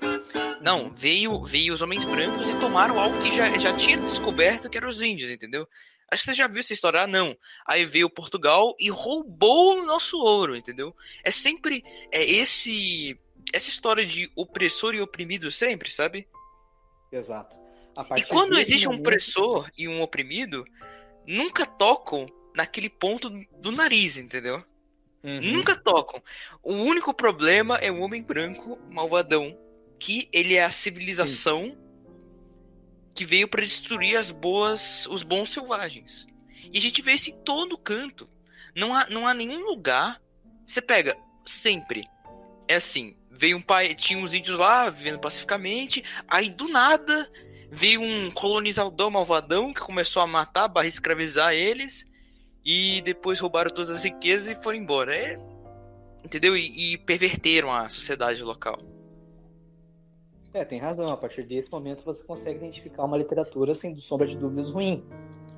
Não, 0.62 0.94
veio, 0.96 1.44
veio 1.44 1.74
os 1.74 1.82
homens 1.82 2.06
brancos 2.06 2.50
e 2.50 2.56
tomaram 2.60 3.00
algo 3.00 3.20
que 3.20 3.36
já, 3.36 3.58
já 3.58 3.76
tinha 3.76 3.98
descoberto 3.98 4.70
que 4.70 4.78
eram 4.78 4.90
os 4.90 5.02
índios, 5.02 5.30
entendeu? 5.30 5.68
Acho 6.10 6.24
que 6.24 6.30
você 6.30 6.36
já 6.36 6.48
viu 6.48 6.60
essa 6.60 6.74
história, 6.74 7.02
ah, 7.02 7.08
não. 7.08 7.36
Aí 7.66 7.86
veio 7.86 8.10
Portugal 8.10 8.76
e 8.80 8.90
roubou 8.90 9.80
o 9.80 9.86
nosso 9.86 10.18
ouro, 10.20 10.56
entendeu? 10.56 10.96
É 11.24 11.32
sempre 11.32 11.84
é 12.12 12.24
esse 12.24 13.20
essa 13.52 13.70
história 13.70 14.06
de 14.06 14.32
opressor 14.36 14.96
e 14.96 15.02
oprimido 15.02 15.52
sempre, 15.52 15.92
sabe? 15.92 16.28
Exato. 17.12 17.63
E 18.18 18.24
quando 18.24 18.60
existe 18.60 18.88
um 18.88 18.96
opressor 18.96 19.70
e 19.78 19.88
um 19.88 20.02
oprimido, 20.02 20.66
nunca 21.28 21.66
tocam 21.66 22.26
naquele 22.56 22.90
ponto 22.90 23.30
do 23.60 23.72
nariz, 23.72 24.18
entendeu? 24.18 24.64
Uhum. 25.24 25.42
Nunca 25.42 25.76
tocam. 25.76 26.22
O 26.62 26.74
único 26.74 27.14
problema 27.14 27.78
é 27.78 27.92
o 27.92 28.00
homem 28.00 28.22
branco 28.22 28.78
malvadão, 28.90 29.58
que 30.00 30.28
ele 30.34 30.56
é 30.56 30.64
a 30.64 30.72
civilização 30.72 31.78
que 33.16 33.26
veio 33.26 33.48
para 33.48 33.62
destruir 33.62 34.18
as 34.18 34.32
boas, 34.32 35.06
os 35.08 35.24
bons 35.24 35.54
selvagens. 35.54 36.26
E 36.72 36.78
a 36.78 36.82
gente 36.82 37.02
vê 37.02 37.14
isso 37.14 37.30
em 37.30 37.38
todo 37.44 37.78
canto. 37.78 38.28
Não 38.76 38.94
há, 38.94 39.08
não 39.08 39.28
há 39.28 39.34
nenhum 39.34 39.64
lugar. 39.64 40.20
Você 40.66 40.82
pega 40.82 41.16
sempre. 41.46 42.08
É 42.68 42.76
assim, 42.76 43.16
veio 43.30 43.58
um 43.58 43.62
pai, 43.62 43.94
tinha 43.94 44.18
uns 44.18 44.34
índios 44.34 44.58
lá 44.58 44.90
vivendo 44.90 45.20
pacificamente, 45.20 46.04
aí 46.28 46.50
do 46.50 46.68
nada 46.68 47.30
veio 47.74 48.02
um 48.02 48.30
colonizador 48.30 49.10
malvadão 49.10 49.74
que 49.74 49.82
começou 49.82 50.22
a 50.22 50.28
matar, 50.28 50.68
barra 50.68 50.88
escravizar 50.88 51.54
eles 51.54 52.06
e 52.64 53.02
depois 53.02 53.40
roubaram 53.40 53.72
todas 53.72 53.90
as 53.90 54.04
riquezas 54.04 54.48
e 54.48 54.64
foram 54.64 54.78
embora. 54.78 55.16
É, 55.16 55.38
entendeu? 56.24 56.56
E, 56.56 56.94
e 56.94 56.98
perverteram 57.00 57.74
a 57.74 57.90
sociedade 57.90 58.44
local. 58.44 58.78
É, 60.54 60.64
tem 60.64 60.80
razão. 60.80 61.10
A 61.10 61.18
partir 61.18 61.44
desse 61.44 61.72
momento 61.72 62.06
você 62.06 62.24
consegue 62.24 62.60
identificar 62.60 63.06
uma 63.06 63.18
literatura 63.18 63.74
sem 63.74 64.00
sombra 64.00 64.28
de 64.28 64.38
dúvidas 64.38 64.70
ruim. 64.70 65.04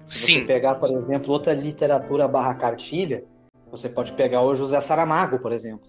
Se 0.08 0.20
Sim. 0.20 0.40
você 0.40 0.46
pegar, 0.46 0.76
por 0.76 0.92
exemplo, 0.92 1.34
outra 1.34 1.54
literatura 1.54 2.30
barra 2.30 2.56
cartilha, 2.56 3.26
você 3.70 3.90
pode 3.90 4.14
pegar 4.14 4.42
o 4.42 4.56
José 4.56 4.80
Saramago, 4.80 5.40
por 5.40 5.52
exemplo. 5.52 5.86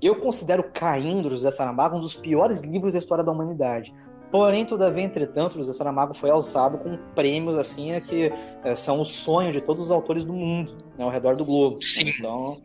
Eu 0.00 0.20
considero 0.20 0.70
Caim 0.70 1.20
do 1.20 1.30
José 1.30 1.50
Saramago 1.50 1.96
um 1.96 2.00
dos 2.00 2.14
piores 2.14 2.62
livros 2.62 2.92
da 2.92 3.00
história 3.00 3.24
da 3.24 3.32
humanidade. 3.32 3.92
Porém, 4.34 4.66
todavia, 4.66 5.04
entretanto, 5.04 5.58
José 5.58 5.72
Saramago 5.72 6.12
foi 6.12 6.28
alçado 6.28 6.78
com 6.78 6.96
prêmios 7.14 7.56
assim 7.56 7.92
é 7.92 8.00
que 8.00 8.32
é, 8.64 8.74
são 8.74 9.00
o 9.00 9.04
sonho 9.04 9.52
de 9.52 9.60
todos 9.60 9.84
os 9.84 9.90
autores 9.92 10.24
do 10.24 10.32
mundo, 10.32 10.76
né, 10.98 11.04
ao 11.04 11.08
redor 11.08 11.36
do 11.36 11.44
globo. 11.44 11.80
Sim. 11.80 12.08
Então, 12.08 12.60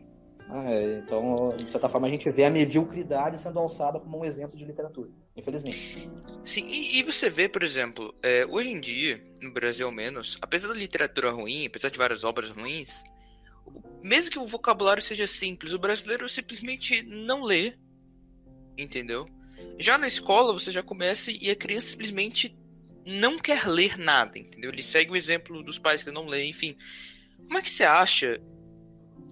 é, 0.66 0.98
então, 0.98 1.36
de 1.56 1.70
certa 1.70 1.88
forma, 1.88 2.08
a 2.08 2.10
gente 2.10 2.28
vê 2.28 2.44
a 2.44 2.50
mediocridade 2.50 3.40
sendo 3.40 3.60
alçada 3.60 4.00
como 4.00 4.18
um 4.18 4.24
exemplo 4.24 4.58
de 4.58 4.64
literatura, 4.64 5.10
infelizmente. 5.36 6.10
Sim, 6.44 6.66
e, 6.66 6.98
e 6.98 7.04
você 7.04 7.30
vê, 7.30 7.48
por 7.48 7.62
exemplo, 7.62 8.12
é, 8.20 8.44
hoje 8.44 8.68
em 8.68 8.80
dia, 8.80 9.22
no 9.40 9.52
Brasil 9.52 9.86
ao 9.86 9.92
menos, 9.92 10.38
apesar 10.42 10.66
da 10.66 10.74
literatura 10.74 11.30
ruim, 11.30 11.66
apesar 11.66 11.88
de 11.88 11.98
várias 11.98 12.24
obras 12.24 12.50
ruins, 12.50 13.00
mesmo 14.02 14.32
que 14.32 14.40
o 14.40 14.44
vocabulário 14.44 15.00
seja 15.00 15.28
simples, 15.28 15.72
o 15.72 15.78
brasileiro 15.78 16.28
simplesmente 16.28 17.00
não 17.04 17.44
lê, 17.44 17.74
entendeu? 18.76 19.28
Já 19.78 19.96
na 19.96 20.06
escola 20.06 20.52
você 20.52 20.70
já 20.70 20.82
começa 20.82 21.30
e 21.30 21.50
a 21.50 21.56
criança 21.56 21.88
simplesmente 21.88 22.56
não 23.06 23.38
quer 23.38 23.66
ler 23.66 23.98
nada, 23.98 24.38
entendeu? 24.38 24.70
Ele 24.70 24.82
segue 24.82 25.10
o 25.10 25.16
exemplo 25.16 25.62
dos 25.62 25.78
pais 25.78 26.02
que 26.02 26.10
não 26.10 26.26
leem, 26.26 26.50
enfim. 26.50 26.76
Como 27.46 27.58
é 27.58 27.62
que 27.62 27.70
você 27.70 27.84
acha 27.84 28.40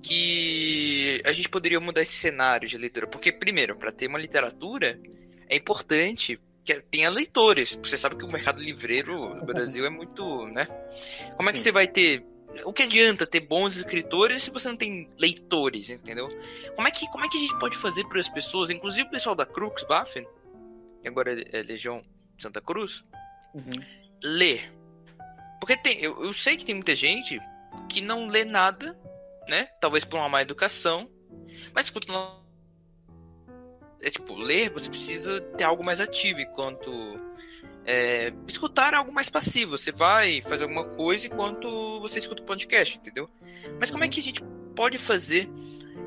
que 0.02 1.20
a 1.24 1.32
gente 1.32 1.48
poderia 1.48 1.80
mudar 1.80 2.02
esse 2.02 2.16
cenário 2.16 2.68
de 2.68 2.78
leitura? 2.78 3.06
Porque, 3.06 3.30
primeiro, 3.30 3.76
para 3.76 3.92
ter 3.92 4.06
uma 4.06 4.18
literatura, 4.18 5.00
é 5.48 5.56
importante 5.56 6.40
que 6.64 6.80
tenha 6.90 7.10
leitores. 7.10 7.78
Você 7.82 7.96
sabe 7.96 8.16
que 8.16 8.24
o 8.24 8.32
mercado 8.32 8.62
livreiro 8.62 9.34
no 9.34 9.44
Brasil 9.44 9.86
é 9.86 9.90
muito, 9.90 10.46
né? 10.46 10.66
Como 11.36 11.48
é 11.48 11.52
que 11.52 11.58
Sim. 11.58 11.64
você 11.64 11.72
vai 11.72 11.86
ter 11.86 12.24
o 12.64 12.72
que 12.72 12.82
adianta 12.82 13.26
ter 13.26 13.40
bons 13.40 13.76
escritores 13.76 14.42
se 14.42 14.50
você 14.50 14.68
não 14.68 14.76
tem 14.76 15.08
leitores, 15.18 15.90
entendeu? 15.90 16.28
Como 16.74 16.88
é 16.88 16.90
que, 16.90 17.06
como 17.10 17.24
é 17.24 17.28
que 17.28 17.36
a 17.36 17.40
gente 17.40 17.58
pode 17.58 17.76
fazer 17.76 18.04
para 18.04 18.20
as 18.20 18.28
pessoas, 18.28 18.70
inclusive 18.70 19.06
o 19.06 19.10
pessoal 19.10 19.34
da 19.34 19.46
Crux 19.46 19.84
Waffen, 19.84 20.26
que 21.02 21.08
agora 21.08 21.40
é 21.52 21.62
Legião 21.62 22.02
Santa 22.38 22.60
Cruz, 22.60 23.04
Uhum. 23.54 23.82
ler? 24.22 24.72
Porque 25.60 25.76
tem, 25.76 25.98
eu, 26.00 26.24
eu 26.24 26.32
sei 26.32 26.56
que 26.56 26.64
tem 26.64 26.74
muita 26.74 26.94
gente 26.94 27.40
que 27.88 28.00
não 28.00 28.28
lê 28.28 28.44
nada, 28.44 28.98
né? 29.48 29.64
Talvez 29.80 30.04
por 30.04 30.18
uma 30.18 30.28
má 30.28 30.42
educação, 30.42 31.10
mas 31.74 31.86
escuta 31.86 32.12
é 34.00 34.10
tipo 34.10 34.34
ler, 34.36 34.70
você 34.70 34.88
precisa 34.88 35.40
ter 35.40 35.64
algo 35.64 35.84
mais 35.84 36.00
ativo, 36.00 36.40
enquanto 36.40 36.90
é, 37.88 38.34
escutar 38.46 38.92
algo 38.92 39.10
mais 39.10 39.30
passivo. 39.30 39.78
Você 39.78 39.90
vai 39.90 40.42
fazer 40.42 40.64
alguma 40.64 40.84
coisa 40.90 41.26
enquanto 41.26 41.98
você 42.00 42.18
escuta 42.18 42.42
o 42.42 42.44
podcast, 42.46 42.98
entendeu? 42.98 43.30
Mas 43.80 43.90
como 43.90 44.04
é 44.04 44.08
que 44.08 44.20
a 44.20 44.22
gente 44.22 44.44
pode 44.76 44.98
fazer 44.98 45.48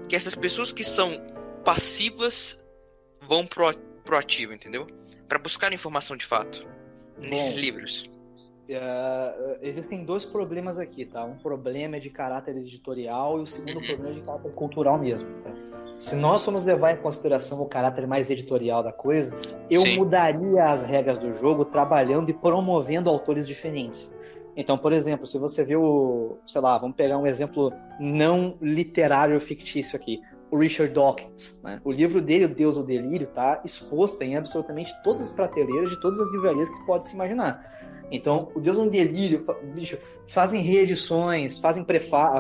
que 0.08 0.16
essas 0.16 0.36
pessoas 0.36 0.72
que 0.72 0.84
são 0.84 1.12
passivas 1.66 2.58
vão 3.28 3.48
pro, 3.48 3.68
ativo, 4.16 4.54
entendeu? 4.54 4.86
Para 5.28 5.40
buscar 5.40 5.74
informação 5.74 6.16
de 6.16 6.26
fato 6.26 6.68
nesses 7.18 7.56
Bom. 7.56 7.60
livros. 7.60 8.10
É, 8.70 9.60
existem 9.64 10.06
dois 10.06 10.24
problemas 10.24 10.78
aqui, 10.78 11.06
tá? 11.06 11.26
Um 11.26 11.38
problema 11.38 11.98
é 11.98 12.00
de 12.00 12.12
caráter 12.12 12.56
editorial 12.58 13.40
e 13.40 13.42
o 13.42 13.48
segundo 13.48 13.78
Uhum. 13.80 13.86
problema 13.86 14.10
é 14.12 14.20
de 14.20 14.22
caráter 14.22 14.52
cultural 14.52 15.00
mesmo, 15.00 15.28
tá? 15.42 15.52
Se 16.02 16.16
nós 16.16 16.44
formos 16.44 16.64
levar 16.64 16.94
em 16.94 16.98
consideração 16.98 17.62
o 17.62 17.68
caráter 17.68 18.08
mais 18.08 18.32
editorial 18.32 18.82
da 18.82 18.92
coisa, 18.92 19.38
eu 19.70 19.82
Sim. 19.82 19.98
mudaria 19.98 20.64
as 20.64 20.82
regras 20.82 21.20
do 21.20 21.32
jogo 21.34 21.64
trabalhando 21.64 22.28
e 22.32 22.34
promovendo 22.34 23.08
autores 23.08 23.46
diferentes. 23.48 24.12
Então, 24.58 24.80
por 24.80 24.94
exemplo, 24.94 25.28
se 25.28 25.38
você 25.38 25.64
vê 25.64 25.76
o, 25.76 26.40
sei 26.48 26.60
lá, 26.60 26.76
vamos 26.80 26.96
pegar 26.96 27.20
um 27.20 27.28
exemplo 27.28 27.72
não 28.00 28.58
literário 28.60 29.40
fictício 29.40 29.96
aqui, 29.96 30.20
o 30.50 30.58
Richard 30.58 30.92
Dawkins, 30.92 31.60
né? 31.64 31.80
O 31.84 31.92
livro 31.92 32.20
dele, 32.20 32.46
O 32.46 32.50
Deus 32.50 32.78
o 32.78 32.84
Delírio, 32.84 33.28
tá 33.28 33.62
exposto 33.64 34.20
em 34.24 34.36
absolutamente 34.36 34.92
todas 35.04 35.22
as 35.22 35.32
prateleiras 35.32 35.92
de 35.92 36.02
todas 36.02 36.20
as 36.20 36.32
livrarias 36.32 36.68
que 36.68 36.84
pode 36.88 37.08
se 37.08 37.14
imaginar. 37.14 37.64
Então, 38.12 38.50
o 38.54 38.60
Deus 38.60 38.78
um 38.78 38.90
delírio, 38.90 39.46
bicho, 39.74 39.98
fazem 40.28 40.62
reedições, 40.62 41.60
fazem, 41.60 41.86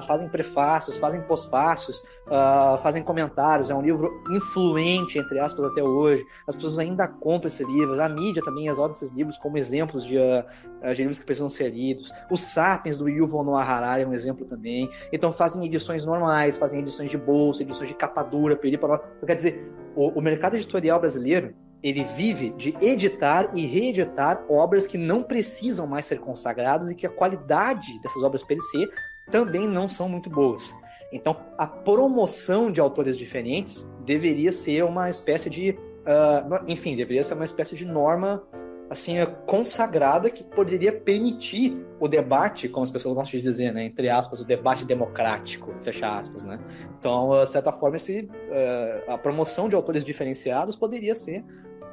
fazem 0.07 0.29
prefácios, 0.29 0.97
fazem 0.97 1.21
pós-fácios, 1.21 2.03
ah, 2.27 2.77
fazem 2.83 3.01
comentários. 3.01 3.69
É 3.69 3.75
um 3.75 3.81
livro 3.81 4.21
influente, 4.29 5.17
entre 5.17 5.39
aspas, 5.39 5.65
até 5.65 5.81
hoje. 5.81 6.25
As 6.47 6.55
pessoas 6.55 6.77
ainda 6.77 7.07
compram 7.07 7.47
esse 7.47 7.63
livro. 7.63 7.99
A 8.01 8.09
mídia 8.09 8.43
também 8.43 8.67
exalta 8.67 8.93
esses 8.93 9.11
livros 9.11 9.37
como 9.37 9.57
exemplos 9.57 10.05
de, 10.05 10.17
ah, 10.17 10.45
de 10.93 10.97
livros 10.97 11.19
que 11.19 11.25
precisam 11.25 11.49
ser 11.49 11.69
lidos. 11.69 12.11
Os 12.29 12.41
Sapiens, 12.41 12.97
do 12.97 13.07
Yuval 13.07 13.43
Noah 13.43 13.63
Harari, 13.63 14.03
é 14.03 14.07
um 14.07 14.13
exemplo 14.13 14.45
também. 14.45 14.89
Então, 15.11 15.31
fazem 15.31 15.65
edições 15.65 16.05
normais, 16.05 16.57
fazem 16.57 16.81
edições 16.81 17.09
de 17.09 17.17
bolsa, 17.17 17.63
edições 17.63 17.89
de 17.89 17.95
capa 17.95 18.23
dura, 18.23 18.55
para 18.55 19.01
Quer 19.25 19.35
dizer, 19.35 19.71
o, 19.95 20.09
o 20.09 20.21
mercado 20.21 20.55
editorial 20.55 20.99
brasileiro 20.99 21.53
ele 21.83 22.03
vive 22.03 22.51
de 22.51 22.75
editar 22.81 23.51
e 23.55 23.65
reeditar 23.65 24.45
obras 24.49 24.85
que 24.85 24.97
não 24.97 25.23
precisam 25.23 25.87
mais 25.87 26.05
ser 26.05 26.19
consagradas 26.19 26.89
e 26.89 26.95
que 26.95 27.07
a 27.07 27.09
qualidade 27.09 27.99
dessas 28.01 28.21
obras 28.23 28.43
per 28.43 28.59
se 28.61 28.87
também 29.29 29.67
não 29.67 29.87
são 29.87 30.07
muito 30.07 30.29
boas. 30.29 30.75
Então, 31.11 31.35
a 31.57 31.67
promoção 31.67 32.71
de 32.71 32.79
autores 32.79 33.17
diferentes 33.17 33.89
deveria 34.05 34.51
ser 34.51 34.83
uma 34.83 35.09
espécie 35.09 35.49
de, 35.49 35.71
uh, 35.71 36.63
enfim, 36.67 36.95
deveria 36.95 37.23
ser 37.23 37.33
uma 37.33 37.45
espécie 37.45 37.75
de 37.75 37.85
norma 37.85 38.43
assim 38.89 39.15
consagrada 39.45 40.29
que 40.29 40.43
poderia 40.43 40.91
permitir 40.91 41.81
o 41.97 42.09
debate, 42.09 42.67
como 42.67 42.83
as 42.83 42.91
pessoas 42.91 43.15
gostam 43.15 43.39
de 43.39 43.45
dizer, 43.45 43.73
né, 43.73 43.85
entre 43.85 44.09
aspas, 44.09 44.41
o 44.41 44.45
debate 44.45 44.83
democrático, 44.83 45.73
fecha 45.81 46.17
aspas, 46.17 46.43
né. 46.43 46.59
Então, 46.99 47.45
de 47.45 47.51
certa 47.51 47.71
forma, 47.71 47.95
esse, 47.95 48.23
uh, 48.23 49.11
a 49.11 49.17
promoção 49.17 49.69
de 49.69 49.75
autores 49.75 50.03
diferenciados 50.03 50.75
poderia 50.75 51.15
ser 51.15 51.43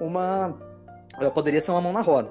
uma 0.01 0.57
poderia 1.34 1.61
ser 1.61 1.72
uma 1.72 1.80
mão 1.80 1.92
na 1.92 2.01
roda. 2.01 2.30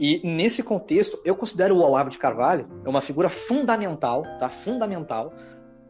E 0.00 0.20
nesse 0.24 0.62
contexto, 0.62 1.18
eu 1.24 1.36
considero 1.36 1.76
o 1.76 1.82
Olavo 1.82 2.10
de 2.10 2.18
Carvalho 2.18 2.66
uma 2.86 3.00
figura 3.00 3.28
fundamental, 3.28 4.22
tá? 4.38 4.48
Fundamental 4.48 5.32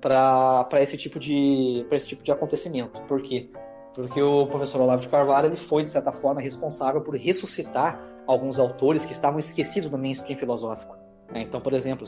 para 0.01 0.83
esse 0.83 0.97
tipo 0.97 1.19
de 1.19 1.87
esse 1.91 2.09
tipo 2.09 2.23
de 2.23 2.33
acontecimento. 2.33 3.01
Por 3.03 3.23
quê? 3.23 3.51
Porque 3.95 4.21
o 4.21 4.47
professor 4.47 4.81
Olavo 4.81 5.03
de 5.03 5.09
Carvalho 5.09 5.47
ele 5.47 5.57
foi 5.57 5.83
de 5.83 5.91
certa 5.91 6.13
forma 6.13 6.41
responsável 6.41 7.01
por 7.01 7.15
ressuscitar 7.15 8.01
alguns 8.27 8.59
autores 8.59 9.05
que 9.05 9.13
estavam 9.13 9.39
esquecidos 9.39 9.91
no 9.91 9.99
mainstream 9.99 10.39
filosófico. 10.39 10.97
né? 11.31 11.43
Então, 11.43 11.61
por 11.61 11.73
exemplo, 11.73 12.07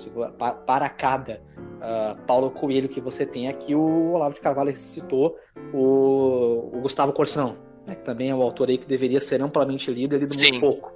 para 0.67 0.89
cada 0.89 1.41
uh, 1.61 2.21
Paulo 2.27 2.51
Coelho 2.51 2.89
que 2.89 3.01
você 3.01 3.27
tem 3.27 3.49
aqui, 3.49 3.75
o 3.75 4.13
Olavo 4.13 4.35
de 4.35 4.41
Carvalho 4.41 4.75
citou 4.77 5.37
o, 5.73 6.71
o 6.73 6.81
Gustavo 6.81 7.13
Corsão, 7.13 7.57
né, 7.87 7.95
que 7.95 8.05
também 8.05 8.31
é 8.31 8.35
um 8.35 8.43
autor 8.43 8.69
aí 8.69 8.79
que 8.79 8.87
deveria 8.87 9.21
ser 9.21 9.41
amplamente 9.43 9.91
lido 9.91 10.15
e 10.15 10.19
lido 10.19 10.35
muito 10.35 10.55
Sim. 10.55 10.61
pouco. 10.61 10.93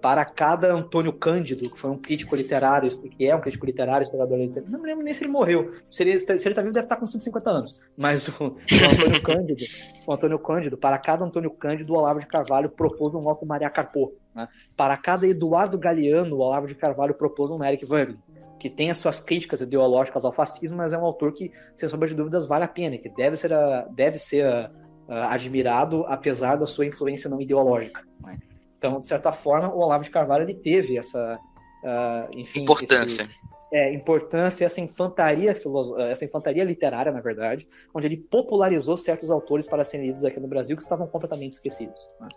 Para 0.00 0.24
cada 0.24 0.72
Antônio 0.72 1.12
Cândido, 1.12 1.70
que 1.70 1.78
foi 1.78 1.88
um 1.88 1.96
crítico 1.96 2.34
literário, 2.34 2.90
que 2.98 3.24
é 3.24 3.36
um 3.36 3.40
crítico 3.40 3.64
literário, 3.64 4.02
historiador 4.02 4.36
literário, 4.36 4.68
não 4.68 4.80
me 4.80 4.86
lembro 4.86 5.04
nem 5.04 5.14
se 5.14 5.22
ele 5.22 5.30
morreu. 5.30 5.74
Se 5.88 6.02
ele, 6.02 6.18
se 6.18 6.48
ele 6.48 6.54
tá 6.56 6.60
vivo, 6.60 6.74
deve 6.74 6.86
estar 6.86 6.96
com 6.96 7.06
150 7.06 7.50
anos. 7.50 7.76
Mas 7.96 8.26
o, 8.26 8.32
o 8.32 8.46
Antônio 8.90 9.22
Cândido, 9.22 9.64
o 10.04 10.12
Antônio 10.12 10.38
Cândido, 10.40 10.76
para 10.76 10.98
cada 10.98 11.24
Antônio 11.24 11.50
Cândido, 11.52 11.92
o 11.92 11.96
Olavo 11.96 12.18
de 12.18 12.26
Carvalho 12.26 12.68
propôs 12.68 13.14
um 13.14 13.28
Otto 13.28 13.46
Maria 13.46 13.70
Carpo. 13.70 14.12
Né? 14.34 14.48
Para 14.76 14.96
cada 14.96 15.24
Eduardo 15.24 15.78
Galeano, 15.78 16.34
o 16.34 16.40
Olavo 16.40 16.66
de 16.66 16.74
Carvalho 16.74 17.14
propôs 17.14 17.52
um 17.52 17.62
Eric 17.62 17.86
Wagner 17.86 18.18
que 18.62 18.70
tem 18.70 18.92
as 18.92 18.98
suas 18.98 19.18
críticas 19.18 19.60
ideológicas 19.60 20.24
ao 20.24 20.30
fascismo, 20.30 20.76
mas 20.76 20.92
é 20.92 20.98
um 20.98 21.04
autor 21.04 21.32
que, 21.32 21.50
sem 21.76 21.88
sombra 21.88 22.06
de 22.06 22.14
dúvidas, 22.14 22.46
vale 22.46 22.62
a 22.62 22.68
pena, 22.68 22.96
que 22.96 23.08
deve 23.08 23.36
ser, 23.36 23.52
a, 23.52 23.88
deve 23.90 24.18
ser 24.18 24.46
a, 24.46 24.70
admirado 25.14 26.04
apesar 26.06 26.56
da 26.56 26.66
sua 26.66 26.86
influência 26.86 27.28
não 27.28 27.40
ideológica. 27.40 28.02
Né? 28.20 28.38
Então, 28.78 28.98
de 28.98 29.06
certa 29.06 29.32
forma, 29.32 29.72
o 29.72 29.78
Olavo 29.78 30.04
de 30.04 30.10
Carvalho 30.10 30.44
ele 30.44 30.54
teve 30.54 30.98
essa, 30.98 31.38
uh, 31.84 32.38
enfim, 32.38 32.62
importância. 32.62 33.22
Esse, 33.22 33.30
é, 33.72 33.94
importância 33.94 34.66
essa 34.66 34.80
infantaria, 34.80 35.56
essa 36.10 36.24
infantaria 36.24 36.62
literária, 36.62 37.10
na 37.10 37.20
verdade, 37.20 37.66
onde 37.94 38.06
ele 38.06 38.18
popularizou 38.18 38.98
certos 38.98 39.30
autores 39.30 39.66
para 39.66 39.82
serem 39.82 40.08
lidos 40.08 40.24
aqui 40.24 40.38
no 40.38 40.46
Brasil 40.46 40.76
que 40.76 40.82
estavam 40.82 41.06
completamente 41.06 41.52
esquecidos. 41.52 42.08
Né? 42.20 42.28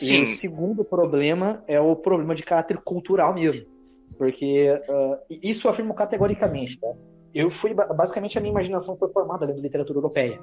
E 0.00 0.22
o 0.22 0.26
segundo 0.26 0.84
problema 0.84 1.62
é 1.66 1.78
o 1.78 1.94
problema 1.94 2.34
de 2.34 2.42
caráter 2.42 2.78
cultural 2.78 3.34
mesmo, 3.34 3.66
porque 4.16 4.70
uh, 4.70 5.18
isso 5.42 5.66
eu 5.66 5.70
afirmo 5.70 5.92
categoricamente, 5.94 6.78
tá? 6.80 6.88
Eu 7.32 7.50
fui, 7.50 7.72
basicamente, 7.72 8.36
a 8.36 8.40
minha 8.40 8.50
imaginação 8.50 8.96
foi 8.96 9.08
formada 9.12 9.46
lendo 9.46 9.60
literatura 9.60 9.98
europeia. 9.98 10.40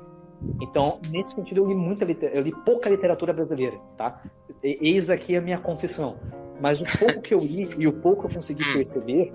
Então, 0.62 1.00
nesse 1.10 1.36
sentido, 1.36 1.62
eu 1.62 1.68
li 1.68 1.76
muita 1.76 2.06
eu 2.06 2.42
li 2.42 2.54
pouca 2.64 2.90
literatura 2.90 3.34
brasileira, 3.34 3.78
tá? 3.98 4.22
Eis 4.64 5.10
aqui 5.10 5.36
a 5.36 5.42
minha 5.42 5.60
confissão. 5.60 6.18
Mas 6.60 6.82
o 6.82 6.86
pouco 6.98 7.22
que 7.22 7.34
eu 7.34 7.40
li 7.40 7.70
e 7.78 7.88
o 7.88 7.94
pouco 7.94 8.22
que 8.22 8.28
eu 8.28 8.36
consegui 8.36 8.64
hum. 8.64 8.74
perceber 8.74 9.34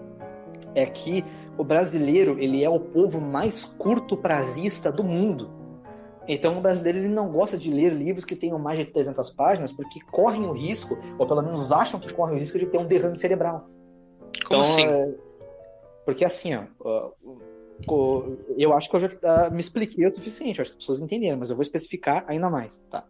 é 0.75 0.87
que 0.87 1.25
o 1.57 1.65
brasileiro 1.65 2.39
ele 2.39 2.65
é 2.65 2.69
o 2.69 2.81
povo 2.81 3.21
mais 3.21 3.65
curto 3.65 4.17
prazista 4.17 4.91
do 4.91 5.05
mundo. 5.05 5.51
Então 6.27 6.59
o 6.59 6.61
brasileiro 6.61 6.99
ele 6.99 7.09
não 7.09 7.29
gosta 7.31 7.59
de 7.59 7.71
ler 7.71 7.93
livros 7.93 8.25
que 8.25 8.37
tenham 8.37 8.59
mais 8.59 8.79
de 8.79 8.87
300 8.87 9.31
páginas 9.31 9.73
porque 9.73 10.01
correm 10.11 10.47
o 10.47 10.53
risco, 10.53 10.97
ou 11.19 11.27
pelo 11.27 11.43
menos 11.43 11.73
acham 11.73 11.99
que 11.99 12.13
correm 12.13 12.37
o 12.37 12.39
risco 12.39 12.59
de 12.59 12.67
ter 12.67 12.79
um 12.79 12.87
derrame 12.87 13.17
cerebral. 13.17 13.69
Como 14.47 14.61
então, 14.61 14.61
assim? 14.63 14.87
É... 14.87 15.15
Porque 16.05 16.25
assim, 16.25 16.55
ó, 16.55 17.11
eu 18.57 18.73
acho 18.73 18.89
que 18.89 18.97
eu 18.97 19.01
já 19.01 19.11
ah, 19.23 19.51
me 19.51 19.61
expliquei 19.61 20.07
o 20.07 20.11
suficiente, 20.11 20.61
acho 20.61 20.71
que 20.71 20.77
as 20.77 20.83
pessoas 20.83 21.01
entenderam, 21.01 21.39
mas 21.39 21.51
eu 21.51 21.57
vou 21.57 21.63
especificar 21.63 22.25
ainda 22.29 22.49
mais, 22.49 22.81
tá? 22.91 23.05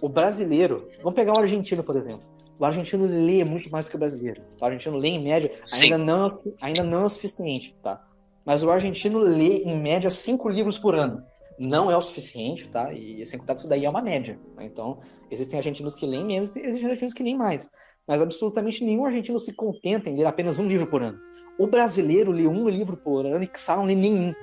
O 0.00 0.08
brasileiro, 0.08 0.88
vamos 1.02 1.14
pegar 1.14 1.34
o 1.34 1.40
argentino, 1.40 1.82
por 1.82 1.96
exemplo. 1.96 2.22
O 2.58 2.64
argentino 2.64 3.06
lê 3.06 3.44
muito 3.44 3.70
mais 3.70 3.84
do 3.84 3.90
que 3.90 3.96
o 3.96 3.98
brasileiro. 3.98 4.42
O 4.60 4.64
argentino 4.64 4.96
lê 4.96 5.08
em 5.08 5.22
média, 5.22 5.52
ainda 5.72 5.98
não, 5.98 6.26
é 6.26 6.30
ainda 6.60 6.82
não 6.82 7.02
é 7.02 7.04
o 7.04 7.08
suficiente, 7.08 7.74
tá? 7.82 8.04
Mas 8.44 8.62
o 8.62 8.70
argentino 8.70 9.18
lê 9.18 9.62
em 9.62 9.76
média 9.78 10.10
cinco 10.10 10.48
livros 10.48 10.78
por 10.78 10.94
ano. 10.94 11.22
Não 11.58 11.90
é 11.90 11.96
o 11.96 12.00
suficiente, 12.00 12.68
tá? 12.68 12.92
E 12.92 13.24
sem 13.26 13.38
contar 13.38 13.54
que 13.54 13.60
isso 13.60 13.68
daí 13.68 13.84
é 13.84 13.90
uma 13.90 14.00
média. 14.00 14.38
Né? 14.56 14.64
Então, 14.64 14.98
existem 15.30 15.58
argentinos 15.58 15.94
que 15.94 16.06
leem 16.06 16.24
menos 16.24 16.54
e 16.54 16.60
existem 16.60 16.86
argentinos 16.86 17.14
que 17.14 17.22
leem 17.22 17.36
mais. 17.36 17.68
Mas 18.06 18.22
absolutamente 18.22 18.84
nenhum 18.84 19.04
argentino 19.04 19.38
se 19.38 19.52
contenta 19.52 20.08
em 20.08 20.16
ler 20.16 20.26
apenas 20.26 20.58
um 20.58 20.66
livro 20.66 20.86
por 20.86 21.02
ano. 21.02 21.18
O 21.58 21.66
brasileiro 21.66 22.30
lê 22.30 22.46
um 22.46 22.68
livro 22.68 22.96
por 22.96 23.26
ano 23.26 23.42
e 23.42 23.46
que 23.46 23.58
não 23.68 23.84
lê 23.84 23.94
nenhum. 23.94 24.34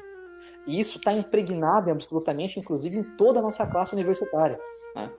E 0.67 0.79
isso 0.79 0.97
está 0.97 1.13
impregnado 1.13 1.89
absolutamente, 1.89 2.59
inclusive, 2.59 2.97
em 2.97 3.03
toda 3.15 3.39
a 3.39 3.43
nossa 3.43 3.65
classe 3.65 3.93
universitária. 3.93 4.59
Né? 4.95 5.09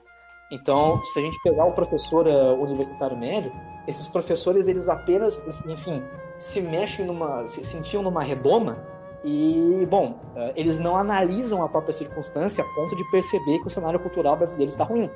Então, 0.51 1.03
se 1.05 1.19
a 1.19 1.21
gente 1.21 1.41
pegar 1.41 1.65
o 1.65 1.73
professor 1.73 2.27
uh, 2.27 2.61
universitário 2.61 3.17
médio, 3.17 3.51
esses 3.87 4.07
professores, 4.07 4.67
eles 4.67 4.87
apenas, 4.89 5.41
enfim, 5.65 6.03
se 6.37 6.61
mexem 6.61 7.05
numa, 7.05 7.47
se, 7.47 7.63
se 7.63 7.77
enfiam 7.77 8.03
numa 8.03 8.21
redoma 8.21 8.77
e, 9.23 9.85
bom, 9.89 10.19
uh, 10.35 10.51
eles 10.55 10.79
não 10.79 10.95
analisam 10.95 11.63
a 11.63 11.69
própria 11.69 11.93
circunstância 11.93 12.63
a 12.63 12.67
ponto 12.75 12.95
de 12.95 13.03
perceber 13.11 13.59
que 13.59 13.67
o 13.67 13.69
cenário 13.69 13.99
cultural 13.99 14.35
brasileiro 14.35 14.69
está 14.69 14.83
ruim. 14.83 15.09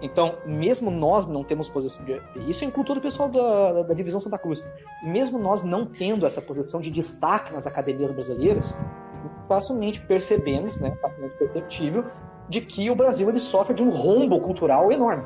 Então, 0.00 0.36
mesmo 0.46 0.90
nós 0.90 1.26
não 1.26 1.42
temos 1.42 1.68
posição 1.68 2.04
de... 2.04 2.20
Isso 2.48 2.64
é 2.64 2.66
em 2.66 2.70
cultura 2.70 3.00
pessoal 3.00 3.28
da, 3.28 3.72
da, 3.72 3.82
da, 3.82 3.94
divisão 3.94 4.20
Santa 4.20 4.38
Cruz. 4.38 4.66
Mesmo 5.02 5.38
nós 5.38 5.64
não 5.64 5.86
tendo 5.86 6.24
essa 6.24 6.40
posição 6.40 6.80
de 6.80 6.90
destaque 6.90 7.52
nas 7.52 7.66
academias 7.66 8.12
brasileiras, 8.12 8.76
facilmente 9.46 10.00
percebemos, 10.00 10.78
né, 10.78 10.96
facilmente 11.00 11.36
perceptível, 11.36 12.04
de 12.48 12.60
que 12.60 12.90
o 12.90 12.94
Brasil 12.94 13.28
ele 13.28 13.40
sofre 13.40 13.74
de 13.74 13.82
um 13.82 13.90
rombo 13.90 14.40
cultural 14.40 14.90
enorme, 14.92 15.24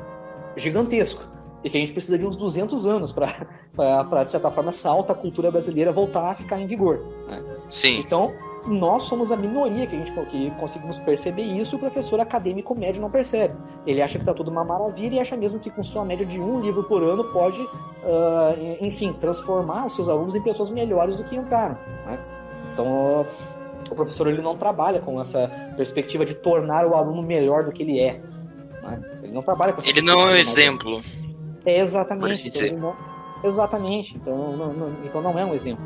gigantesco, 0.55 1.23
e 1.63 1.69
que 1.69 1.77
a 1.77 1.79
gente 1.79 1.93
precisa 1.93 2.17
de 2.17 2.25
uns 2.25 2.35
200 2.35 2.85
anos 2.85 3.11
para, 3.11 3.47
de 4.23 4.29
certa 4.29 4.51
forma, 4.51 4.69
essa 4.69 4.89
alta 4.89 5.13
cultura 5.13 5.49
brasileira 5.49 5.91
voltar 5.91 6.31
a 6.31 6.35
ficar 6.35 6.59
em 6.59 6.67
vigor. 6.67 7.05
Né? 7.27 7.41
Sim. 7.69 7.99
Então, 7.99 8.33
nós 8.67 9.05
somos 9.05 9.31
a 9.31 9.35
minoria 9.35 9.87
que 9.87 9.95
a 9.95 9.99
gente 9.99 10.11
que 10.25 10.51
conseguimos 10.51 10.97
perceber 10.99 11.43
isso 11.43 11.75
e 11.75 11.77
o 11.77 11.79
professor 11.79 12.19
acadêmico 12.19 12.75
médio 12.75 13.01
não 13.01 13.09
percebe. 13.09 13.55
Ele 13.85 14.01
acha 14.01 14.17
que 14.17 14.21
está 14.21 14.33
tudo 14.33 14.49
uma 14.51 14.63
maravilha 14.63 15.15
e 15.15 15.19
acha 15.19 15.35
mesmo 15.35 15.59
que 15.59 15.69
com 15.69 15.83
sua 15.83 16.05
média 16.05 16.25
de 16.25 16.39
um 16.39 16.61
livro 16.61 16.83
por 16.83 17.03
ano 17.03 17.25
pode, 17.25 17.61
uh, 17.61 18.77
enfim, 18.81 19.13
transformar 19.13 19.87
os 19.87 19.95
seus 19.95 20.07
alunos 20.07 20.35
em 20.35 20.41
pessoas 20.41 20.69
melhores 20.69 21.15
do 21.15 21.23
que 21.23 21.35
entraram. 21.35 21.77
Né? 22.05 22.19
Então, 22.73 23.25
o 23.91 23.95
professor 23.95 24.27
ele 24.27 24.41
não 24.41 24.57
trabalha 24.57 24.99
com 24.99 25.19
essa 25.19 25.47
perspectiva 25.75 26.25
de 26.25 26.33
tornar 26.33 26.85
o 26.85 26.95
aluno 26.95 27.21
melhor 27.21 27.65
do 27.65 27.71
que 27.71 27.83
ele 27.83 27.99
é. 27.99 28.21
Né? 28.81 29.01
Ele 29.23 29.33
não 29.33 29.41
trabalha 29.41 29.73
com 29.73 29.79
essa 29.79 29.89
Ele 29.89 30.01
não 30.01 30.21
é 30.21 30.33
um 30.33 30.35
exemplo. 30.35 31.01
É 31.65 31.79
exatamente. 31.79 32.49
Assim 32.49 32.67
então 32.67 32.77
não, 32.79 32.95
exatamente. 33.43 34.15
Então 34.15 34.57
não, 34.57 34.73
não, 34.73 34.89
então 35.03 35.21
não 35.21 35.37
é 35.37 35.45
um 35.45 35.53
exemplo. 35.53 35.83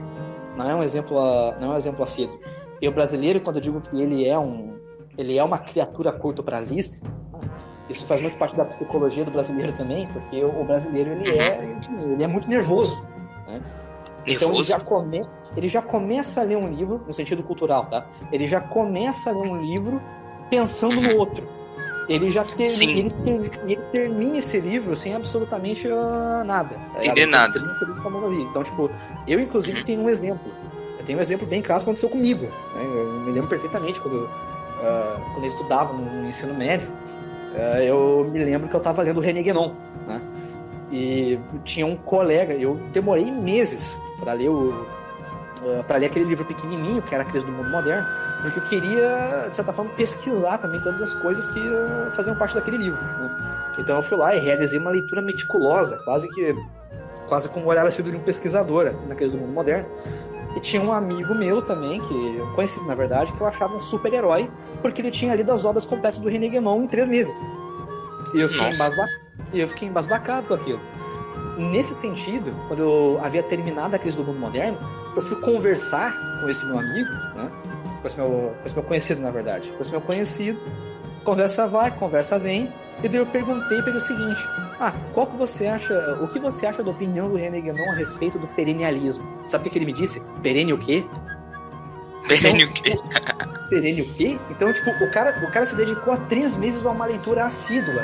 Não 0.55 0.69
é 0.69 0.75
um 0.75 0.83
exemplo 0.83 1.19
a, 1.19 1.55
não 1.59 1.71
é 1.71 1.73
um 1.75 1.77
exemplo 1.77 2.03
a 2.03 2.07
ser. 2.07 2.29
E 2.81 2.87
o 2.87 2.91
brasileiro, 2.91 3.39
quando 3.41 3.57
eu 3.57 3.61
digo 3.61 3.81
que 3.81 3.99
ele 3.99 4.27
é 4.27 4.37
um 4.37 4.75
ele 5.17 5.37
é 5.37 5.43
uma 5.43 5.57
criatura 5.57 6.11
curto 6.11 6.43
prazista, 6.43 7.07
isso 7.89 8.05
faz 8.05 8.21
muito 8.21 8.37
parte 8.37 8.55
da 8.55 8.65
psicologia 8.65 9.25
do 9.25 9.31
brasileiro 9.31 9.73
também, 9.73 10.07
porque 10.07 10.43
o 10.43 10.63
brasileiro 10.63 11.11
ele 11.11 11.29
é 11.37 11.75
ele 12.01 12.23
é 12.23 12.27
muito 12.27 12.47
nervoso. 12.47 13.01
Né? 13.47 13.61
Então 14.25 14.53
ele 14.53 14.63
já 14.63 14.79
começa 14.79 15.37
ele 15.55 15.67
já 15.67 15.81
começa 15.81 16.41
a 16.41 16.43
ler 16.43 16.55
um 16.55 16.67
livro, 16.71 17.03
no 17.07 17.13
sentido 17.13 17.41
cultural, 17.41 17.87
tá? 17.87 18.05
Ele 18.31 18.45
já 18.45 18.61
começa 18.61 19.31
a 19.31 19.33
ler 19.33 19.49
um 19.49 19.59
livro 19.59 19.99
pensando 20.51 21.01
no 21.01 21.17
outro. 21.17 21.47
Ele 22.07 22.31
já 22.31 22.43
ter, 22.43 22.63
ele, 22.81 23.13
ele 23.25 23.75
termina 23.91 24.37
esse 24.37 24.59
livro 24.59 24.95
sem 24.95 25.13
absolutamente 25.13 25.87
uh, 25.87 26.43
nada. 26.45 26.75
Tá 26.93 26.99
Entender 26.99 27.25
nada. 27.25 27.59
Então, 28.49 28.63
tipo, 28.63 28.89
eu 29.27 29.39
inclusive 29.39 29.83
tenho 29.83 30.01
um 30.01 30.09
exemplo. 30.09 30.49
Eu 30.97 31.05
tenho 31.05 31.19
um 31.19 31.21
exemplo 31.21 31.45
bem 31.45 31.61
claro 31.61 31.81
que 31.81 31.89
aconteceu 31.89 32.09
comigo. 32.09 32.45
Né? 32.45 32.83
Eu 32.83 33.25
me 33.25 33.31
lembro 33.33 33.49
perfeitamente 33.49 33.99
quando, 33.99 34.23
uh, 34.23 35.21
quando 35.33 35.43
eu 35.43 35.47
estudava 35.47 35.93
no 35.93 36.29
ensino 36.29 36.53
médio. 36.53 36.87
Uh, 36.87 37.81
eu 37.81 38.29
me 38.31 38.43
lembro 38.43 38.69
que 38.69 38.75
eu 38.75 38.79
estava 38.79 39.01
lendo 39.01 39.19
René 39.19 39.41
Guénon, 39.41 39.73
né? 40.07 40.21
E 40.89 41.37
tinha 41.65 41.85
um 41.85 41.97
colega, 41.97 42.53
eu 42.53 42.75
demorei 42.93 43.29
meses 43.29 43.99
para 44.21 44.31
ler 44.31 44.49
o 44.49 44.85
uh, 45.59 45.83
para 45.83 45.97
ler 45.97 46.07
aquele 46.07 46.25
livro 46.25 46.45
pequenininho, 46.45 47.01
que 47.01 47.13
era 47.13 47.23
a 47.23 47.25
crise 47.25 47.45
do 47.45 47.51
mundo 47.51 47.69
moderno, 47.69 48.07
porque 48.41 48.59
eu 48.59 48.63
queria, 48.63 49.47
de 49.49 49.55
certa 49.55 49.73
forma, 49.73 49.91
pesquisar 49.91 50.57
também 50.57 50.81
todas 50.81 51.01
as 51.01 51.13
coisas 51.15 51.47
que 51.47 51.59
uh, 51.59 52.15
faziam 52.15 52.37
parte 52.37 52.55
daquele 52.55 52.77
livro. 52.77 52.99
Né? 52.99 53.75
Então 53.79 53.97
eu 53.97 54.03
fui 54.03 54.17
lá 54.17 54.35
e 54.35 54.39
realizei 54.39 54.79
uma 54.79 54.91
leitura 54.91 55.21
meticulosa, 55.21 55.97
quase 56.03 56.27
que 56.29 56.55
quase 57.27 57.49
como 57.49 57.67
olhar 57.67 57.85
assim 57.85 58.01
de 58.01 58.15
um 58.15 58.19
pesquisador 58.19 58.93
na 59.07 59.15
crise 59.15 59.33
do 59.33 59.37
mundo 59.37 59.53
moderno. 59.53 59.87
E 60.55 60.59
tinha 60.59 60.81
um 60.81 60.91
amigo 60.91 61.35
meu 61.35 61.61
também, 61.61 62.01
que 62.01 62.37
eu 62.37 62.47
conheci 62.55 62.83
na 62.87 62.95
verdade, 62.95 63.31
que 63.33 63.41
eu 63.41 63.45
achava 63.45 63.75
um 63.75 63.79
super-herói, 63.79 64.49
porque 64.81 65.01
ele 65.01 65.11
tinha 65.11 65.35
lido 65.35 65.51
as 65.51 65.65
obras 65.65 65.85
completas 65.85 66.19
do 66.19 66.29
René 66.29 66.47
Guémon 66.47 66.83
em 66.83 66.87
três 66.87 67.07
meses. 67.07 67.37
E 68.33 68.39
eu 68.39 68.49
fiquei, 68.49 68.71
embasba... 68.71 69.05
eu 69.53 69.67
fiquei 69.67 69.87
embasbacado 69.87 70.47
com 70.47 70.53
aquilo. 70.53 70.79
Nesse 71.57 71.93
sentido, 71.93 72.53
quando 72.67 72.79
eu 72.79 73.19
havia 73.23 73.43
terminado 73.43 73.95
a 73.95 73.99
crise 73.99 74.17
do 74.17 74.23
mundo 74.23 74.39
moderno, 74.39 74.77
eu 75.17 75.23
fui 75.23 75.37
conversar 75.41 76.15
com 76.39 76.49
esse 76.49 76.65
meu 76.65 76.79
amigo, 76.79 77.11
né? 77.35 77.51
com, 78.01 78.07
esse 78.07 78.17
meu, 78.17 78.53
com 78.59 78.65
esse 78.65 78.75
meu 78.75 78.83
conhecido, 78.83 79.21
na 79.21 79.31
verdade. 79.31 79.71
Com 79.71 79.81
esse 79.81 79.91
meu 79.91 80.01
conhecido, 80.01 80.59
conversa 81.23 81.67
vai, 81.67 81.91
conversa 81.91 82.37
vem, 82.37 82.71
e 83.03 83.09
daí 83.09 83.19
eu 83.19 83.25
perguntei 83.25 83.79
para 83.81 83.89
ele 83.89 83.97
o 83.97 84.01
seguinte: 84.01 84.41
Ah, 84.79 84.93
qual 85.13 85.27
que 85.27 85.35
você 85.37 85.67
acha, 85.67 85.93
o 86.21 86.27
que 86.27 86.39
você 86.39 86.65
acha 86.65 86.83
da 86.83 86.91
opinião 86.91 87.29
do 87.29 87.35
René 87.35 87.61
Guénon 87.61 87.91
a 87.91 87.95
respeito 87.95 88.37
do 88.37 88.47
perennialismo? 88.47 89.25
Sabe 89.47 89.67
o 89.67 89.71
que 89.71 89.77
ele 89.77 89.85
me 89.85 89.93
disse? 89.93 90.21
Perene 90.41 90.73
o 90.73 90.77
quê? 90.77 91.05
Perene 92.27 92.63
então, 92.63 92.71
o 92.71 92.73
quê? 92.73 92.99
perene 93.69 94.01
o 94.01 94.13
quê? 94.13 94.39
Então, 94.51 94.71
tipo, 94.71 94.89
o 95.03 95.11
cara, 95.11 95.43
o 95.47 95.51
cara 95.51 95.65
se 95.65 95.75
dedicou 95.75 96.13
a 96.13 96.17
três 96.17 96.55
meses 96.55 96.85
a 96.85 96.91
uma 96.91 97.05
leitura 97.05 97.45
assídua 97.45 98.03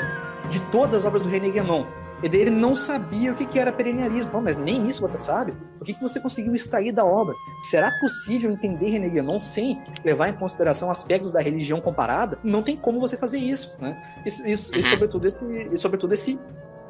de 0.50 0.60
todas 0.70 0.94
as 0.94 1.04
obras 1.04 1.22
do 1.22 1.28
René 1.28 1.50
Guénon. 1.50 1.86
E 2.24 2.28
daí 2.28 2.40
ele 2.40 2.50
não 2.50 2.74
sabia 2.74 3.32
o 3.32 3.34
que, 3.34 3.44
que 3.44 3.58
era 3.58 3.70
perennialismo. 3.70 4.40
Mas 4.40 4.56
nem 4.56 4.88
isso 4.88 5.02
você 5.02 5.18
sabe. 5.18 5.54
O 5.78 5.84
que, 5.84 5.92
que 5.92 6.00
você 6.00 6.18
conseguiu 6.18 6.54
extrair 6.54 6.90
da 6.90 7.04
obra? 7.04 7.34
Será 7.60 7.90
possível 8.00 8.50
entender 8.50 8.88
René 8.88 9.10
Guénon 9.10 9.38
sem 9.38 9.78
levar 10.02 10.30
em 10.30 10.32
consideração 10.32 10.90
aspectos 10.90 11.32
da 11.32 11.42
religião 11.42 11.82
comparada? 11.82 12.38
Não 12.42 12.62
tem 12.62 12.78
como 12.78 12.98
você 12.98 13.14
fazer 13.14 13.36
isso. 13.36 13.76
Né? 13.78 13.94
Isso, 14.24 14.48
isso, 14.48 14.72
uhum. 14.72 14.78
e, 14.78 14.82
sobretudo 14.84 15.26
esse, 15.26 15.44
e 15.70 15.76
sobretudo 15.76 16.14
esse 16.14 16.40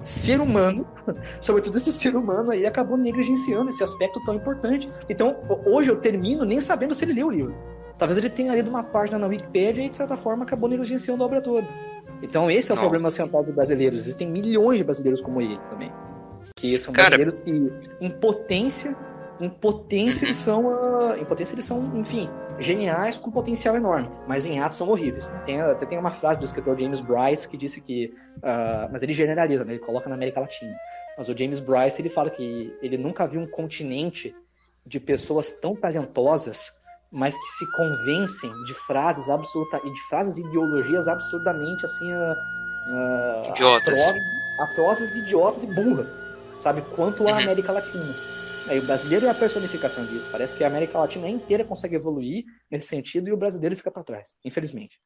ser 0.04 0.40
humano, 0.40 0.86
sobretudo 1.40 1.78
esse 1.78 1.90
ser 1.90 2.14
humano 2.14 2.52
aí, 2.52 2.64
acabou 2.64 2.96
negligenciando 2.96 3.70
esse 3.70 3.82
aspecto 3.82 4.24
tão 4.24 4.36
importante. 4.36 4.88
Então, 5.08 5.36
hoje 5.66 5.90
eu 5.90 5.96
termino 5.96 6.44
nem 6.44 6.60
sabendo 6.60 6.94
se 6.94 7.04
ele 7.04 7.12
leu 7.12 7.26
o 7.26 7.32
livro. 7.32 7.54
Talvez 7.98 8.18
ele 8.18 8.30
tenha 8.30 8.54
lido 8.54 8.70
uma 8.70 8.84
página 8.84 9.18
na 9.18 9.26
Wikipedia 9.26 9.84
e, 9.84 9.88
de 9.88 9.96
certa 9.96 10.16
forma, 10.16 10.44
acabou 10.44 10.68
negligenciando 10.68 11.24
a 11.24 11.26
obra 11.26 11.42
toda. 11.42 11.66
Então 12.22 12.50
esse 12.50 12.70
é 12.70 12.74
o 12.74 12.76
Não. 12.76 12.82
problema 12.82 13.10
central 13.10 13.44
dos 13.44 13.54
brasileiros. 13.54 14.00
Existem 14.00 14.28
milhões 14.28 14.78
de 14.78 14.84
brasileiros 14.84 15.20
como 15.20 15.40
ele 15.40 15.58
também. 15.70 15.92
Que 16.56 16.78
são 16.78 16.92
Cara... 16.92 17.16
brasileiros 17.16 17.38
que, 17.38 17.50
em 18.00 18.10
potência, 18.10 18.96
em 19.40 19.48
potência 19.48 20.24
eles 20.26 20.36
são, 20.36 20.66
uh, 20.66 21.16
em 21.20 21.24
potência 21.24 21.54
eles 21.54 21.64
são, 21.64 21.96
enfim, 21.96 22.28
geniais 22.58 23.16
com 23.16 23.30
potencial 23.30 23.76
enorme, 23.76 24.08
mas 24.26 24.46
em 24.46 24.60
atos 24.60 24.78
são 24.78 24.88
horríveis. 24.88 25.30
Tem, 25.44 25.60
até 25.60 25.86
tem 25.86 25.98
uma 25.98 26.12
frase 26.12 26.38
do 26.38 26.44
escritor 26.44 26.78
James 26.78 27.00
Bryce 27.00 27.48
que 27.48 27.56
disse 27.56 27.80
que, 27.80 28.14
uh, 28.38 28.88
mas 28.92 29.02
ele 29.02 29.12
generaliza, 29.12 29.64
né? 29.64 29.72
ele 29.72 29.80
coloca 29.80 30.08
na 30.08 30.14
América 30.14 30.40
Latina. 30.40 30.74
Mas 31.16 31.28
o 31.28 31.36
James 31.36 31.60
Bryce 31.60 32.00
ele 32.00 32.08
fala 32.08 32.30
que 32.30 32.72
ele 32.82 32.96
nunca 32.96 33.26
viu 33.26 33.40
um 33.40 33.46
continente 33.46 34.34
de 34.86 35.00
pessoas 35.00 35.52
tão 35.52 35.74
talentosas, 35.74 36.80
mas 37.14 37.38
que 37.38 37.46
se 37.52 37.70
convencem 37.70 38.52
de 38.64 38.74
frases 38.74 39.28
absoluta, 39.28 39.80
de 39.80 40.00
frases 40.08 40.36
e 40.36 40.40
ideologias 40.40 41.06
absurdamente 41.06 41.86
assim, 41.86 42.12
uh, 42.12 43.50
idiotas. 43.50 43.98
Atrozes, 44.58 45.14
idiotas 45.14 45.62
e 45.62 45.66
burras, 45.68 46.18
sabe? 46.58 46.82
Quanto 46.96 47.26
a 47.28 47.32
uhum. 47.32 47.38
América 47.38 47.70
Latina. 47.70 48.14
Aí, 48.66 48.80
o 48.80 48.82
brasileiro 48.82 49.26
é 49.26 49.30
a 49.30 49.34
personificação 49.34 50.04
disso. 50.06 50.28
Parece 50.30 50.56
que 50.56 50.64
a 50.64 50.66
América 50.66 50.98
Latina 50.98 51.28
inteira 51.28 51.64
consegue 51.64 51.94
evoluir 51.94 52.44
nesse 52.70 52.88
sentido 52.88 53.28
e 53.28 53.32
o 53.32 53.36
brasileiro 53.36 53.76
fica 53.76 53.90
para 53.90 54.02
trás, 54.02 54.30
infelizmente. 54.44 54.98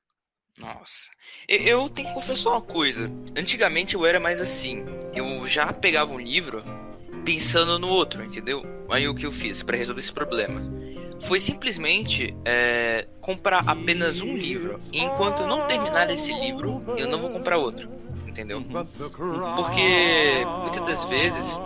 Nossa. 0.58 1.10
Eu 1.46 1.90
tenho 1.90 2.08
que 2.08 2.14
confessar 2.14 2.50
uma 2.50 2.62
coisa. 2.62 3.06
Antigamente 3.36 3.94
eu 3.94 4.06
era 4.06 4.18
mais 4.18 4.40
assim. 4.40 4.84
Eu 5.14 5.46
já 5.46 5.72
pegava 5.72 6.12
um 6.12 6.18
livro 6.18 6.62
pensando 7.24 7.78
no 7.78 7.88
outro, 7.88 8.24
entendeu? 8.24 8.62
Aí 8.90 9.06
o 9.06 9.14
que 9.14 9.26
eu 9.26 9.32
fiz 9.32 9.62
para 9.62 9.76
resolver 9.76 10.00
esse 10.00 10.12
problema? 10.12 10.60
Foi 11.20 11.40
simplesmente 11.40 12.34
é, 12.44 13.06
comprar 13.20 13.64
apenas 13.66 14.20
um 14.20 14.36
livro. 14.36 14.78
E 14.92 15.00
enquanto 15.00 15.40
eu 15.40 15.46
não 15.46 15.66
terminar 15.66 16.10
esse 16.10 16.32
livro, 16.32 16.82
eu 16.96 17.08
não 17.08 17.18
vou 17.18 17.30
comprar 17.30 17.58
outro. 17.58 17.88
Entendeu? 18.26 18.62
Porque 19.56 20.46
muitas 20.62 20.84
das 20.86 21.04
vezes 21.08 21.60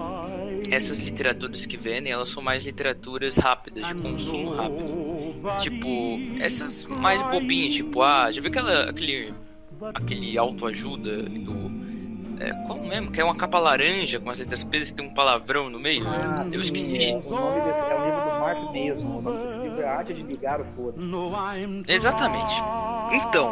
essas 0.70 0.98
literaturas 0.98 1.66
que 1.66 1.76
vendem, 1.76 2.12
elas 2.12 2.28
são 2.28 2.42
mais 2.42 2.64
literaturas 2.64 3.36
rápidas, 3.36 3.86
de 3.86 3.94
consumo 3.94 4.50
rápido. 4.54 5.34
Tipo, 5.58 6.18
essas 6.40 6.84
mais 6.86 7.22
bobinhas, 7.22 7.74
tipo, 7.74 8.02
ah, 8.02 8.30
já 8.30 8.40
viu 8.40 8.50
aquela, 8.50 8.88
aquele, 8.88 9.34
aquele 9.94 10.38
autoajuda 10.38 11.22
do. 11.24 11.91
É, 12.42 12.52
qual 12.66 12.80
mesmo? 12.80 13.12
Que 13.12 13.20
é 13.20 13.24
uma 13.24 13.36
capa 13.36 13.60
laranja 13.60 14.18
com 14.18 14.28
as 14.28 14.40
letras 14.40 14.64
presas 14.64 14.90
que 14.90 14.96
tem 14.96 15.06
um 15.06 15.14
palavrão 15.14 15.70
no 15.70 15.78
meio? 15.78 16.04
Ah, 16.08 16.42
eu 16.42 16.48
sim, 16.48 16.64
esqueci. 16.64 17.04
É, 17.04 17.16
o 17.16 17.30
nome 17.30 17.60
desse 17.60 17.84
é 17.84 17.94
o 17.94 18.04
livro 18.04 18.20
do 18.20 18.40
Mark 18.40 18.72
mesmo. 18.72 19.18
O 19.18 19.22
nome 19.22 19.42
desse 19.42 19.58
livro 19.58 19.80
é 19.80 19.88
Arte 19.88 20.12
de 20.12 20.22
Ligar 20.22 20.60
o 20.60 20.64
Foda-se. 20.74 21.12
Exatamente. 21.86 22.52
Então, 23.12 23.48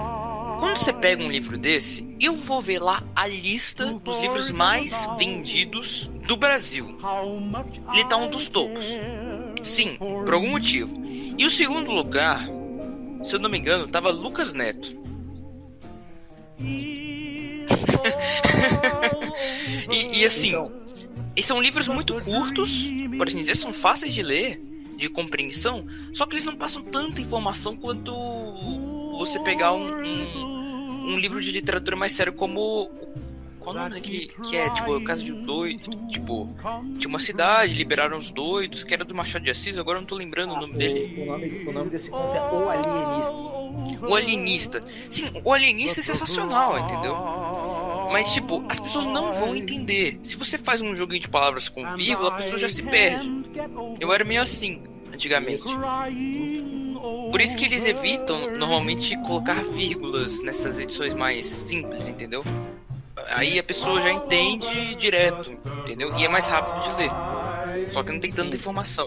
quando 0.59 0.76
você 0.76 0.93
pega 0.93 1.22
um 1.22 1.30
livro 1.30 1.57
desse, 1.57 2.16
eu 2.18 2.34
vou 2.34 2.61
ver 2.61 2.80
lá 2.80 3.01
a 3.14 3.28
lista 3.28 3.86
dos 3.93 4.20
livros 4.20 4.51
mais 4.51 5.09
vendidos 5.16 6.11
do 6.26 6.36
Brasil. 6.36 6.99
Ele 7.95 8.05
tá 8.07 8.16
um 8.16 8.28
dos 8.28 8.49
topos. 8.49 8.84
Sim, 9.62 9.97
por 9.99 10.34
algum 10.34 10.51
motivo. 10.51 10.93
E 11.05 11.47
o 11.47 11.51
segundo 11.51 11.93
lugar, 11.93 12.45
se 13.22 13.36
eu 13.36 13.38
não 13.38 13.49
me 13.49 13.59
engano, 13.59 13.88
tava 13.88 14.11
Lucas 14.11 14.53
Neto. 14.53 14.99
e, 19.90 20.20
e, 20.20 20.24
assim, 20.24 20.50
então. 20.50 20.72
são 21.42 21.61
livros 21.61 21.88
muito 21.88 22.20
curtos, 22.22 22.86
por 23.16 23.28
assim 23.28 23.38
dizer, 23.38 23.56
são 23.56 23.72
fáceis 23.72 24.12
de 24.12 24.22
ler, 24.22 24.61
de 24.96 25.08
compreensão, 25.08 25.86
só 26.12 26.26
que 26.26 26.34
eles 26.34 26.44
não 26.44 26.56
passam 26.56 26.82
tanta 26.82 27.20
informação 27.20 27.76
quanto 27.76 28.12
você 29.18 29.38
pegar 29.40 29.72
um, 29.72 30.02
um, 30.02 31.12
um 31.12 31.18
livro 31.18 31.40
de 31.40 31.50
literatura 31.50 31.96
mais 31.96 32.12
sério 32.12 32.32
como 32.32 32.90
qual 33.61 33.74
o 33.74 33.78
nome 33.78 33.90
daquele 33.90 34.26
que 34.26 34.56
é, 34.56 34.70
tipo, 34.70 34.96
o 34.96 35.04
caso 35.04 35.22
de 35.22 35.32
um 35.32 35.42
doido? 35.44 35.90
Tipo, 36.08 36.48
tinha 36.98 37.08
uma 37.08 37.18
cidade, 37.18 37.74
liberaram 37.74 38.16
os 38.16 38.30
doidos, 38.30 38.82
que 38.82 38.94
era 38.94 39.04
do 39.04 39.14
Machado 39.14 39.44
de 39.44 39.50
Assis, 39.50 39.78
agora 39.78 39.98
eu 39.98 40.00
não 40.00 40.06
tô 40.06 40.14
lembrando 40.14 40.54
ah, 40.54 40.56
o 40.56 40.61
nome 40.62 40.74
dele. 40.74 41.22
O 41.22 41.26
nome, 41.26 41.64
o 41.66 41.72
nome 41.72 41.90
desse 41.90 42.11
conto 42.11 42.34
é 42.34 42.40
O 42.40 42.68
Alienista. 42.70 43.36
O 44.08 44.14
Alienista. 44.14 44.84
Sim, 45.11 45.30
o 45.44 45.52
Alienista 45.52 46.00
é 46.00 46.02
sensacional, 46.02 46.78
entendeu? 46.78 47.14
Mas, 48.11 48.32
tipo, 48.32 48.64
as 48.68 48.80
pessoas 48.80 49.06
não 49.06 49.32
vão 49.32 49.54
entender. 49.54 50.18
Se 50.22 50.36
você 50.36 50.58
faz 50.58 50.80
um 50.80 50.94
joguinho 50.96 51.20
de 51.20 51.28
palavras 51.28 51.68
com 51.68 51.94
vírgula, 51.94 52.30
a 52.30 52.32
pessoa 52.32 52.58
já 52.58 52.68
se 52.68 52.82
perde. 52.82 53.30
Eu 54.00 54.12
era 54.12 54.24
meio 54.24 54.42
assim, 54.42 54.82
antigamente. 55.12 55.64
Por 57.30 57.40
isso 57.40 57.56
que 57.56 57.64
eles 57.64 57.86
evitam 57.86 58.50
normalmente 58.56 59.16
colocar 59.22 59.62
vírgulas 59.64 60.42
nessas 60.42 60.78
edições 60.78 61.14
mais 61.14 61.46
simples, 61.46 62.08
entendeu? 62.08 62.44
aí 63.28 63.58
a 63.58 63.62
pessoa 63.62 64.00
já 64.00 64.11
entende 64.11 64.94
direto, 64.96 65.50
entendeu? 65.80 66.14
E 66.16 66.24
é 66.24 66.28
mais 66.28 66.48
rápido 66.48 66.82
de 66.82 67.02
ler. 67.02 67.11
Só 67.91 68.03
que 68.03 68.12
não 68.12 68.20
tem 68.20 68.30
Sim. 68.30 68.45
tanta 68.45 68.57
informação. 68.57 69.07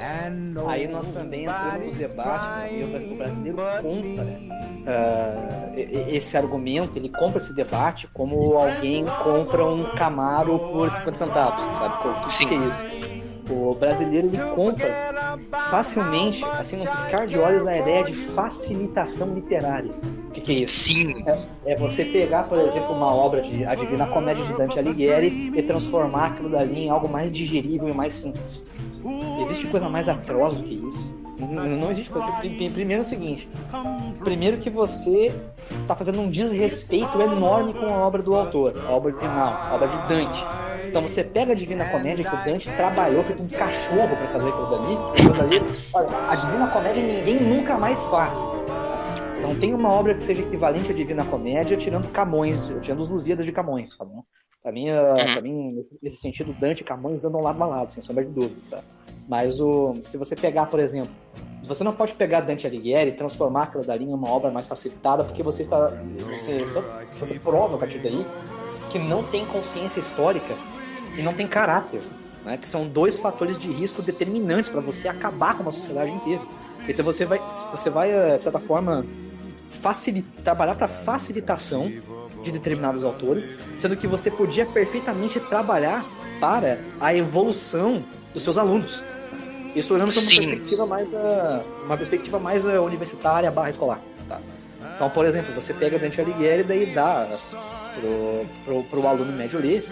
Aí 0.67 0.87
nós 0.87 1.07
também 1.07 1.43
entramos 1.43 1.85
no 1.85 1.95
debate, 1.95 2.73
e 2.73 2.83
o 2.83 3.17
brasileiro 3.17 3.57
compra 3.81 4.23
uh, 4.23 5.73
esse 5.75 6.37
argumento, 6.37 6.97
ele 6.97 7.09
compra 7.09 7.37
esse 7.39 7.53
debate 7.53 8.07
como 8.13 8.57
alguém 8.57 9.05
compra 9.23 9.65
um 9.65 9.95
Camaro 9.95 10.59
por 10.59 10.89
50 10.89 11.17
centavos, 11.17 11.77
sabe? 11.77 12.07
O 12.07 12.27
que, 12.27 12.45
que 12.45 12.53
é 12.53 12.57
isso? 12.57 13.53
O 13.53 13.75
brasileiro 13.75 14.27
ele 14.27 14.37
compra 14.55 15.37
facilmente, 15.69 16.43
assim, 16.45 16.77
no 16.77 16.89
piscar 16.89 17.27
de 17.27 17.37
olhos, 17.37 17.67
a 17.67 17.77
ideia 17.77 18.03
de 18.03 18.13
facilitação 18.13 19.33
literária. 19.33 19.91
O 20.33 20.35
que, 20.35 20.41
que 20.41 20.51
é 20.51 20.55
isso? 20.63 20.85
Sim. 20.85 21.23
É, 21.27 21.73
é, 21.73 21.77
você 21.77 22.05
pegar, 22.05 22.49
por 22.49 22.57
exemplo, 22.57 22.91
uma 22.91 23.13
obra 23.13 23.43
de 23.43 23.63
A 23.65 23.75
Divina 23.75 24.07
Comédia 24.07 24.43
de 24.43 24.53
Dante 24.55 24.79
Alighieri 24.79 25.51
e 25.55 25.61
transformar 25.61 26.31
aquilo 26.31 26.49
dali 26.49 26.85
em 26.85 26.89
algo 26.89 27.07
mais 27.07 27.31
digerível 27.31 27.87
e 27.87 27.93
mais 27.93 28.15
simples. 28.15 28.65
Existe 29.41 29.67
coisa 29.67 29.87
mais 29.87 30.09
atroz 30.09 30.55
do 30.55 30.63
que 30.63 30.73
isso? 30.73 31.13
Não 31.37 31.91
existe. 31.91 32.11
Primeiro 32.73 33.01
é 33.01 33.05
o 33.05 33.07
seguinte: 33.07 33.47
primeiro 34.23 34.57
que 34.57 34.71
você 34.71 35.35
está 35.81 35.95
fazendo 35.95 36.19
um 36.19 36.29
desrespeito 36.31 37.21
enorme 37.21 37.73
com 37.75 37.85
a 37.85 38.07
obra 38.07 38.23
do 38.23 38.33
autor, 38.33 38.75
a 38.87 38.89
obra 38.89 39.13
original, 39.13 39.53
a 39.53 39.75
obra 39.75 39.87
de 39.87 39.97
Dante. 40.07 40.43
Então 40.87 41.01
você 41.03 41.23
pega 41.23 41.53
a 41.53 41.55
Divina 41.55 41.85
Comédia 41.89 42.27
que 42.27 42.35
o 42.35 42.43
Dante 42.43 42.71
trabalhou, 42.71 43.23
feito 43.23 43.43
um 43.43 43.47
cachorro 43.47 44.15
para 44.15 44.27
fazer 44.29 44.49
aquilo 44.49 44.69
dali, 44.69 44.97
aquilo 45.13 45.33
dali. 45.33 45.61
Olha, 45.93 46.29
a 46.29 46.35
Divina 46.35 46.67
Comédia 46.67 47.03
ninguém 47.03 47.39
nunca 47.39 47.77
mais 47.77 48.03
faz. 48.05 48.51
Não 49.43 49.59
tem 49.59 49.73
uma 49.73 49.91
obra 49.91 50.15
que 50.15 50.23
seja 50.23 50.41
equivalente 50.41 50.91
à 50.91 50.95
Divina 50.95 51.25
Comédia, 51.25 51.77
tirando 51.77 52.09
Camões, 52.11 52.65
tirando 52.81 53.01
os 53.01 53.09
Lusíadas 53.09 53.45
de 53.45 53.51
Camões, 53.51 53.95
tá 53.95 54.05
bom? 54.05 54.23
Pra 54.61 54.71
mim, 54.71 54.89
uhum. 54.89 55.33
pra 55.33 55.41
mim 55.41 55.83
nesse 56.01 56.17
sentido, 56.17 56.53
Dante 56.53 56.81
e 56.81 56.83
Camões 56.85 57.25
andam 57.25 57.41
lado 57.41 57.61
a 57.61 57.67
lado, 57.67 57.91
sem 57.91 58.01
sombra 58.01 58.23
de 58.23 58.31
dúvida, 58.31 58.61
tá? 58.71 58.83
Mas 59.27 59.59
o, 59.59 59.93
se 60.05 60.17
você 60.17 60.35
pegar, 60.35 60.67
por 60.67 60.79
exemplo, 60.79 61.11
você 61.63 61.83
não 61.83 61.93
pode 61.93 62.13
pegar 62.13 62.41
Dante 62.41 62.65
Alighieri 62.65 63.11
e 63.11 63.13
transformar 63.13 63.63
aquela 63.63 63.83
dali 63.83 64.05
em 64.05 64.13
uma 64.13 64.29
obra 64.29 64.51
mais 64.51 64.67
facilitada, 64.67 65.23
porque 65.23 65.43
você 65.43 65.63
está. 65.63 65.91
Você, 66.31 66.65
você 67.19 67.39
prova 67.39 67.75
a 67.75 67.79
partir 67.79 67.99
daí 67.99 68.25
que 68.89 68.99
não 68.99 69.23
tem 69.23 69.45
consciência 69.45 69.99
histórica 69.99 70.55
e 71.17 71.21
não 71.21 71.33
tem 71.33 71.47
caráter. 71.47 72.01
Né? 72.43 72.57
Que 72.57 72.67
são 72.67 72.87
dois 72.87 73.17
fatores 73.17 73.57
de 73.57 73.71
risco 73.71 74.01
determinantes 74.01 74.69
para 74.69 74.81
você 74.81 75.07
acabar 75.07 75.55
com 75.55 75.63
uma 75.63 75.71
sociedade 75.71 76.11
inteira. 76.11 76.41
Então 76.87 77.03
você 77.03 77.25
vai, 77.25 77.41
você 77.71 77.89
vai 77.89 78.11
eh, 78.11 78.37
de 78.37 78.43
certa 78.43 78.59
forma, 78.59 79.05
trabalhar 80.43 80.75
para 80.75 80.87
facilitação 80.87 81.91
de 82.43 82.51
determinados 82.51 83.03
autores, 83.03 83.53
sendo 83.77 83.95
que 83.95 84.07
você 84.07 84.29
podia 84.29 84.65
perfeitamente 84.65 85.39
trabalhar 85.39 86.05
para 86.39 86.79
a 86.99 87.15
evolução 87.15 88.03
dos 88.33 88.43
seus 88.43 88.57
alunos. 88.57 89.03
Isso 89.75 89.93
olhando 89.93 90.13
para 90.13 90.21
uma 90.21 90.29
perspectiva 90.29 90.85
mais, 90.85 91.13
uh, 91.13 91.17
uma 91.85 91.97
perspectiva 91.97 92.39
mais 92.39 92.65
uh, 92.65 92.81
universitária 92.81 93.49
barra 93.49 93.69
escolar. 93.69 94.01
Tá? 94.27 94.39
Então, 94.95 95.09
por 95.09 95.25
exemplo, 95.25 95.53
você 95.55 95.73
pega 95.73 95.97
Dante 95.97 96.21
Alighieri 96.21 96.83
e 96.83 96.85
dá 96.87 97.27
pro, 97.99 98.45
pro, 98.65 98.83
pro 98.83 99.07
aluno 99.07 99.31
médio 99.31 99.59
ler 99.59 99.83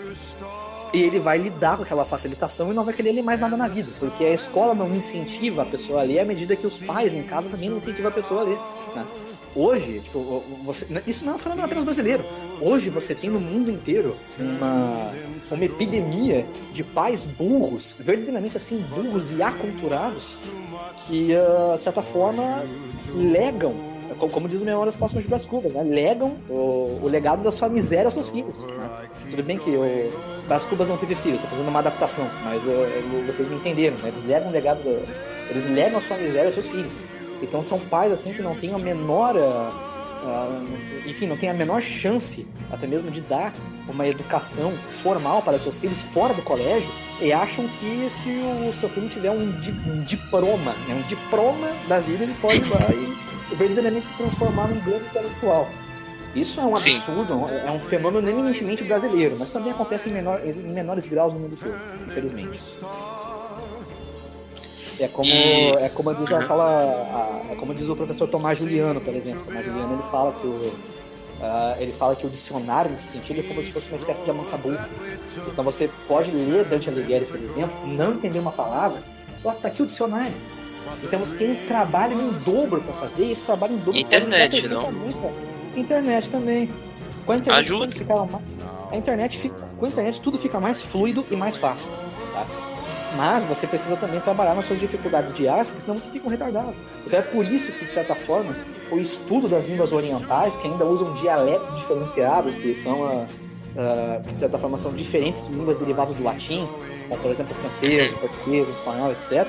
e 0.94 1.02
ele 1.02 1.20
vai 1.20 1.38
lidar 1.38 1.78
com 1.78 1.84
aquela 1.84 2.04
facilitação 2.04 2.70
e 2.70 2.74
não 2.74 2.84
vai 2.84 2.94
querer 2.94 3.14
ler 3.14 3.22
mais 3.22 3.40
nada 3.40 3.56
na 3.56 3.68
vida, 3.68 3.90
porque 4.00 4.26
a 4.26 4.34
escola 4.34 4.76
não 4.76 4.94
incentiva 4.94 5.62
a 5.62 5.66
pessoa 5.66 6.02
a 6.02 6.04
ler 6.04 6.20
à 6.20 6.26
medida 6.26 6.56
que 6.56 6.68
os 6.68 6.78
pais 6.78 7.16
em 7.16 7.24
casa 7.24 7.50
também 7.50 7.70
não 7.70 7.78
incentivam 7.78 8.10
a 8.10 8.14
pessoa 8.14 8.42
a 8.42 8.44
ler. 8.44 8.58
Né? 8.96 9.06
Hoje, 9.56 10.00
tipo, 10.00 10.44
você, 10.64 10.88
isso 11.06 11.26
não 11.26 11.34
é 11.34 11.36
um 11.36 11.40
fenômeno 11.40 11.66
apenas 11.66 11.84
brasileiro. 11.84 12.24
Hoje 12.62 12.90
você 12.90 13.14
tem 13.14 13.30
no 13.30 13.40
mundo 13.40 13.70
inteiro 13.70 14.16
uma, 14.40 15.12
uma 15.50 15.66
epidemia 15.66 16.46
de 16.74 16.84
pais 16.84 17.26
burros, 17.26 17.94
verdadeiramente 18.00 18.56
assim, 18.56 18.78
burros 18.78 19.32
e 19.32 19.42
aculturados, 19.42 20.38
que, 21.06 21.34
uh, 21.34 21.78
de 21.78 21.84
certa 21.84 22.02
forma, 22.02 22.64
legam, 23.14 23.76
como, 24.18 24.48
diz 24.48 24.62
o 24.62 24.66
Memórias 24.66 24.96
Póstumas 24.96 25.24
de 25.24 25.30
Brás 25.30 25.46
Cubas, 25.46 25.74
né? 25.74 25.84
legam 25.84 26.38
o, 26.48 27.00
o, 27.04 27.08
legado 27.08 27.44
da 27.44 27.52
sua 27.52 27.68
miséria 27.68 28.06
aos 28.06 28.14
seus 28.14 28.30
filhos. 28.30 28.64
Né? 28.64 29.10
Tudo 29.32 29.44
bem 29.44 29.58
que 29.58 29.70
o 29.72 30.46
Brás 30.48 30.64
Cubas 30.64 30.88
não 30.88 30.98
teve 30.98 31.16
filhos, 31.16 31.38
estou 31.38 31.50
fazendo 31.50 31.68
uma 31.68 31.80
adaptação, 31.80 32.30
mas 32.44 32.64
uh, 32.68 33.26
vocês 33.26 33.50
me 33.50 33.56
entenderam, 33.56 33.98
né? 33.98 34.10
eles 34.16 34.24
legam 34.24 34.48
o 34.48 34.52
legado, 34.52 34.82
do, 34.84 35.50
eles 35.50 35.68
legam 35.68 35.98
a 35.98 36.02
sua 36.02 36.16
miséria 36.16 36.46
aos 36.46 36.54
seus 36.54 36.68
filhos. 36.68 37.04
Então 37.42 37.64
são 37.64 37.80
pais 37.80 38.12
assim 38.12 38.34
que 38.34 38.42
não 38.42 38.56
têm 38.56 38.74
a 38.74 38.78
menor, 38.78 39.36
uh, 39.36 41.10
enfim, 41.10 41.28
não 41.28 41.38
têm 41.38 41.50
a 41.50 41.54
menor 41.54 41.82
chance 41.82 42.48
até 42.72 42.86
mesmo 42.88 43.10
de 43.10 43.22
dar 43.22 43.54
uma 43.88 44.08
educação 44.08 44.72
formal 45.02 45.42
para 45.42 45.58
seus 45.58 45.80
filhos 45.80 46.02
fora 46.02 46.34
do 46.34 46.42
colégio 46.42 46.90
e 47.20 47.34
acham 47.34 47.68
que 47.80 48.10
se 48.10 48.30
o 48.68 48.74
seu 48.80 48.90
filho 48.90 49.10
tiver 49.10 49.32
um, 49.32 49.52
di 49.60 49.72
um 49.72 50.04
diploma, 50.04 50.72
né, 50.88 50.96
um 50.96 51.08
diploma 51.08 51.68
da 51.88 52.00
vida, 52.00 52.24
ele 52.24 52.36
pode 52.42 52.60
ir 52.60 52.70
lá 52.70 52.88
e 52.92 53.56
verdadeiramente 53.56 54.08
se 54.08 54.14
transformar 54.14 54.68
num 54.68 54.80
grande 54.82 55.06
intelectual. 55.06 55.68
Isso 56.34 56.62
é 56.62 56.64
um 56.64 56.76
absurdo, 56.76 57.34
Sim. 57.34 57.68
é 57.68 57.72
um 57.72 57.80
fenômeno 57.80 58.30
eminentemente 58.30 58.84
brasileiro, 58.86 59.36
mas 59.38 59.52
também 59.52 59.72
acontece 59.72 60.10
em, 60.10 60.14
menor, 60.14 60.42
em 60.46 60.54
menores 60.54 61.06
graus 61.06 61.34
no 61.34 61.40
mundo 61.40 61.58
todo, 61.58 61.76
infelizmente. 62.08 62.60
É 65.04 65.08
como, 65.08 65.30
e... 65.30 65.72
é 65.72 65.90
como 65.90 66.14
diz 66.14 66.32
aquela, 66.32 67.44
é 67.50 67.56
como 67.56 67.74
diz 67.74 67.90
o 67.90 67.96
professor 67.96 68.28
Tomás 68.30 68.60
Juliano, 68.60 69.02
por 69.02 69.14
exemplo. 69.16 69.44
Tomás 69.46 69.66
Juliano 69.66 69.94
ele 69.94 70.12
fala 70.12 70.32
que 70.34 70.48
o, 70.48 70.72
Uh, 71.42 71.82
ele 71.82 71.92
fala 71.92 72.16
que 72.16 72.28
o 72.28 72.30
dicionário, 72.30 72.92
nesse 72.92 73.14
sentido, 73.14 73.40
é 73.40 73.44
como 73.44 73.64
se 73.64 73.72
fosse 73.72 73.88
uma 73.88 73.98
espécie 73.98 74.22
de 74.22 74.30
amansabu. 74.30 74.78
Então 75.48 75.64
você 75.64 75.90
pode 76.08 76.30
ler 76.30 76.66
Dante 76.66 76.88
Alighieri, 76.88 77.26
por 77.26 77.42
exemplo, 77.42 77.76
não 77.88 78.14
entender 78.14 78.38
uma 78.38 78.52
palavra, 78.52 79.02
ó, 79.44 79.52
tá 79.52 79.68
aqui 79.68 79.82
o 79.82 79.88
dicionário. 79.88 80.36
Então 81.04 81.18
você 81.18 81.36
tem 81.36 81.52
um 81.52 81.68
trabalho 81.68 82.14
em 82.14 82.32
dobro 82.46 82.82
para 82.82 82.94
fazer, 82.94 83.26
e 83.26 83.32
esse 83.32 83.42
trabalho 83.42 83.74
em 83.74 83.78
dobro 83.78 83.98
Internet, 83.98 84.68
não? 84.68 84.94
Internet 85.76 86.30
também. 86.30 86.70
Com 87.26 87.32
a 87.32 87.38
internet, 87.38 87.66
Ajuda. 87.66 87.92
Fica 87.92 88.16
mais... 88.26 88.44
a 88.92 88.98
internet 88.98 89.38
fica... 89.40 89.56
com 89.80 89.86
a 89.86 89.90
internet 89.90 90.22
tudo 90.22 90.38
fica 90.38 90.60
mais 90.60 90.84
fluido 90.84 91.26
e 91.32 91.36
mais 91.36 91.58
fácil. 91.58 91.90
Tá? 92.34 92.46
Mas 93.16 93.44
você 93.44 93.68
precisa 93.68 93.98
também 93.98 94.20
trabalhar 94.22 94.56
nas 94.56 94.66
suas 94.66 94.80
dificuldades 94.80 95.34
diárias, 95.34 95.68
porque 95.68 95.82
senão 95.82 96.00
você 96.00 96.10
fica 96.10 96.28
um 96.28 96.30
retardado. 96.30 96.74
Então 97.06 97.20
é 97.20 97.22
por 97.22 97.46
isso 97.46 97.72
que, 97.74 97.86
de 97.86 97.92
certa 97.92 98.16
forma, 98.16 98.56
o 98.90 98.98
estudo 98.98 99.48
das 99.48 99.66
línguas 99.66 99.92
orientais, 99.92 100.56
que 100.58 100.68
ainda 100.68 100.86
usam 100.86 101.14
dialetos 101.16 101.76
diferenciados, 101.76 102.56
que 102.56 102.76
são, 102.76 103.02
uh, 103.02 103.28
uh, 103.76 104.32
de 104.32 104.40
certa 104.40 104.58
forma, 104.58 104.78
são 104.78 104.94
diferentes 104.94 105.46
de 105.46 105.54
línguas 105.54 105.78
derivadas 105.78 106.16
do 106.16 106.24
latim, 106.24 106.68
como, 107.10 107.22
por 107.22 107.32
exemplo, 107.32 107.54
o 107.54 107.60
francês, 107.60 108.14
o 108.14 108.18
português, 108.18 108.68
o 108.68 108.72
espanhol, 108.72 109.12
etc., 109.12 109.48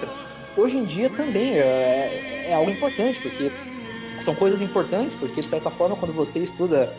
hoje 0.56 0.76
em 0.76 0.84
dia 0.84 1.08
também 1.08 1.54
é, 1.54 2.46
é 2.48 2.54
algo 2.54 2.70
importante, 2.70 3.20
porque 3.22 3.50
são 4.20 4.34
coisas 4.34 4.60
importantes, 4.60 5.16
porque, 5.16 5.40
de 5.40 5.46
certa 5.46 5.70
forma, 5.70 5.96
quando 5.96 6.12
você 6.12 6.40
estuda 6.40 6.92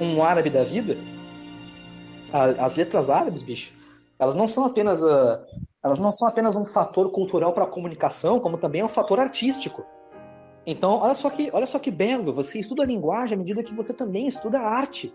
um 0.00 0.22
árabe 0.22 0.50
da 0.50 0.64
vida, 0.64 0.96
as 2.58 2.74
letras 2.74 3.08
árabes, 3.08 3.42
bicho, 3.42 3.72
elas 4.18 4.34
não 4.34 4.48
são 4.48 4.64
apenas 4.64 5.02
uh, 5.02 5.38
elas 5.86 6.00
não 6.00 6.10
são 6.10 6.26
apenas 6.26 6.56
um 6.56 6.64
fator 6.64 7.10
cultural 7.12 7.52
para 7.52 7.62
a 7.62 7.68
comunicação, 7.68 8.40
como 8.40 8.58
também 8.58 8.80
é 8.80 8.84
um 8.84 8.88
fator 8.88 9.20
artístico. 9.20 9.86
Então, 10.66 10.98
olha 10.98 11.14
só 11.14 11.30
que, 11.30 11.48
olha 11.52 11.66
só 11.66 11.78
que 11.78 11.92
belo, 11.92 12.34
você 12.34 12.58
estuda 12.58 12.82
a 12.82 12.86
linguagem 12.86 13.36
à 13.36 13.38
medida 13.38 13.62
que 13.62 13.72
você 13.72 13.94
também 13.94 14.26
estuda 14.26 14.58
a 14.58 14.68
arte. 14.68 15.14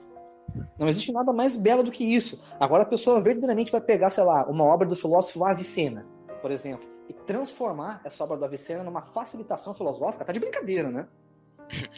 Não 0.79 0.87
existe 0.87 1.11
nada 1.11 1.33
mais 1.33 1.57
belo 1.57 1.83
do 1.83 1.91
que 1.91 2.05
isso. 2.05 2.41
Agora 2.57 2.83
a 2.83 2.85
pessoa 2.85 3.19
verdadeiramente 3.19 3.69
vai 3.69 3.81
pegar, 3.81 4.09
sei 4.09 4.23
lá, 4.23 4.45
uma 4.45 4.63
obra 4.63 4.87
do 4.87 4.95
filósofo 4.95 5.43
Avicena, 5.43 6.05
por 6.41 6.51
exemplo, 6.51 6.87
e 7.09 7.13
transformar 7.13 7.99
essa 8.05 8.23
obra 8.23 8.37
do 8.37 8.45
Avicena 8.45 8.81
numa 8.81 9.01
facilitação 9.01 9.73
filosófica, 9.73 10.23
tá 10.23 10.31
de 10.31 10.39
brincadeira, 10.39 10.89
né? 10.89 11.05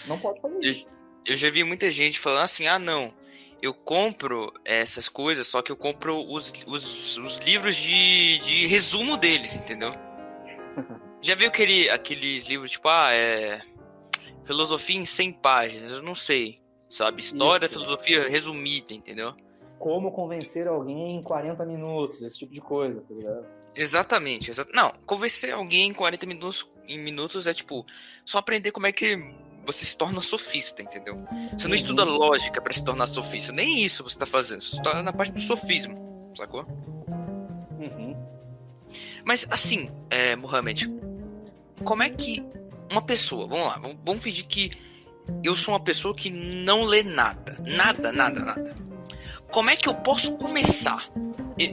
Não 0.07 0.17
pode 0.17 0.41
fazer 0.41 0.59
isso. 0.61 0.87
Eu, 1.23 1.33
eu 1.33 1.37
já 1.37 1.51
vi 1.51 1.63
muita 1.63 1.91
gente 1.91 2.19
falando 2.19 2.45
assim: 2.45 2.65
ah, 2.65 2.79
não, 2.79 3.13
eu 3.63 3.73
compro 3.73 4.51
essas 4.65 5.07
coisas, 5.07 5.47
só 5.47 5.61
que 5.61 5.71
eu 5.71 5.77
compro 5.77 6.19
os, 6.29 6.51
os, 6.67 7.17
os 7.17 7.37
livros 7.37 7.77
de, 7.77 8.39
de 8.39 8.67
resumo 8.67 9.15
deles, 9.15 9.55
entendeu? 9.55 9.93
Já 11.21 11.33
viu 11.33 11.47
aquele, 11.47 11.89
aqueles 11.89 12.43
livros, 12.45 12.71
tipo, 12.71 12.89
ah, 12.89 13.13
é. 13.13 13.61
Filosofia 14.43 14.99
em 14.99 15.05
100 15.05 15.31
páginas, 15.31 15.91
eu 15.93 16.01
não 16.01 16.13
sei. 16.13 16.59
Sabe? 16.91 17.21
História, 17.21 17.65
Isso. 17.65 17.75
filosofia 17.75 18.27
resumida, 18.27 18.93
entendeu? 18.93 19.33
Como 19.79 20.11
convencer 20.11 20.67
alguém 20.67 21.15
em 21.15 21.23
40 21.23 21.65
minutos, 21.65 22.21
esse 22.21 22.39
tipo 22.39 22.53
de 22.53 22.59
coisa, 22.59 22.99
tá 22.99 23.15
ligado? 23.15 23.45
Exatamente, 23.73 24.51
exa 24.51 24.67
não, 24.73 24.93
convencer 25.05 25.53
alguém 25.53 25.89
em 25.89 25.93
40 25.93 26.25
minutos, 26.25 26.69
em 26.85 26.99
minutos 26.99 27.47
é 27.47 27.53
tipo, 27.53 27.85
só 28.25 28.39
aprender 28.39 28.71
como 28.71 28.85
é 28.85 28.91
que 28.91 29.15
você 29.65 29.85
se 29.85 29.95
torna 29.95 30.21
sofista, 30.21 30.81
entendeu? 30.81 31.17
Você 31.57 31.67
não 31.67 31.75
estuda 31.75 32.03
lógica 32.03 32.61
para 32.61 32.73
se 32.73 32.83
tornar 32.83 33.07
sofista. 33.07 33.51
Nem 33.51 33.83
isso 33.83 34.03
você 34.03 34.17
tá 34.17 34.25
fazendo. 34.25 34.61
Você 34.61 34.81
tá 34.81 35.01
na 35.01 35.13
parte 35.13 35.33
do 35.33 35.41
sofismo, 35.41 36.33
sacou? 36.37 36.65
Uhum. 37.79 38.15
Mas 39.25 39.47
assim, 39.49 39.87
é, 40.09 40.35
Mohamed, 40.35 40.91
como 41.83 42.03
é 42.03 42.09
que 42.09 42.43
uma 42.91 43.01
pessoa, 43.01 43.47
vamos 43.47 43.65
lá, 43.65 43.77
vamos, 43.77 43.97
vamos 44.05 44.21
pedir 44.21 44.43
que 44.43 44.71
eu 45.43 45.55
sou 45.55 45.73
uma 45.73 45.79
pessoa 45.79 46.13
que 46.13 46.29
não 46.29 46.83
lê 46.83 47.01
nada, 47.01 47.57
nada, 47.65 48.11
nada, 48.11 48.39
nada. 48.43 48.75
Como 49.53 49.69
é 49.69 49.75
que 49.75 49.87
eu 49.87 49.93
posso 49.93 50.35
começar? 50.35 51.07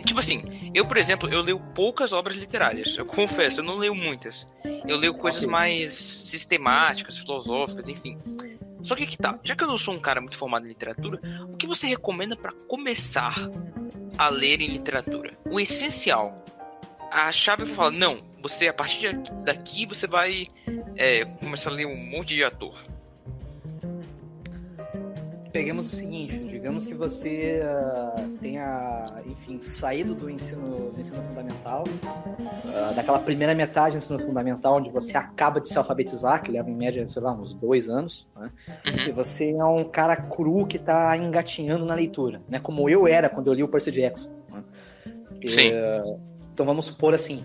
Tipo 0.05 0.21
assim, 0.21 0.71
eu, 0.75 0.85
por 0.85 0.99
exemplo, 0.99 1.33
eu 1.33 1.41
leio 1.41 1.59
poucas 1.75 2.13
obras 2.13 2.37
literárias. 2.37 2.95
Eu 2.95 3.07
confesso, 3.09 3.61
eu 3.61 3.65
não 3.65 3.79
leio 3.79 3.95
muitas. 3.95 4.47
Eu 4.87 4.99
leio 4.99 5.15
coisas 5.15 5.47
mais 5.47 5.95
sistemáticas, 5.95 7.17
filosóficas, 7.17 7.89
enfim. 7.89 8.19
Só 8.83 8.95
que 8.95 9.07
que 9.07 9.17
tá, 9.17 9.39
já 9.43 9.57
que 9.57 9.65
eu 9.65 9.69
não 9.69 9.79
sou 9.79 9.95
um 9.95 9.99
cara 9.99 10.21
muito 10.21 10.37
formado 10.37 10.67
em 10.67 10.69
literatura, 10.69 11.19
o 11.49 11.57
que 11.57 11.67
você 11.67 11.87
recomenda 11.87 12.37
para 12.37 12.53
começar 12.69 13.35
a 14.19 14.29
ler 14.29 14.61
em 14.61 14.69
literatura? 14.69 15.33
O 15.47 15.59
essencial. 15.59 16.45
A 17.11 17.33
chave 17.33 17.65
fala, 17.65 17.91
não, 17.91 18.23
você 18.43 18.69
a 18.69 18.75
partir 18.75 19.17
daqui 19.43 19.87
você 19.87 20.07
vai 20.07 20.49
é, 20.97 21.25
começar 21.25 21.71
a 21.71 21.73
ler 21.73 21.87
um 21.87 21.97
monte 21.97 22.35
de 22.35 22.45
ator 22.45 22.75
peguemos 25.53 25.93
o 25.93 25.97
seguinte, 25.97 26.39
digamos 26.39 26.85
que 26.85 26.95
você 26.95 27.61
uh, 27.63 28.29
tenha, 28.39 29.05
enfim, 29.27 29.61
saído 29.61 30.15
do 30.15 30.31
ensino, 30.31 30.91
do 30.91 31.01
ensino 31.01 31.23
fundamental, 31.23 31.85
uh, 31.87 32.95
daquela 32.95 33.19
primeira 33.19 33.55
metade 33.55 33.97
do 33.97 33.99
ensino 33.99 34.19
fundamental, 34.19 34.77
onde 34.77 34.91
você 34.91 35.17
acaba 35.17 35.61
de 35.61 35.69
se 35.69 35.77
alfabetizar, 35.77 36.43
que 36.43 36.51
leva 36.51 36.71
em 36.71 36.75
média, 36.75 37.07
sei 37.07 37.23
lá, 37.23 37.33
uns 37.33 37.55
dois 37.55 37.89
anos, 37.89 38.27
né? 38.37 38.51
Uhum. 38.87 39.09
e 39.09 39.13
você 39.13 39.51
é 39.51 39.65
um 39.65 39.85
cara 39.85 40.17
cru 40.17 40.67
que 40.67 40.77
está 40.77 41.17
engatinhando 41.17 41.85
na 41.85 41.95
leitura, 41.95 42.41
né? 42.49 42.59
Como 42.59 42.89
eu 42.89 43.07
era 43.07 43.29
quando 43.29 43.49
eu 43.49 43.55
li 43.55 43.63
o 43.63 43.69
Percy 43.69 43.91
Jackson. 43.91 44.31
Né? 44.51 44.63
E, 45.43 45.49
Sim. 45.49 45.73
Uh, 45.73 46.21
então 46.53 46.67
vamos 46.67 46.87
supor 46.87 47.15
assim, 47.15 47.45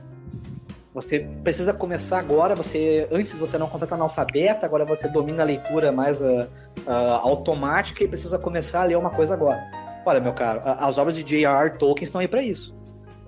você 0.95 1.27
precisa 1.43 1.73
começar 1.73 2.17
agora, 2.19 2.55
você 2.55 3.05
antes 3.11 3.37
você 3.37 3.57
não 3.57 3.67
completa 3.67 3.95
analfabeta, 3.95 4.65
agora 4.65 4.85
você 4.85 5.09
domina 5.09 5.43
a 5.43 5.45
leitura 5.45 5.91
mais 5.91 6.21
uh, 6.21 6.47
uh, 6.87 6.91
automática 7.21 8.01
e 8.01 8.07
precisa 8.07 8.39
começar 8.39 8.83
a 8.83 8.85
ler 8.85 8.97
uma 8.97 9.09
coisa 9.09 9.33
agora. 9.33 9.61
Olha, 10.05 10.21
meu 10.21 10.31
caro, 10.31 10.61
as 10.63 10.97
obras 10.97 11.13
de 11.13 11.21
J.R.R. 11.21 11.77
Tolkien 11.77 12.05
estão 12.05 12.21
aí 12.21 12.29
para 12.29 12.41
isso. 12.41 12.73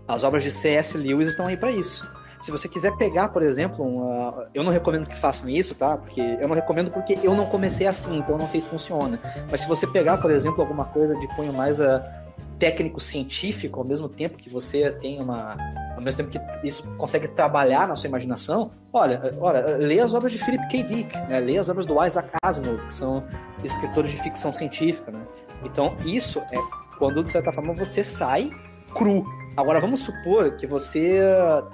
As 0.08 0.24
obras 0.24 0.44
de 0.44 0.52
C.S. 0.52 0.98
Lewis 0.98 1.28
estão 1.28 1.48
aí 1.48 1.58
para 1.58 1.70
isso. 1.70 2.10
Se 2.40 2.52
você 2.52 2.70
quiser 2.70 2.96
pegar, 2.96 3.30
por 3.30 3.44
exemplo, 3.44 3.84
uma... 3.84 4.48
eu 4.54 4.64
não 4.64 4.72
recomendo 4.72 5.06
que 5.06 5.18
façam 5.18 5.50
isso, 5.50 5.76
tá? 5.76 5.98
Porque 5.98 6.22
eu 6.22 6.48
não 6.48 6.56
recomendo 6.56 6.90
porque 6.90 7.20
eu 7.22 7.36
não 7.36 7.48
comecei 7.48 7.86
assim, 7.86 8.20
então 8.20 8.36
eu 8.36 8.40
não 8.40 8.48
sei 8.48 8.62
se 8.62 8.70
funciona. 8.70 9.20
Mas 9.52 9.62
se 9.62 9.68
você 9.68 9.86
pegar, 9.86 10.20
por 10.20 10.32
exemplo, 10.32 10.62
alguma 10.62 10.86
coisa 10.86 11.16
de 11.16 11.28
cunho 11.36 11.52
mais 11.52 11.82
uh, 11.82 12.00
técnico 12.58 13.02
científico, 13.02 13.78
ao 13.78 13.86
mesmo 13.86 14.08
tempo 14.08 14.38
que 14.38 14.50
você 14.50 14.90
tem 14.90 15.20
uma. 15.20 15.58
Ao 15.98 16.04
mesmo 16.04 16.24
tempo 16.24 16.48
que 16.62 16.68
isso 16.68 16.84
consegue 16.96 17.28
trabalhar 17.28 17.88
na 17.88 17.96
sua 17.96 18.08
imaginação, 18.08 18.72
olha, 18.94 19.34
olha 19.42 19.78
lê 19.78 20.00
as 20.00 20.14
obras 20.14 20.32
de 20.32 20.38
Philip 20.38 20.68
K. 20.70 20.84
Dick, 20.84 21.18
né? 21.28 21.40
lê 21.40 21.58
as 21.58 21.68
obras 21.68 21.88
do 21.88 22.06
Isaac 22.06 22.30
Asimov, 22.44 22.86
que 22.86 22.94
são 22.94 23.24
escritores 23.64 24.12
de 24.12 24.22
ficção 24.22 24.54
científica. 24.54 25.12
Né? 25.12 25.20
Então, 25.64 25.98
isso 26.06 26.40
é 26.40 26.98
quando, 27.00 27.24
de 27.24 27.32
certa 27.32 27.52
forma, 27.52 27.74
você 27.74 28.04
sai 28.04 28.52
cru. 28.94 29.26
Agora, 29.58 29.82
vamos 29.82 30.02
supor 30.02 30.52
que 30.58 30.68
você 30.68 31.20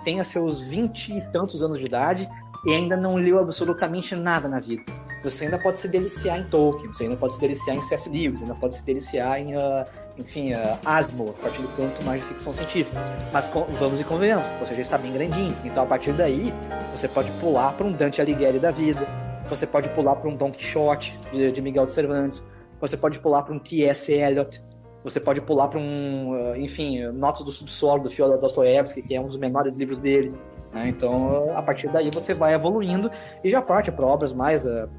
tenha 0.06 0.24
seus 0.24 0.62
vinte 0.62 1.10
e 1.10 1.22
tantos 1.34 1.62
anos 1.62 1.78
de 1.80 1.86
idade 1.86 2.30
e 2.66 2.74
ainda 2.74 2.96
não 2.96 3.16
leu 3.16 3.40
absolutamente 3.40 4.16
nada 4.16 4.48
na 4.48 4.62
vida. 4.62 4.84
Você 5.24 5.46
ainda 5.46 5.58
pode 5.58 5.80
se 5.80 5.88
deliciar 5.88 6.38
em 6.38 6.44
Tolkien, 6.44 6.94
você 6.94 7.06
ainda 7.06 7.16
pode 7.16 7.34
se 7.34 7.40
deliciar 7.40 7.78
em 7.78 7.82
C.S. 7.82 8.10
Lewis, 8.10 8.42
ainda 8.42 8.56
pode 8.56 8.76
se 8.76 8.84
deliciar 8.84 9.40
em, 9.40 9.56
uh, 9.56 9.86
enfim, 10.18 10.54
uh, 10.54 10.78
Asimov, 10.84 11.30
a 11.30 11.44
partir 11.44 11.62
do 11.62 11.70
canto 11.78 12.06
mais 12.06 12.22
de 12.22 12.28
ficção 12.28 12.54
científica. 12.54 13.00
Mas 13.32 13.50
vamos 13.80 14.02
e 14.02 14.04
convenhamos, 14.04 14.46
você 14.60 14.76
já 14.76 14.82
está 14.82 14.98
bem 14.98 15.14
grandinho. 15.14 15.56
Então, 15.64 15.84
a 15.84 15.86
partir 15.86 16.12
daí, 16.12 16.54
você 16.92 17.08
pode 17.08 17.32
pular 17.40 17.72
para 17.72 17.88
um 17.88 17.94
Dante 17.94 18.22
Alighieri 18.22 18.60
da 18.60 18.70
vida, 18.70 19.08
você 19.50 19.66
pode 19.66 19.88
pular 19.92 20.18
para 20.18 20.30
um 20.30 20.36
Don 20.36 20.52
Quixote, 20.52 21.18
de, 21.32 21.54
de 21.54 21.62
Miguel 21.62 21.86
de 21.86 21.94
Cervantes, 21.94 22.46
você 22.82 22.98
pode 22.98 23.18
pular 23.20 23.44
para 23.44 23.54
um 23.54 23.60
T.S. 23.60 24.12
Eliot, 24.12 24.62
você 25.06 25.22
pode 25.22 25.40
pular 25.40 25.70
para 25.70 25.80
um, 25.80 26.32
uh, 26.32 26.56
enfim, 26.58 27.02
Notas 27.08 27.46
do 27.46 27.52
Subsolo, 27.52 28.04
do 28.04 28.10
Fyodor 28.10 28.40
Dostoevsky, 28.40 29.02
que 29.02 29.16
é 29.16 29.22
um 29.22 29.28
dos 29.28 29.38
menores 29.38 29.74
livros 29.74 30.00
dele. 30.00 30.34
Né? 30.74 30.90
Então, 30.90 31.56
a 31.56 31.62
partir 31.62 31.88
daí 31.88 32.10
você 32.12 32.34
vai 32.34 32.54
evoluindo 32.54 33.10
e 33.42 33.50
já 33.50 33.62
parte 33.62 33.90
para 33.90 34.06
obras 34.06 34.34
mais 34.34 34.66
uh, 34.66 34.90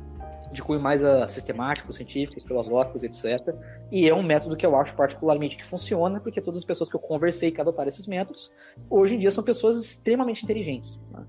de 0.55 0.63
cunho 0.63 0.81
mais 0.81 1.03
uh, 1.03 1.29
sistemático, 1.29 1.93
científico, 1.93 2.41
filosóficos, 2.47 3.03
etc. 3.03 3.55
E 3.91 4.09
é 4.09 4.15
um 4.15 4.23
método 4.23 4.57
que 4.57 4.65
eu 4.65 4.77
acho 4.77 4.95
particularmente 4.95 5.57
que 5.57 5.65
funciona, 5.65 6.21
porque 6.21 6.41
todas 6.41 6.59
as 6.59 6.65
pessoas 6.65 6.89
que 6.89 6.97
eu 6.97 7.01
conversei 7.01 7.51
que 7.51 7.61
adotaram 7.61 7.89
esses 7.89 8.07
métodos, 8.07 8.51
hoje 8.89 9.15
em 9.15 9.19
dia 9.19 9.31
são 9.31 9.45
pessoas 9.45 9.81
extremamente 9.81 10.45
inteligentes. 10.45 10.99
Né? 11.11 11.25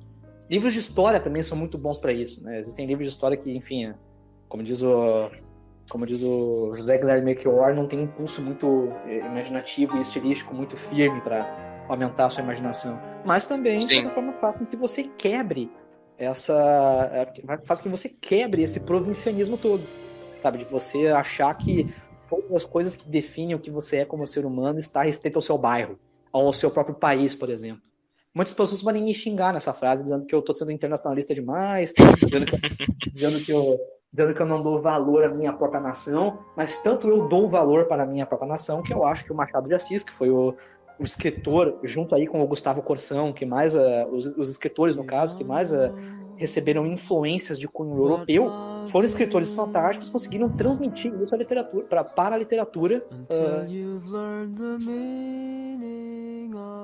Livros 0.50 0.74
de 0.74 0.80
história 0.80 1.20
também 1.20 1.42
são 1.42 1.58
muito 1.58 1.78
bons 1.78 2.00
para 2.00 2.14
isso. 2.14 2.42
Né? 2.44 2.60
Existem 2.60 2.86
livros 2.86 3.08
de 3.08 3.14
história 3.14 3.36
que, 3.36 3.52
enfim, 3.56 3.94
como 4.48 4.64
diz 4.64 4.82
o 4.82 5.30
como 5.90 6.06
diz 6.06 6.24
o 6.24 6.74
José 6.76 6.98
Guilherme 6.98 7.26
Melchior, 7.26 7.76
não 7.76 7.88
tem 7.88 8.00
um 8.00 8.04
impulso 8.04 8.42
muito 8.42 8.92
eh, 9.06 9.20
imaginativo 9.20 9.98
e 9.98 10.02
estilístico 10.02 10.54
muito 10.54 10.76
firme 10.76 11.22
para 11.22 11.86
aumentar 11.88 12.26
a 12.26 12.30
sua 12.32 12.44
imaginação. 12.44 13.00
Mas 13.24 13.46
também, 13.46 13.80
Sim. 13.80 13.88
de 13.88 13.94
certa 13.94 14.10
forma, 14.10 14.34
faz 14.34 14.58
com 14.58 14.66
que 14.66 14.76
você 14.76 15.04
quebre 15.04 15.70
essa. 16.18 17.10
É, 17.14 17.58
faz 17.66 17.80
com 17.80 17.90
que 17.90 17.98
você 17.98 18.10
quebre 18.10 18.64
esse 18.64 18.80
provincianismo 18.80 19.58
todo. 19.58 19.84
Sabe? 20.42 20.60
De 20.60 20.66
você 20.66 21.08
achar 21.08 21.54
que 21.56 21.94
todas 22.30 22.52
as 22.52 22.66
coisas 22.66 22.96
que 22.96 23.08
definem 23.08 23.56
o 23.56 23.60
que 23.60 23.72
você 23.72 23.98
é 23.98 24.06
como 24.06 24.26
ser 24.26 24.46
humano 24.46 24.80
está 24.80 25.04
restrito 25.04 25.38
ao 25.38 25.44
seu 25.44 25.58
bairro, 25.58 26.00
ao 26.32 26.52
seu 26.54 26.72
próprio 26.72 26.96
país, 26.96 27.36
por 27.36 27.50
exemplo. 27.50 27.82
Muitas 28.34 28.54
pessoas 28.54 28.84
podem 28.84 29.02
me 29.02 29.14
xingar 29.14 29.54
nessa 29.54 29.74
frase, 29.74 30.04
dizendo 30.04 30.26
que 30.26 30.36
eu 30.36 30.42
tô 30.42 30.52
sendo 30.52 30.72
internacionalista 30.72 31.34
demais, 31.34 31.94
dizendo 32.22 32.46
que, 32.46 32.58
dizendo 33.12 33.40
que 33.40 33.52
eu 33.52 33.80
dizendo 34.12 34.34
que 34.34 34.42
eu 34.42 34.46
não 34.46 34.64
dou 34.64 34.80
valor 34.80 35.26
à 35.26 35.30
minha 35.30 35.52
própria 35.52 35.82
nação, 35.82 36.40
mas 36.56 36.82
tanto 36.82 37.10
eu 37.10 37.28
dou 37.28 37.50
valor 37.50 37.86
para 37.86 38.04
a 38.04 38.06
minha 38.06 38.26
própria 38.26 38.48
nação 38.48 38.82
que 38.82 38.94
eu 38.94 39.06
acho 39.06 39.26
que 39.26 39.34
o 39.34 39.36
Machado 39.36 39.68
de 39.68 39.76
Assis, 39.76 40.06
que 40.06 40.14
foi 40.14 40.30
o, 40.30 40.56
o 41.00 41.04
escritor, 41.04 41.80
junto 41.84 42.16
aí 42.16 42.28
com 42.28 42.42
o 42.42 42.48
Gustavo 42.48 42.82
Corsão, 42.82 43.34
que 43.34 43.46
mais, 43.46 43.76
uh, 43.76 44.08
os, 44.12 44.28
os, 44.38 44.50
escritores, 44.50 44.96
no 44.96 45.04
caso, 45.04 45.36
que 45.36 45.44
mais 45.44 45.72
uh, 45.72 45.94
receberam 46.38 46.86
influências 46.86 47.60
de 47.60 47.68
cunho 47.68 47.96
europeu, 47.98 48.52
foram 48.88 49.06
escritores 49.06 49.54
fantásticos, 49.54 50.10
conseguiram 50.10 50.50
transmitir 50.50 51.14
isso 51.22 51.34
à 51.34 51.38
literatura, 51.38 51.86
pra, 51.86 52.04
para 52.04 52.36
a 52.36 52.38
literatura. 52.38 53.06
Uh, 53.12 53.66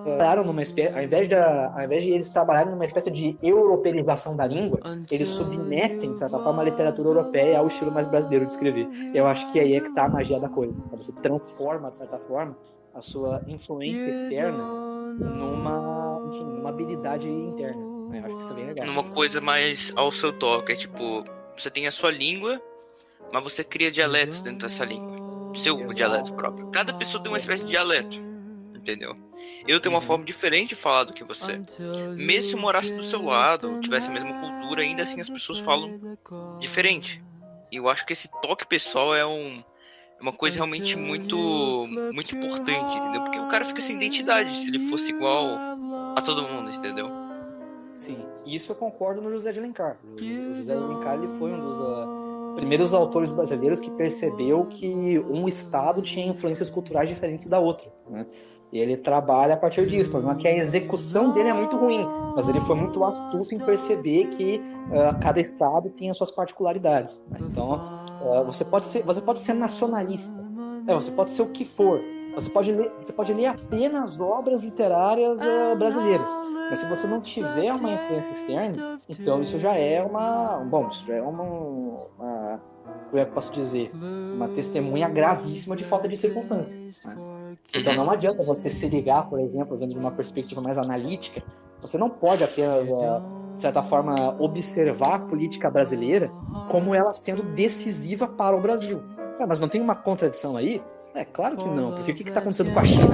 trabalharam 0.04 0.44
numa 0.44 0.62
espécie, 0.62 0.96
ao 0.96 1.04
invés, 1.04 1.28
de, 1.28 1.36
ao 1.36 1.82
invés 1.84 2.04
de 2.04 2.12
eles 2.12 2.30
trabalharem 2.32 2.72
numa 2.72 2.86
espécie 2.86 3.12
de 3.12 3.38
europeização 3.42 4.36
da 4.36 4.46
língua, 4.48 4.80
eles 5.10 5.30
submetem, 5.30 6.14
de 6.14 6.20
certa 6.20 6.40
forma, 6.40 6.62
a 6.62 6.66
literatura 6.66 7.10
europeia 7.10 7.60
ao 7.60 7.68
estilo 7.68 7.92
mais 7.92 8.06
brasileiro 8.08 8.46
de 8.46 8.52
escrever. 8.52 8.88
Eu 9.14 9.28
acho 9.28 9.52
que 9.52 9.60
aí 9.60 9.76
é 9.76 9.80
que 9.80 9.88
está 9.88 10.06
a 10.06 10.10
magia 10.10 10.40
da 10.40 10.50
coisa. 10.50 10.74
Você 10.98 11.12
transforma, 11.14 11.92
de 11.92 11.98
certa 11.98 12.18
forma, 12.20 12.58
a 12.94 13.02
sua 13.02 13.42
influência 13.48 14.10
externa 14.10 14.64
numa, 15.20 16.22
enfim, 16.28 16.44
numa 16.44 16.70
habilidade 16.70 17.30
interna. 17.30 17.82
Eu 18.14 18.26
acho 18.26 18.36
que 18.36 18.44
isso 18.44 18.52
é 18.52 18.56
bem 18.56 18.66
legal. 18.68 18.86
Numa 18.86 19.04
coisa 19.04 19.40
mais 19.40 19.92
ao 19.96 20.12
seu 20.12 20.34
toque. 20.34 20.74
É 20.74 20.76
tipo, 20.76 21.24
você 21.56 21.70
tem 21.70 21.88
a 21.88 21.92
sua 21.92 22.12
língua, 22.12 22.62
mas 23.32 23.44
você 23.44 23.64
cria 23.64 23.90
dialetos 23.90 24.42
dentro 24.42 24.68
dessa 24.68 24.84
língua. 24.84 25.56
Seu 25.56 25.78
Exato. 25.78 25.94
dialeto 25.96 26.34
próprio. 26.34 26.68
Cada 26.72 26.94
pessoa 26.94 27.22
tem 27.22 27.32
uma 27.32 27.38
espécie 27.38 27.64
de 27.64 27.72
dialeto. 27.72 28.20
Entendeu? 28.76 29.16
Eu 29.68 29.80
tenho 29.80 29.94
uma 29.94 30.02
uhum. 30.02 30.08
forma 30.08 30.26
diferente 30.26 30.70
de 30.70 30.76
falar 30.76 31.04
do 31.04 31.14
que 31.14 31.24
você. 31.24 31.62
Mesmo 32.16 32.50
se 32.50 32.56
eu 32.56 32.60
morasse 32.60 32.94
do 32.94 33.04
seu 33.04 33.24
lado, 33.24 33.80
tivesse 33.80 34.10
a 34.10 34.14
mesma 34.14 34.34
cultura, 34.40 34.82
ainda 34.82 35.04
assim 35.04 35.22
as 35.22 35.30
pessoas 35.30 35.60
falam 35.60 36.18
diferente. 36.60 37.24
E 37.72 37.78
eu 37.78 37.88
acho 37.88 38.06
que 38.06 38.14
esse 38.14 38.30
toque 38.42 38.66
pessoal 38.66 39.16
é 39.16 39.26
um 39.26 39.64
é 40.22 40.24
uma 40.24 40.32
coisa 40.32 40.58
realmente 40.58 40.96
muito 40.96 41.36
muito 42.14 42.36
importante, 42.36 42.98
entendeu? 42.98 43.24
Porque 43.24 43.40
o 43.40 43.48
cara 43.48 43.66
fica 43.66 43.82
sem 43.82 43.96
identidade 43.96 44.56
se 44.56 44.68
ele 44.68 44.88
fosse 44.88 45.10
igual 45.10 45.58
a 46.16 46.22
todo 46.22 46.44
mundo, 46.44 46.70
entendeu? 46.70 47.10
Sim, 47.96 48.24
isso 48.46 48.72
eu 48.72 48.76
concordo 48.76 49.22
no 49.22 49.32
José 49.32 49.52
de 49.52 49.60
Alencar. 49.60 49.98
O 50.14 50.56
José 50.56 50.76
de 50.76 50.84
Alencar 50.84 51.16
ele 51.16 51.28
foi 51.40 51.52
um 51.52 51.60
dos 51.60 51.80
uh, 51.80 52.54
primeiros 52.56 52.94
autores 52.94 53.32
brasileiros 53.32 53.80
que 53.80 53.90
percebeu 53.92 54.66
que 54.66 55.20
um 55.20 55.48
estado 55.48 56.02
tinha 56.02 56.26
influências 56.26 56.70
culturais 56.70 57.10
diferentes 57.10 57.48
da 57.48 57.60
outra, 57.60 57.92
né? 58.10 58.26
E 58.72 58.80
ele 58.80 58.96
trabalha 58.96 59.56
a 59.56 59.58
partir 59.58 59.86
disso. 59.86 60.16
O 60.18 60.32
é 60.32 60.36
que 60.36 60.48
a 60.48 60.56
execução 60.56 61.34
dele 61.34 61.50
é 61.50 61.54
muito 61.54 61.76
ruim, 61.76 62.08
mas 62.34 62.48
ele 62.48 62.62
foi 62.62 62.76
muito 62.76 63.04
astuto 63.04 63.54
em 63.54 63.60
perceber 63.60 64.28
que 64.30 64.62
uh, 64.88 65.20
cada 65.20 65.42
estado 65.42 65.90
tem 65.90 66.10
as 66.10 66.16
suas 66.16 66.32
particularidades. 66.32 67.22
Né? 67.30 67.40
Então, 67.42 68.01
uh, 68.24 68.46
você, 68.46 68.64
pode 68.64 68.88
ser, 68.88 69.04
você 69.04 69.22
pode 69.22 69.40
ser 69.40 69.54
nacionalista, 69.54 70.42
né? 70.86 70.94
você 70.94 71.12
pode 71.12 71.32
ser 71.32 71.42
o 71.42 71.48
que 71.48 71.66
for. 71.66 72.00
Você 72.34 72.50
pode 72.50 72.72
ler, 72.72 72.92
você 73.02 73.12
pode 73.12 73.34
ler 73.34 73.48
apenas 73.48 74.22
obras 74.22 74.64
literárias 74.64 75.42
uh, 75.42 75.76
brasileiras. 75.78 76.32
Mas 76.70 76.80
se 76.80 76.88
você 76.88 77.06
não 77.06 77.20
tiver 77.20 77.74
uma 77.74 77.92
influência 77.92 78.32
externa, 78.32 79.02
então 79.10 79.42
isso 79.42 79.60
já 79.60 79.76
é 79.76 80.02
uma. 80.02 80.58
Bom, 80.60 80.88
isso 80.88 81.06
já 81.06 81.16
é 81.16 81.22
uma. 81.22 81.44
uma 81.44 82.62
como 83.10 83.20
é 83.20 83.26
que 83.26 83.32
eu 83.32 83.34
posso 83.34 83.52
dizer? 83.52 83.92
Uma 83.94 84.48
testemunha 84.48 85.10
gravíssima 85.10 85.76
de 85.76 85.84
falta 85.84 86.08
de 86.08 86.16
circunstância. 86.16 86.80
Né? 87.04 87.58
Então 87.74 87.94
não 87.94 88.10
adianta 88.10 88.42
você 88.44 88.70
se 88.70 88.88
ligar, 88.88 89.30
por 89.30 89.40
exemplo, 89.40 89.78
vendo 89.78 89.94
de 89.94 90.00
uma 90.00 90.12
perspectiva 90.12 90.62
mais 90.62 90.78
analítica, 90.78 91.44
você 91.82 91.98
não 91.98 92.10
pode 92.10 92.44
apenas, 92.44 92.88
eh, 92.88 93.22
de 93.56 93.62
certa 93.62 93.84
forma, 93.84 94.36
observar 94.40 95.16
a 95.16 95.20
política 95.20 95.70
brasileira 95.70 96.32
como 96.70 96.96
ela 96.96 97.14
sendo 97.14 97.44
decisiva 97.44 98.28
para 98.28 98.56
o 98.56 98.62
Brasil. 98.62 99.02
Ah, 99.40 99.48
mas 99.48 99.60
não 99.60 99.68
tem 99.68 99.82
uma 99.82 99.96
contradição 99.96 100.56
aí? 100.56 100.82
É 101.14 101.26
claro 101.26 101.58
que 101.58 101.68
não, 101.68 101.94
porque 101.94 102.12
o 102.12 102.16
que 102.16 102.24
está 102.24 102.40
acontecendo 102.40 102.74
com 102.74 102.80
a 102.80 102.86
China 102.86 103.10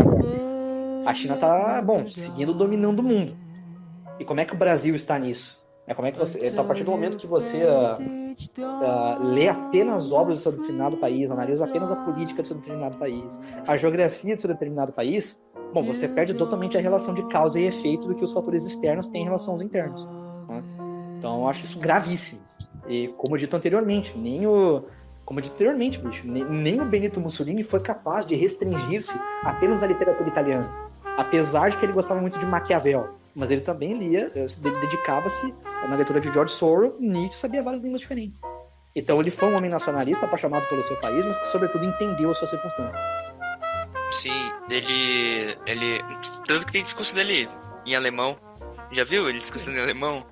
A 1.06 1.14
China 1.14 1.34
está, 1.36 1.82
bom, 1.82 2.08
seguindo 2.08 2.54
dominando 2.54 3.00
o 3.00 3.04
mundo. 3.04 3.36
E 4.20 4.26
como 4.26 4.40
é 4.40 4.46
que 4.46 4.54
o 4.54 4.58
Brasil 4.58 4.96
está 4.96 5.18
nisso? 5.18 5.58
É 5.88 5.94
como 5.94 6.06
é 6.06 6.12
que 6.12 6.20
você, 6.20 6.50
então, 6.50 6.66
a 6.66 6.68
partir 6.68 6.84
do 6.84 6.92
momento 6.92 7.18
que 7.18 7.26
você 7.26 7.64
uh, 7.64 7.94
uh, 8.62 9.24
lê 9.24 9.48
apenas 9.48 10.12
obras 10.12 10.40
do 10.40 10.42
seu 10.42 10.52
determinado 10.52 10.98
país, 10.98 11.32
analisa 11.32 11.64
apenas 11.64 11.90
a 11.90 11.96
política 11.96 12.42
do 12.42 12.48
seu 12.48 12.58
determinado 12.58 12.98
país, 12.98 13.40
a 13.66 13.78
geografia 13.78 14.36
do 14.36 14.42
seu 14.42 14.50
determinado 14.50 14.92
país, 14.92 15.42
bom, 15.74 15.82
você 15.84 16.10
perde 16.10 16.34
totalmente 16.34 16.78
a 16.78 16.82
relação 16.82 17.14
de 17.14 17.26
causa 17.30 17.58
e 17.58 17.68
efeito 17.68 18.06
do 18.06 18.16
que 18.16 18.24
os 18.24 18.34
fatores 18.34 18.66
externos 18.66 19.08
têm 19.08 19.22
em 19.22 19.26
relação 19.26 19.54
aos 19.54 19.62
internos. 19.62 20.06
Então, 21.18 21.42
eu 21.42 21.48
acho 21.48 21.66
isso 21.66 21.80
gravíssimo. 21.80 22.42
E 22.88 23.10
como 23.18 23.38
dito 23.38 23.56
anteriormente, 23.56 24.18
nem 24.18 24.46
o 24.48 24.84
como 25.26 25.42
dito 25.42 25.56
anteriormente, 25.56 26.00
bicho, 26.00 26.26
nem, 26.26 26.46
nem 26.46 26.80
o 26.80 26.86
Benito 26.86 27.20
Mussolini 27.20 27.62
foi 27.62 27.82
capaz 27.82 28.26
de 28.26 28.34
restringir-se 28.34 29.20
apenas 29.44 29.84
à 29.84 29.88
literatura 29.88 30.30
italiana, 30.30 30.72
apesar 31.18 31.70
de 31.70 31.76
que 31.76 31.86
ele 31.86 31.92
gostava 31.92 32.22
muito 32.22 32.40
de 32.40 32.46
Maquiavel 32.46 33.18
mas 33.38 33.52
ele 33.52 33.62
também 33.62 33.94
lia, 33.94 34.32
eh, 34.34 34.48
dedicava-se 34.82 35.54
na 35.88 35.96
leitura 35.96 36.20
de 36.20 36.34
George 36.34 36.52
Sorrell, 36.52 36.98
Nietzsche 37.00 37.38
sabia 37.38 37.62
várias 37.62 37.84
línguas 37.84 38.02
diferentes. 38.02 38.42
Então 38.96 39.22
ele 39.22 39.30
foi 39.30 39.48
um 39.50 39.56
homem 39.56 39.70
nacionalista, 39.70 40.26
apaixonado 40.26 40.68
pelo 40.68 40.82
seu 40.82 40.96
país, 40.96 41.24
mas 41.24 41.38
que 41.38 41.48
sobretudo 41.50 41.86
entendeu 41.86 42.32
as 42.32 42.38
suas 42.40 42.50
circunstâncias. 42.50 43.00
Sim, 44.10 44.52
ele. 44.72 45.56
ele. 45.68 46.04
Tanto 46.48 46.66
que 46.66 46.72
tem 46.72 46.82
discurso 46.82 47.14
dele 47.14 47.48
em 47.86 47.96
alemão. 47.96 48.36
Já 48.92 49.04
viu 49.04 49.30
ele 49.30 49.38
discussando 49.38 49.78
em 49.78 49.82
alemão? 49.82 50.26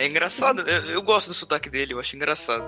É 0.00 0.06
engraçado, 0.06 0.62
eu, 0.62 0.86
eu 0.86 1.02
gosto 1.02 1.28
do 1.28 1.34
sotaque 1.34 1.68
dele, 1.68 1.92
eu 1.92 2.00
acho 2.00 2.16
engraçado. 2.16 2.64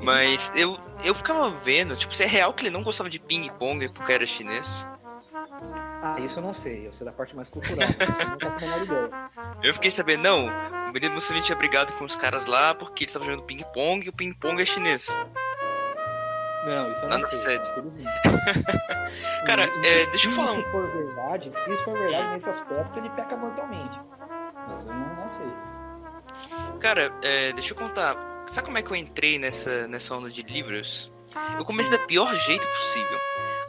Mas 0.00 0.50
eu, 0.54 0.78
eu 1.04 1.14
ficava 1.14 1.50
vendo, 1.50 1.94
tipo, 1.94 2.14
se 2.14 2.22
é 2.22 2.26
real 2.26 2.54
que 2.54 2.62
ele 2.62 2.70
não 2.70 2.82
gostava 2.82 3.10
de 3.10 3.18
ping-pong 3.18 3.86
porque 3.90 4.14
era 4.14 4.24
chinês. 4.24 4.66
Ah, 6.02 6.16
isso 6.20 6.38
eu 6.38 6.42
não 6.42 6.54
sei. 6.54 6.86
Eu 6.86 6.92
sei 6.94 7.04
da 7.04 7.12
parte 7.12 7.36
mais 7.36 7.50
cultural. 7.50 7.86
isso 7.86 8.22
eu 8.22 8.28
não 8.30 8.38
faço 8.40 8.56
a 8.56 8.60
menor 8.62 8.82
ideia. 8.82 9.10
Eu 9.62 9.74
fiquei 9.74 9.90
sabendo, 9.90 10.22
não, 10.22 10.48
o 10.88 10.92
Benito 10.92 11.12
Mussolini 11.12 11.44
tinha 11.44 11.54
brigado 11.54 11.92
com 11.92 12.06
os 12.06 12.16
caras 12.16 12.46
lá 12.46 12.74
porque 12.74 13.04
eles 13.04 13.10
estavam 13.10 13.28
jogando 13.28 13.44
ping-pong 13.44 14.06
e 14.06 14.08
o 14.08 14.12
ping-pong 14.14 14.62
é 14.62 14.64
chinês. 14.64 15.06
Não, 16.64 16.92
isso 16.92 17.04
eu 17.04 17.08
não 17.10 17.20
sei. 17.20 17.38
Sede. 17.40 17.70
Cara, 19.44 19.66
e, 19.66 19.86
é, 19.86 19.96
deixa 20.06 20.28
eu 20.28 20.32
falar. 20.32 20.52
Se 20.52 20.60
isso 20.60 20.70
for 20.70 20.86
verdade, 20.90 21.54
se 21.54 21.72
isso 21.72 21.84
for 21.84 21.98
verdade 21.98 22.32
nesse 22.32 22.48
aspecto, 22.48 22.98
ele 22.98 23.10
peca 23.10 23.36
mortalmente. 23.36 24.00
Mas 24.66 24.86
eu 24.86 24.94
não, 24.94 25.14
não 25.16 25.28
sei. 25.28 25.81
Cara, 26.80 27.12
é, 27.22 27.52
deixa 27.52 27.72
eu 27.72 27.76
contar. 27.76 28.16
Sabe 28.48 28.66
como 28.66 28.78
é 28.78 28.82
que 28.82 28.90
eu 28.90 28.96
entrei 28.96 29.38
nessa, 29.38 29.86
nessa 29.86 30.14
onda 30.14 30.30
de 30.30 30.42
livros? 30.42 31.10
Eu 31.56 31.64
comecei 31.64 31.96
da 31.96 32.04
pior 32.04 32.34
jeito 32.34 32.66
possível. 32.66 33.18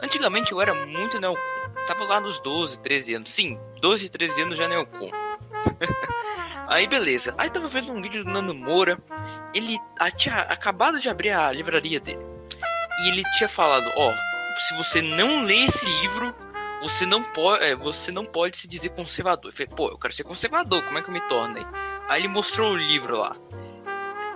Antigamente 0.02 0.52
eu 0.52 0.60
era 0.60 0.74
muito 0.74 1.20
neocon. 1.20 1.40
Tava 1.86 2.04
lá 2.04 2.20
nos 2.20 2.40
12, 2.40 2.78
13 2.80 3.14
anos. 3.14 3.30
Sim, 3.32 3.58
12, 3.80 4.08
13 4.08 4.42
anos 4.42 4.58
já 4.58 4.68
neocon. 4.68 5.10
Aí 6.68 6.86
beleza. 6.86 7.34
Aí 7.38 7.48
tava 7.48 7.68
vendo 7.68 7.92
um 7.92 8.02
vídeo 8.02 8.24
do 8.24 8.30
Nando 8.30 8.54
Moura. 8.54 8.98
Ele 9.54 9.78
tinha 10.16 10.40
acabado 10.40 11.00
de 11.00 11.08
abrir 11.08 11.30
a 11.30 11.52
livraria 11.52 12.00
dele. 12.00 12.24
E 13.00 13.08
ele 13.08 13.22
tinha 13.36 13.48
falado, 13.48 13.90
ó, 13.96 14.10
oh, 14.10 14.60
se 14.60 14.76
você 14.76 15.02
não 15.02 15.42
lê 15.42 15.64
esse 15.66 15.86
livro, 16.00 16.34
você 16.82 17.06
não 17.06 17.22
pode, 17.22 17.64
é, 17.64 17.74
você 17.74 18.12
não 18.12 18.24
pode 18.24 18.56
se 18.56 18.68
dizer 18.68 18.90
conservador. 18.90 19.50
Eu 19.50 19.52
falei, 19.52 19.68
pô, 19.68 19.88
eu 19.88 19.98
quero 19.98 20.14
ser 20.14 20.24
conservador, 20.24 20.82
como 20.84 20.98
é 20.98 21.02
que 21.02 21.08
eu 21.08 21.14
me 21.14 21.20
torno 21.22 21.56
aí? 21.56 21.66
Aí 22.08 22.20
ele 22.20 22.28
mostrou 22.28 22.72
o 22.72 22.76
livro 22.76 23.16
lá. 23.16 23.36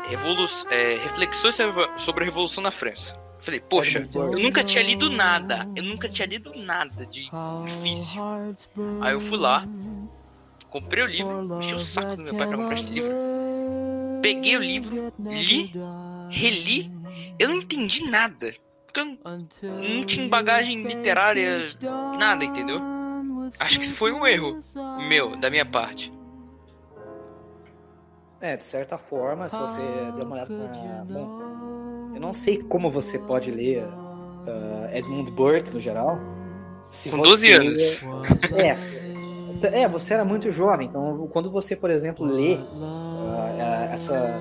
Revolu 0.08 0.46
é, 0.70 0.96
Reflexões 1.02 1.56
sobre 1.96 2.22
a 2.22 2.26
Revolução 2.26 2.62
na 2.62 2.70
França. 2.70 3.14
Falei, 3.40 3.60
poxa, 3.60 4.08
eu 4.14 4.38
nunca 4.38 4.64
tinha 4.64 4.82
lido 4.82 5.10
nada. 5.10 5.68
Eu 5.76 5.82
nunca 5.84 6.08
tinha 6.08 6.26
lido 6.26 6.52
nada 6.56 7.06
de 7.06 7.30
difícil. 7.64 8.22
Aí 9.00 9.12
eu 9.12 9.20
fui 9.20 9.38
lá, 9.38 9.66
comprei 10.70 11.04
o 11.04 11.06
livro, 11.06 11.58
enchi 11.58 11.74
o 11.74 11.80
saco 11.80 12.16
do 12.16 12.22
meu 12.24 12.34
pai 12.34 12.46
pra 12.48 12.56
comprar 12.56 12.74
esse 12.74 12.90
livro. 12.90 13.10
Peguei 14.22 14.56
o 14.56 14.60
livro, 14.60 15.12
li, 15.20 15.72
reli. 16.30 16.90
Eu 17.38 17.48
não 17.50 17.56
entendi 17.56 18.04
nada. 18.04 18.52
Porque 18.86 19.00
eu 19.00 19.72
não 19.72 20.04
tinha 20.04 20.26
bagagem 20.28 20.82
literária, 20.82 21.66
nada, 22.18 22.44
entendeu? 22.44 22.80
Acho 23.60 23.78
que 23.78 23.84
isso 23.84 23.94
foi 23.94 24.12
um 24.12 24.26
erro 24.26 24.58
meu, 25.08 25.36
da 25.36 25.48
minha 25.48 25.64
parte. 25.64 26.12
É, 28.40 28.56
de 28.56 28.64
certa 28.64 28.96
forma, 28.96 29.48
se 29.48 29.56
você 29.56 29.80
der 30.16 30.24
uma 30.24 30.36
olhada 30.36 30.54
na. 30.54 31.04
Bom, 31.04 32.14
eu 32.14 32.20
não 32.20 32.32
sei 32.32 32.58
como 32.58 32.90
você 32.90 33.18
pode 33.18 33.50
ler 33.50 33.82
uh, 33.82 34.94
Edmund 34.94 35.30
Burke 35.32 35.72
no 35.72 35.80
geral. 35.80 36.18
Se 36.90 37.10
Com 37.10 37.18
12 37.18 37.52
anos. 37.52 37.82
É, 38.56 39.82
é, 39.82 39.88
você 39.88 40.14
era 40.14 40.24
muito 40.24 40.52
jovem, 40.52 40.86
então 40.86 41.28
quando 41.32 41.50
você, 41.50 41.74
por 41.74 41.90
exemplo, 41.90 42.24
lê 42.24 42.54
uh, 42.54 43.90
essa, 43.92 44.36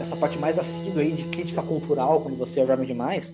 essa 0.00 0.16
parte 0.16 0.36
mais 0.36 0.58
assídua 0.58 1.02
aí 1.02 1.12
de 1.12 1.24
crítica 1.24 1.62
cultural, 1.62 2.20
quando 2.20 2.36
você 2.36 2.60
é 2.60 2.66
jovem 2.66 2.86
demais, 2.86 3.30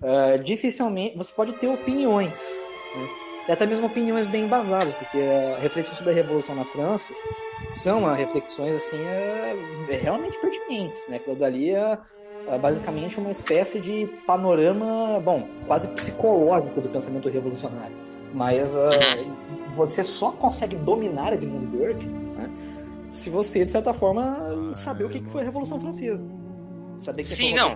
uh, 0.00 0.42
dificilmente 0.42 1.16
você 1.16 1.32
pode 1.32 1.52
ter 1.54 1.68
opiniões. 1.68 2.40
Né? 2.96 3.08
e 3.48 3.52
até 3.52 3.66
mesmo 3.66 3.86
opiniões 3.86 4.26
bem 4.26 4.44
embasadas, 4.44 4.94
porque 4.94 5.18
a 5.18 5.60
reflexão 5.60 5.94
sobre 5.96 6.12
a 6.12 6.14
Revolução 6.14 6.54
na 6.54 6.64
França 6.64 7.12
são 7.72 8.04
uh, 8.04 8.14
reflexões 8.14 8.76
assim 8.76 8.98
é, 8.98 9.56
é 9.88 9.96
realmente 9.96 10.38
pertinentes, 10.38 11.00
né? 11.08 11.16
Aquilo 11.16 11.36
dali 11.36 11.70
é, 11.70 11.98
é, 12.48 12.58
basicamente 12.58 13.18
uma 13.18 13.30
espécie 13.30 13.80
de 13.80 14.06
panorama, 14.26 15.20
bom, 15.20 15.46
quase 15.66 15.88
psicológico 15.88 16.80
do 16.80 16.88
pensamento 16.88 17.28
revolucionário. 17.28 17.96
Mas 18.34 18.74
uh, 18.74 18.80
você 19.76 20.02
só 20.02 20.32
consegue 20.32 20.76
dominar 20.76 21.32
Edmund 21.34 21.66
Burke 21.66 22.06
né, 22.06 22.50
se 23.10 23.28
você, 23.28 23.64
de 23.64 23.70
certa 23.70 23.92
forma, 23.92 24.72
saber 24.74 25.04
o 25.04 25.10
que 25.10 25.22
foi 25.30 25.42
a 25.42 25.44
Revolução 25.44 25.78
Francesa. 25.78 26.26
Saber 26.98 27.24
que 27.24 27.34
Sim, 27.34 27.54
não. 27.54 27.68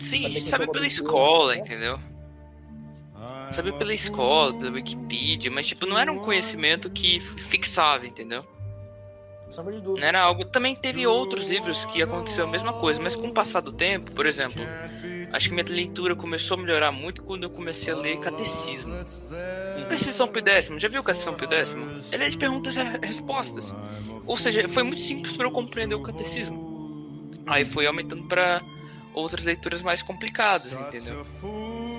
Sim, 0.00 0.22
saber, 0.22 0.40
saber 0.40 0.70
pela 0.70 0.86
escola, 0.86 1.56
entendeu? 1.56 1.98
Saber 3.52 3.72
pela 3.74 3.92
escola, 3.92 4.52
pela 4.54 4.70
Wikipedia, 4.72 5.50
mas 5.50 5.66
tipo, 5.66 5.86
não 5.86 5.98
era 5.98 6.10
um 6.10 6.18
conhecimento 6.18 6.90
que 6.90 7.20
fixava, 7.20 8.06
entendeu? 8.06 8.42
Não 10.00 10.06
era 10.06 10.20
algo. 10.20 10.44
Também 10.44 10.74
teve 10.74 11.06
outros 11.06 11.48
livros 11.48 11.84
que 11.86 12.02
aconteceu 12.02 12.44
a 12.44 12.48
mesma 12.48 12.72
coisa, 12.74 13.00
mas 13.00 13.14
com 13.16 13.28
o 13.28 13.32
passar 13.32 13.60
do 13.60 13.72
tempo, 13.72 14.12
por 14.12 14.26
exemplo, 14.26 14.62
acho 15.32 15.48
que 15.48 15.54
minha 15.54 15.66
leitura 15.68 16.14
começou 16.14 16.56
a 16.56 16.60
melhorar 16.60 16.92
muito 16.92 17.22
quando 17.22 17.44
eu 17.44 17.50
comecei 17.50 17.92
a 17.92 17.96
ler 17.96 18.18
catecismo. 18.18 18.94
Catecismo 19.88 20.28
Pio 20.28 20.48
X, 20.48 20.70
já 20.78 20.88
viu 20.88 21.00
o 21.00 21.04
Catecismo 21.04 21.34
Pio 21.34 21.52
X? 21.52 21.76
Ele 22.12 22.24
é 22.24 22.28
de 22.30 22.38
perguntas 22.38 22.76
e 22.76 22.82
respostas. 23.06 23.74
Ou 24.26 24.36
seja, 24.36 24.68
foi 24.68 24.82
muito 24.82 25.00
simples 25.00 25.36
para 25.36 25.46
eu 25.46 25.50
compreender 25.50 25.94
o 25.94 26.02
catecismo. 26.02 27.30
Aí 27.46 27.64
foi 27.64 27.86
aumentando 27.86 28.22
para 28.28 28.62
outras 29.12 29.44
leituras 29.44 29.82
mais 29.82 30.02
complicadas, 30.02 30.72
entendeu? 30.72 31.24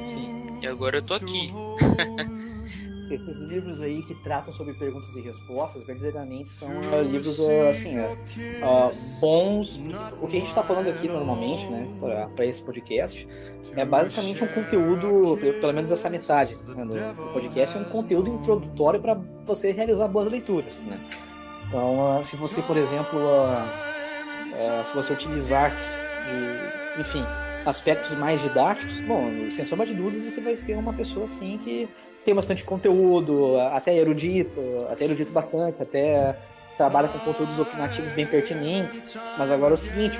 Sim. 0.08 0.60
E 0.62 0.68
agora 0.68 0.98
eu 0.98 1.02
tô 1.04 1.14
aqui. 1.14 1.52
esses 3.14 3.40
livros 3.40 3.82
aí 3.82 4.02
que 4.04 4.16
tratam 4.16 4.54
sobre 4.54 4.74
perguntas 4.74 5.16
e 5.16 5.22
respostas 5.22 5.86
verdadeiramente 5.86 6.50
são 6.50 6.68
uh, 6.70 7.02
livros 7.04 7.40
uh, 7.40 7.70
assim 7.70 7.98
uh, 8.00 8.96
bons. 9.20 9.82
O 10.22 10.28
que 10.28 10.38
a 10.38 10.40
gente 10.40 10.50
está 10.50 10.64
falando 10.64 10.90
aqui 10.90 11.08
normalmente 11.08 11.66
né 11.68 11.88
para 12.36 12.46
esse 12.46 12.62
podcast 12.62 13.28
é 13.76 13.86
basicamente 13.86 14.44
um 14.44 14.48
conteúdo 14.48 15.38
pelo 15.60 15.74
menos 15.74 15.92
essa 15.92 16.10
metade 16.10 16.56
né, 16.56 16.86
do 16.86 17.34
podcast 17.34 17.78
é 17.78 17.80
um 17.80 17.86
conteúdo 17.86 18.30
introdutório 18.30 19.02
para 19.02 19.16
você 19.46 19.72
realizar 19.72 20.08
boas 20.08 20.30
leituras 20.30 20.82
né? 20.82 21.00
Então 21.68 22.24
se 22.26 22.36
você 22.36 22.62
por 22.62 22.78
exemplo 22.78 23.20
se 24.84 24.94
você 24.94 25.14
utilizasse 25.14 25.86
de 25.86 27.02
enfim 27.02 27.24
aspectos 27.66 28.18
mais 28.18 28.42
didáticos 28.42 29.00
bom 29.02 29.30
sem 29.52 29.66
sombra 29.66 29.86
de 29.86 29.94
dúvidas 29.94 30.34
você 30.34 30.42
vai 30.42 30.58
ser 30.58 30.78
uma 30.78 30.94
pessoa 30.94 31.26
assim 31.26 31.58
que 31.64 31.90
tem 32.24 32.34
bastante 32.34 32.64
conteúdo, 32.64 33.60
até 33.72 33.96
erudito, 33.96 34.62
até 34.90 35.06
erudito 35.06 35.32
bastante, 35.32 35.82
até 35.82 36.36
trabalha 36.78 37.08
com 37.08 37.20
conteúdos 37.20 37.60
opinativos 37.60 38.12
bem 38.12 38.26
pertinentes. 38.26 39.02
Mas 39.38 39.52
agora 39.52 39.74
é 39.74 39.76
o 39.76 39.78
seguinte, 39.78 40.18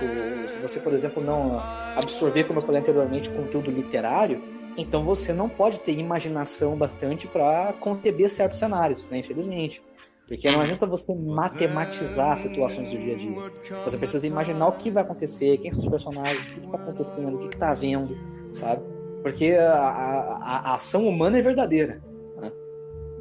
se 0.50 0.58
você, 0.58 0.80
por 0.80 0.94
exemplo, 0.94 1.24
não 1.24 1.60
absorver, 1.96 2.44
como 2.44 2.60
eu 2.60 2.64
falei 2.64 2.82
anteriormente, 2.82 3.30
conteúdo 3.30 3.72
literário, 3.72 4.42
então 4.78 5.04
você 5.04 5.34
não 5.34 5.50
pode 5.50 5.80
ter 5.80 5.92
imaginação 5.94 6.76
bastante 6.76 7.28
para 7.28 7.74
conceber 7.74 8.30
certos 8.30 8.60
cenários, 8.60 9.08
né? 9.10 9.20
Infelizmente. 9.20 9.82
Porque 10.28 10.50
não 10.50 10.62
adianta 10.62 10.88
você 10.88 11.14
matematizar 11.14 12.38
situações 12.38 12.90
do 12.90 12.98
dia 12.98 13.14
a 13.14 13.18
dia. 13.18 13.36
Você 13.84 13.98
precisa 13.98 14.26
imaginar 14.26 14.68
o 14.68 14.72
que 14.72 14.90
vai 14.90 15.04
acontecer, 15.04 15.58
quem 15.58 15.72
são 15.72 15.82
os 15.84 15.90
personagens, 15.90 16.40
o 16.40 16.62
que 16.62 16.66
está 16.66 16.78
acontecendo, 16.78 17.36
o 17.36 17.40
que 17.50 17.54
está 17.54 17.72
havendo, 17.72 18.18
sabe? 18.54 18.82
Porque 19.24 19.56
a, 19.56 19.74
a, 19.74 20.72
a 20.72 20.76
ação 20.76 21.08
humana 21.08 21.40
é 21.40 21.42
verdadeira. 21.42 22.02
Né? 22.40 22.52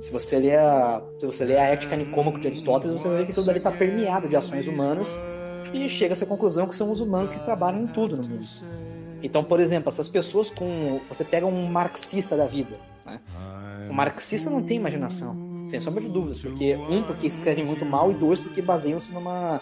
Se 0.00 0.12
você 0.12 0.38
ler 0.38 0.58
a, 0.58 1.00
se 1.20 1.24
você 1.24 1.44
ler 1.44 1.56
a 1.58 1.64
Ética 1.64 1.96
Nicômaco 1.96 2.40
de 2.40 2.48
Aristóteles, 2.48 3.00
você 3.00 3.08
vai 3.08 3.18
ver 3.18 3.26
que 3.26 3.32
tudo 3.32 3.48
ali 3.48 3.58
está 3.58 3.70
permeado 3.70 4.28
de 4.28 4.36
ações 4.36 4.66
humanas 4.66 5.22
e 5.72 5.88
chega 5.88 6.12
a 6.12 6.16
essa 6.16 6.26
conclusão 6.26 6.66
que 6.66 6.76
são 6.76 6.90
os 6.90 7.00
humanos 7.00 7.30
que 7.30 7.38
trabalham 7.44 7.82
em 7.82 7.86
tudo 7.86 8.16
no 8.16 8.28
mundo. 8.28 8.46
Então, 9.22 9.44
por 9.44 9.60
exemplo, 9.60 9.88
essas 9.88 10.08
pessoas 10.08 10.50
com. 10.50 11.00
Você 11.08 11.24
pega 11.24 11.46
um 11.46 11.66
marxista 11.66 12.36
da 12.36 12.46
vida. 12.46 12.76
Né? 13.06 13.20
O 13.88 13.94
marxista 13.94 14.50
não 14.50 14.62
tem 14.62 14.78
imaginação, 14.78 15.36
sem 15.68 15.80
sombra 15.80 16.02
de 16.02 16.08
dúvidas, 16.08 16.40
porque 16.40 16.74
um, 16.74 17.02
porque 17.02 17.26
escreve 17.26 17.62
muito 17.62 17.84
mal, 17.84 18.10
e 18.10 18.14
dois, 18.14 18.40
porque 18.40 18.62
baseiam-se 18.62 19.12
numa, 19.12 19.60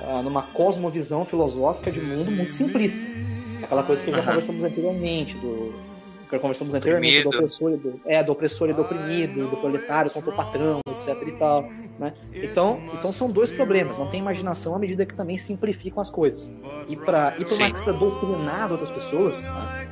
ah, 0.00 0.22
numa 0.22 0.42
cosmovisão 0.42 1.24
filosófica 1.24 1.90
de 1.90 2.00
mundo 2.00 2.30
muito 2.30 2.52
simplista. 2.52 3.02
Aquela 3.64 3.82
coisa 3.82 4.04
que 4.04 4.12
já 4.12 4.22
conversamos 4.22 4.64
anteriormente, 4.64 5.36
do. 5.38 5.74
Que 6.30 6.38
conversamos 6.38 6.74
anteriormente, 6.74 7.22
do 7.22 7.28
opressor, 7.28 7.72
e 7.72 7.76
do, 7.76 8.00
é, 8.06 8.22
do 8.22 8.32
opressor 8.32 8.70
e 8.70 8.72
do 8.72 8.82
oprimido, 8.82 9.46
do 9.46 9.56
proletário 9.56 10.10
contra 10.10 10.30
o 10.30 10.34
patrão, 10.34 10.80
etc 10.90 11.28
e 11.28 11.32
tal. 11.32 11.62
Né? 11.98 12.12
Então, 12.34 12.80
então 12.92 13.12
são 13.12 13.30
dois 13.30 13.52
problemas. 13.52 13.98
Não 13.98 14.08
tem 14.08 14.18
imaginação 14.20 14.74
à 14.74 14.78
medida 14.78 15.06
que 15.06 15.14
também 15.14 15.36
simplificam 15.36 16.00
as 16.00 16.10
coisas. 16.10 16.52
E 16.88 16.96
para 16.96 17.34
e 17.38 17.44
o 17.44 17.58
marxista 17.58 17.92
doutrinar 17.92 18.64
as 18.64 18.70
outras 18.72 18.90
pessoas, 18.90 19.40
né? 19.40 19.88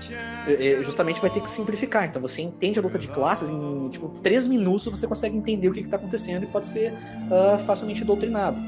É, 0.48 0.72
é, 0.72 0.82
justamente 0.82 1.20
vai 1.20 1.30
ter 1.30 1.40
que 1.40 1.50
simplificar. 1.50 2.06
Então 2.06 2.20
você 2.20 2.42
entende 2.42 2.78
a 2.78 2.82
luta 2.82 2.98
de 2.98 3.06
classes 3.08 3.48
em 3.48 3.88
tipo, 3.90 4.08
três 4.22 4.46
minutos 4.46 4.84
você 4.84 5.06
consegue 5.06 5.36
entender 5.36 5.68
o 5.68 5.72
que 5.72 5.80
está 5.80 5.96
acontecendo 5.96 6.42
e 6.42 6.46
pode 6.46 6.66
ser 6.66 6.92
uh, 6.92 7.64
facilmente 7.64 8.04
doutrinado. 8.04 8.58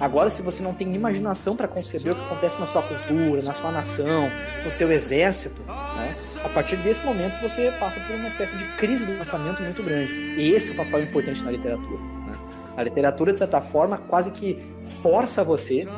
Agora, 0.00 0.30
se 0.30 0.42
você 0.42 0.62
não 0.62 0.72
tem 0.72 0.94
imaginação 0.94 1.56
para 1.56 1.66
conceber 1.66 2.12
o 2.12 2.14
que 2.14 2.24
acontece 2.24 2.58
na 2.60 2.66
sua 2.66 2.82
cultura, 2.82 3.42
na 3.42 3.52
sua 3.52 3.72
nação, 3.72 4.30
no 4.64 4.70
seu 4.70 4.92
exército, 4.92 5.60
né? 5.66 6.14
a 6.44 6.48
partir 6.48 6.76
desse 6.76 7.04
momento 7.04 7.40
você 7.42 7.72
passa 7.80 7.98
por 8.00 8.14
uma 8.14 8.28
espécie 8.28 8.56
de 8.56 8.64
crise 8.76 9.04
do 9.04 9.12
pensamento 9.18 9.60
muito 9.60 9.82
grande. 9.82 10.12
E 10.12 10.52
esse 10.54 10.70
é 10.70 10.74
o 10.74 10.76
papel 10.76 11.02
importante 11.02 11.42
na 11.42 11.50
literatura. 11.50 11.98
Né? 11.98 12.38
A 12.76 12.82
literatura, 12.84 13.32
de 13.32 13.40
certa 13.40 13.60
forma, 13.60 13.98
quase 13.98 14.30
que 14.30 14.62
força 15.02 15.42
você, 15.42 15.88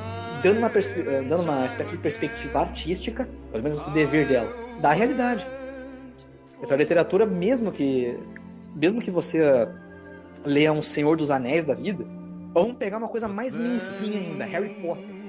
dando 0.42 0.58
uma, 0.58 0.68
eh, 0.68 1.22
dando 1.28 1.42
uma 1.42 1.66
espécie 1.66 1.90
de 1.90 1.98
perspectiva 1.98 2.60
artística, 2.60 3.28
pelo 3.52 3.62
menos 3.62 3.86
o 3.86 3.90
dever 3.90 4.26
dela, 4.26 4.48
da 4.80 4.92
realidade. 4.92 5.46
Então 6.62 6.74
a 6.74 6.78
literatura, 6.78 7.26
mesmo 7.26 7.70
que, 7.70 8.18
mesmo 8.74 9.00
que 9.00 9.10
você 9.10 9.68
leia 10.42 10.72
um 10.72 10.80
Senhor 10.80 11.18
dos 11.18 11.30
Anéis 11.30 11.66
da 11.66 11.74
vida, 11.74 12.02
Vamos 12.52 12.74
pegar 12.74 12.98
uma 12.98 13.08
coisa 13.08 13.28
mais 13.28 13.54
mainstream 13.54 14.12
ainda, 14.12 14.44
Harry 14.44 14.74
Potter. 14.80 15.20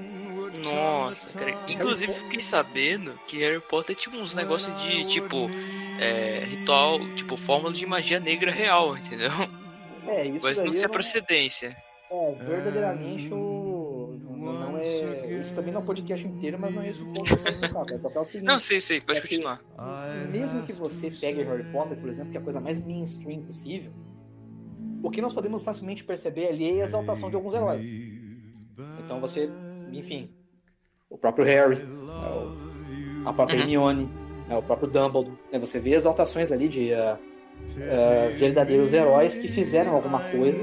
Nossa, 0.62 1.38
cara. 1.38 1.56
Inclusive 1.68 2.12
fiquei 2.12 2.40
sabendo 2.40 3.14
que 3.26 3.38
Harry 3.38 3.60
Potter 3.60 3.96
tinha 3.96 4.20
uns 4.20 4.34
negócios 4.34 4.74
de 4.82 5.04
tipo 5.06 5.48
é, 6.00 6.44
ritual, 6.44 6.98
tipo 7.14 7.36
fórmula 7.36 7.72
de 7.72 7.86
magia 7.86 8.20
negra 8.20 8.50
real, 8.50 8.96
entendeu? 8.96 9.30
É, 10.06 10.26
isso 10.26 10.44
Mas 10.44 10.58
não 10.58 10.72
sei 10.72 10.84
a 10.84 10.88
procedência. 10.88 11.76
É, 12.10 12.34
verdadeiramente 12.44 13.32
o. 13.32 14.18
Não, 14.20 14.52
não 14.52 14.78
é. 14.78 15.38
Isso 15.38 15.54
também 15.54 15.72
não 15.72 15.80
é 15.80 15.82
um 15.82 15.86
podcast 15.86 16.26
inteiro, 16.26 16.58
mas 16.60 16.74
não 16.74 16.82
é 16.82 16.90
isso 16.90 17.04
o 17.04 17.12
ponto 17.12 17.36
que 17.36 18.16
eu 18.16 18.20
o 18.20 18.24
seguinte, 18.24 18.46
Não, 18.46 18.58
sei, 18.58 18.80
sei, 18.80 19.00
pode 19.00 19.20
é 19.20 19.22
continuar. 19.22 19.58
Que, 19.58 20.28
mesmo 20.28 20.62
que 20.64 20.72
você 20.72 21.10
pegue 21.10 21.44
Harry 21.44 21.64
Potter, 21.70 21.96
por 21.96 22.08
exemplo, 22.08 22.32
que 22.32 22.36
é 22.36 22.40
a 22.40 22.42
coisa 22.42 22.60
mais 22.60 22.84
mainstream 22.84 23.42
possível, 23.42 23.92
o 25.02 25.10
que 25.10 25.20
nós 25.20 25.34
podemos 25.34 25.62
facilmente 25.62 26.04
perceber 26.04 26.48
ali 26.48 26.78
é 26.78 26.82
a 26.82 26.84
exaltação 26.84 27.28
de 27.28 27.36
alguns 27.36 27.54
heróis. 27.54 27.84
Então 29.04 29.20
você, 29.20 29.50
enfim, 29.92 30.30
o 31.10 31.18
próprio 31.18 31.44
Harry, 31.44 31.76
é 31.76 33.28
a 33.28 33.32
própria 33.32 33.56
uhum. 33.56 33.62
Hermione, 33.62 34.10
é 34.48 34.56
o 34.56 34.62
próprio 34.62 34.88
Dumbledore, 34.88 35.36
né? 35.52 35.58
você 35.58 35.78
vê 35.78 35.94
exaltações 35.94 36.52
ali 36.52 36.68
de 36.68 36.92
uh, 36.92 37.14
uh, 37.14 38.38
verdadeiros 38.38 38.92
heróis 38.92 39.36
que 39.36 39.48
fizeram 39.48 39.94
alguma 39.94 40.20
coisa, 40.20 40.62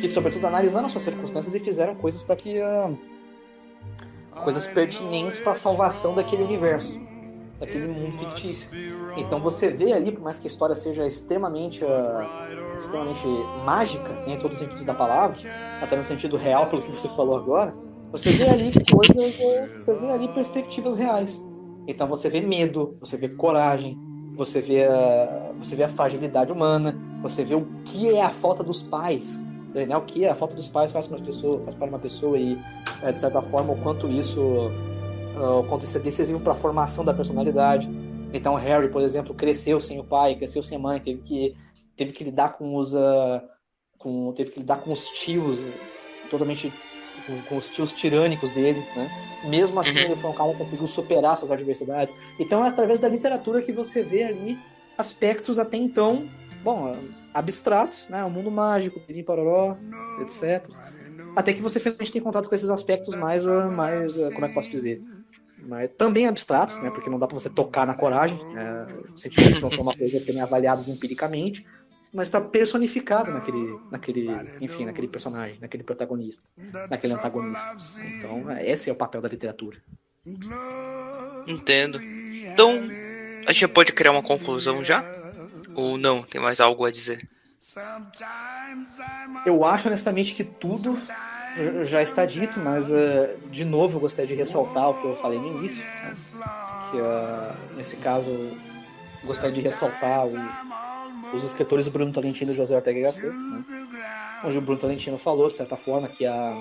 que 0.00 0.08
sobretudo 0.08 0.46
analisaram 0.46 0.88
suas 0.88 1.04
circunstâncias 1.04 1.54
e 1.54 1.60
fizeram 1.60 1.94
coisas 1.94 2.22
para 2.22 2.36
que 2.36 2.58
uh, 2.58 2.98
coisas 4.42 4.66
pertinentes 4.66 5.38
para 5.40 5.52
a 5.52 5.56
salvação 5.56 6.14
daquele 6.14 6.42
universo 6.44 7.09
daquele 7.60 7.86
mundo 7.86 8.12
fictício. 8.12 8.70
Então 9.16 9.38
você 9.38 9.68
vê 9.68 9.92
ali, 9.92 10.10
por 10.10 10.22
mais 10.22 10.38
que 10.38 10.48
a 10.48 10.50
história 10.50 10.74
seja 10.74 11.06
extremamente, 11.06 11.84
uh, 11.84 12.78
extremamente 12.78 13.26
mágica, 13.64 14.08
em 14.26 14.38
todos 14.38 14.52
os 14.52 14.58
sentidos 14.58 14.84
da 14.84 14.94
palavra, 14.94 15.36
até 15.80 15.94
no 15.94 16.02
sentido 16.02 16.36
real, 16.36 16.66
pelo 16.68 16.82
que 16.82 16.90
você 16.90 17.08
falou 17.10 17.36
agora, 17.36 17.74
você 18.10 18.30
vê 18.30 18.48
ali 18.48 18.72
coisas, 18.90 19.36
você 19.74 19.94
vê 19.94 20.10
ali 20.10 20.28
perspectivas 20.28 20.96
reais. 20.96 21.44
Então 21.86 22.08
você 22.08 22.30
vê 22.30 22.40
medo, 22.40 22.96
você 22.98 23.16
vê 23.16 23.28
coragem, 23.28 23.98
você 24.34 24.60
vê 24.60 24.84
a, 24.84 25.52
você 25.58 25.76
vê 25.76 25.84
a 25.84 25.88
fragilidade 25.88 26.50
humana, 26.50 26.96
você 27.22 27.44
vê 27.44 27.54
o 27.54 27.66
que 27.84 28.14
é 28.14 28.22
a 28.22 28.30
falta 28.30 28.62
dos 28.62 28.82
pais, 28.82 29.38
né, 29.74 29.96
o 29.96 30.00
que 30.02 30.24
é 30.24 30.30
a 30.30 30.34
falta 30.34 30.54
dos 30.54 30.68
pais 30.68 30.90
faz 30.90 31.06
para 31.06 31.18
uma 31.18 31.24
pessoa, 31.24 31.62
faz 31.64 31.76
para 31.76 31.86
uma 31.86 31.98
pessoa 31.98 32.38
e 32.38 32.58
é, 33.02 33.12
de 33.12 33.20
certa 33.20 33.42
forma 33.42 33.72
o 33.72 33.76
quanto 33.76 34.08
isso 34.08 34.70
o 35.40 35.64
quanto 35.64 35.84
isso 35.84 35.96
é 35.96 36.00
decisivo 36.00 36.40
para 36.40 36.52
a 36.52 36.56
formação 36.56 37.04
da 37.04 37.14
personalidade. 37.14 37.88
Então, 38.32 38.54
Harry, 38.54 38.88
por 38.88 39.02
exemplo, 39.02 39.34
cresceu 39.34 39.80
sem 39.80 39.98
o 39.98 40.04
pai, 40.04 40.36
cresceu 40.36 40.62
sem 40.62 40.76
a 40.76 40.80
mãe, 40.80 41.00
teve 41.00 41.22
que, 41.22 41.56
teve 41.96 42.12
que 42.12 42.24
lidar 42.24 42.56
com 42.56 42.76
os, 42.76 42.94
uh, 42.94 43.40
com, 43.98 44.32
teve 44.34 44.52
que 44.52 44.60
lidar 44.60 44.76
com 44.76 44.92
os 44.92 45.08
tios, 45.08 45.58
totalmente 46.30 46.72
com, 47.26 47.42
com, 47.42 47.56
os 47.56 47.68
tios 47.68 47.92
tirânicos 47.92 48.50
dele, 48.52 48.80
né? 48.94 49.10
Mesmo 49.48 49.80
assim, 49.80 49.98
uhum. 49.98 49.98
ele 49.98 50.16
foi 50.16 50.30
um 50.30 50.34
cara 50.34 50.52
que 50.52 50.58
conseguiu 50.58 50.86
superar 50.86 51.36
suas 51.36 51.50
adversidades. 51.50 52.14
Então, 52.38 52.64
é 52.64 52.68
através 52.68 53.00
da 53.00 53.08
literatura 53.08 53.62
que 53.62 53.72
você 53.72 54.02
vê 54.02 54.22
ali 54.22 54.58
aspectos 54.96 55.58
até 55.58 55.76
então 55.76 56.28
bom, 56.62 56.94
abstratos, 57.32 58.06
né? 58.08 58.24
O 58.24 58.30
mundo 58.30 58.50
mágico, 58.50 59.00
pirim 59.00 59.22
paroró, 59.22 59.76
etc. 60.22 60.68
Até 61.36 61.52
que 61.52 61.62
você 61.62 61.78
finalmente 61.78 62.12
tem 62.12 62.22
contato 62.22 62.48
com 62.48 62.54
esses 62.54 62.70
aspectos 62.70 63.14
mais, 63.14 63.46
uh, 63.46 63.70
mais 63.70 64.16
uh, 64.18 64.32
como 64.32 64.44
é 64.44 64.48
que 64.48 64.54
posso 64.54 64.70
dizer? 64.70 65.00
Mas 65.62 65.90
também 65.96 66.26
abstratos, 66.26 66.76
né? 66.78 66.90
Porque 66.90 67.10
não 67.10 67.18
dá 67.18 67.26
para 67.26 67.38
você 67.38 67.50
tocar 67.50 67.86
na 67.86 67.94
coragem. 67.94 68.38
Né? 68.52 68.86
Sentimentos 69.16 69.60
não 69.60 69.70
são 69.70 69.82
uma 69.82 69.94
coisa 69.94 70.16
a 70.16 70.20
serem 70.20 70.40
avaliados 70.40 70.88
empiricamente, 70.88 71.66
mas 72.12 72.28
está 72.28 72.40
personificado 72.40 73.30
naquele, 73.30 73.78
naquele, 73.90 74.28
enfim, 74.60 74.84
naquele 74.84 75.08
personagem, 75.08 75.58
naquele 75.60 75.84
protagonista, 75.84 76.42
naquele 76.88 77.12
antagonista. 77.14 77.76
Então, 78.04 78.50
esse 78.58 78.90
é 78.90 78.92
o 78.92 78.96
papel 78.96 79.20
da 79.20 79.28
literatura. 79.28 79.78
Entendo. 81.46 82.00
Então, 82.02 82.80
a 83.46 83.52
gente 83.52 83.68
pode 83.68 83.92
criar 83.92 84.12
uma 84.12 84.22
conclusão 84.22 84.84
já? 84.84 85.04
Ou 85.74 85.96
não? 85.96 86.22
Tem 86.22 86.40
mais 86.40 86.60
algo 86.60 86.84
a 86.84 86.90
dizer? 86.90 87.28
Eu 89.46 89.64
acho 89.64 89.88
honestamente 89.88 90.34
que 90.34 90.42
tudo 90.42 90.98
já 91.84 92.02
está 92.02 92.24
dito, 92.24 92.60
mas 92.60 92.90
uh, 92.90 93.36
de 93.50 93.64
novo 93.64 93.96
eu 93.96 94.00
gostaria 94.00 94.34
de 94.34 94.40
ressaltar 94.42 94.90
o 94.90 94.94
que 94.94 95.06
eu 95.06 95.16
falei 95.16 95.38
no 95.38 95.58
início, 95.58 95.84
né? 95.84 96.12
que 96.90 96.96
uh, 96.96 97.76
nesse 97.76 97.96
caso 97.96 98.30
gostaria 99.24 99.54
de 99.54 99.60
ressaltar 99.60 100.26
o, 100.26 101.36
os 101.36 101.44
escritores 101.44 101.88
Bruno 101.88 102.12
Tolentino 102.12 102.52
e 102.52 102.54
José 102.54 102.74
Ortega 102.74 103.00
Gasset, 103.00 103.26
né? 103.26 103.64
onde 104.44 104.58
o 104.58 104.60
Bruno 104.60 104.80
Tolentino 104.80 105.18
falou, 105.18 105.48
de 105.48 105.56
certa 105.56 105.76
forma, 105.76 106.08
que, 106.08 106.24
a, 106.24 106.54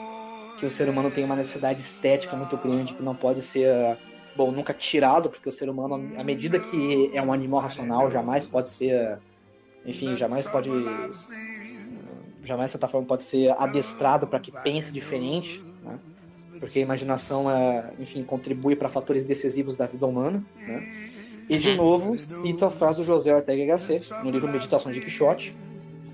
que 0.58 0.66
o 0.66 0.72
ser 0.72 0.90
humano 0.90 1.12
tem 1.12 1.24
uma 1.24 1.36
necessidade 1.36 1.82
estética 1.82 2.36
muito 2.36 2.58
grande, 2.58 2.94
que 2.94 3.04
não 3.04 3.16
pode 3.16 3.42
ser, 3.42 3.98
bom, 4.36 4.52
nunca 4.52 4.74
tirado, 4.74 5.30
porque 5.30 5.48
o 5.48 5.52
ser 5.52 5.70
humano, 5.70 5.96
à 6.18 6.24
medida 6.24 6.60
que 6.60 7.12
é 7.14 7.22
um 7.22 7.32
animal 7.32 7.62
racional, 7.62 8.12
jamais 8.12 8.46
pode 8.46 8.70
ser, 8.70 9.20
enfim, 9.86 10.18
jamais 10.18 10.48
pode, 10.48 10.70
jamais, 12.50 12.70
de 12.70 12.72
certa 12.74 12.88
forma, 12.88 13.08
pode 13.08 13.24
ser 13.24 13.52
adestrado 13.58 14.28
para 14.28 14.40
que 14.40 14.52
pense 14.52 14.92
diferente, 14.92 15.64
né? 15.84 15.98
porque 16.60 16.80
a 16.80 16.82
imaginação, 16.82 17.50
é, 17.50 17.94
enfim, 18.00 18.24
contribui 18.24 18.76
para 18.76 18.90
fatores 18.90 19.24
decisivos 19.24 19.76
da 19.76 19.86
vida 19.86 20.06
humana, 20.06 20.44
né? 20.58 21.10
E 21.48 21.58
de 21.58 21.76
novo, 21.76 22.18
cito 22.20 22.64
a 22.64 22.70
frase 22.70 23.00
do 23.00 23.04
José 23.04 23.34
Ortega 23.34 23.66
Gasset, 23.66 24.14
no 24.24 24.30
livro 24.30 24.48
Meditação 24.48 24.92
de 24.92 25.02
Quixote, 25.02 25.56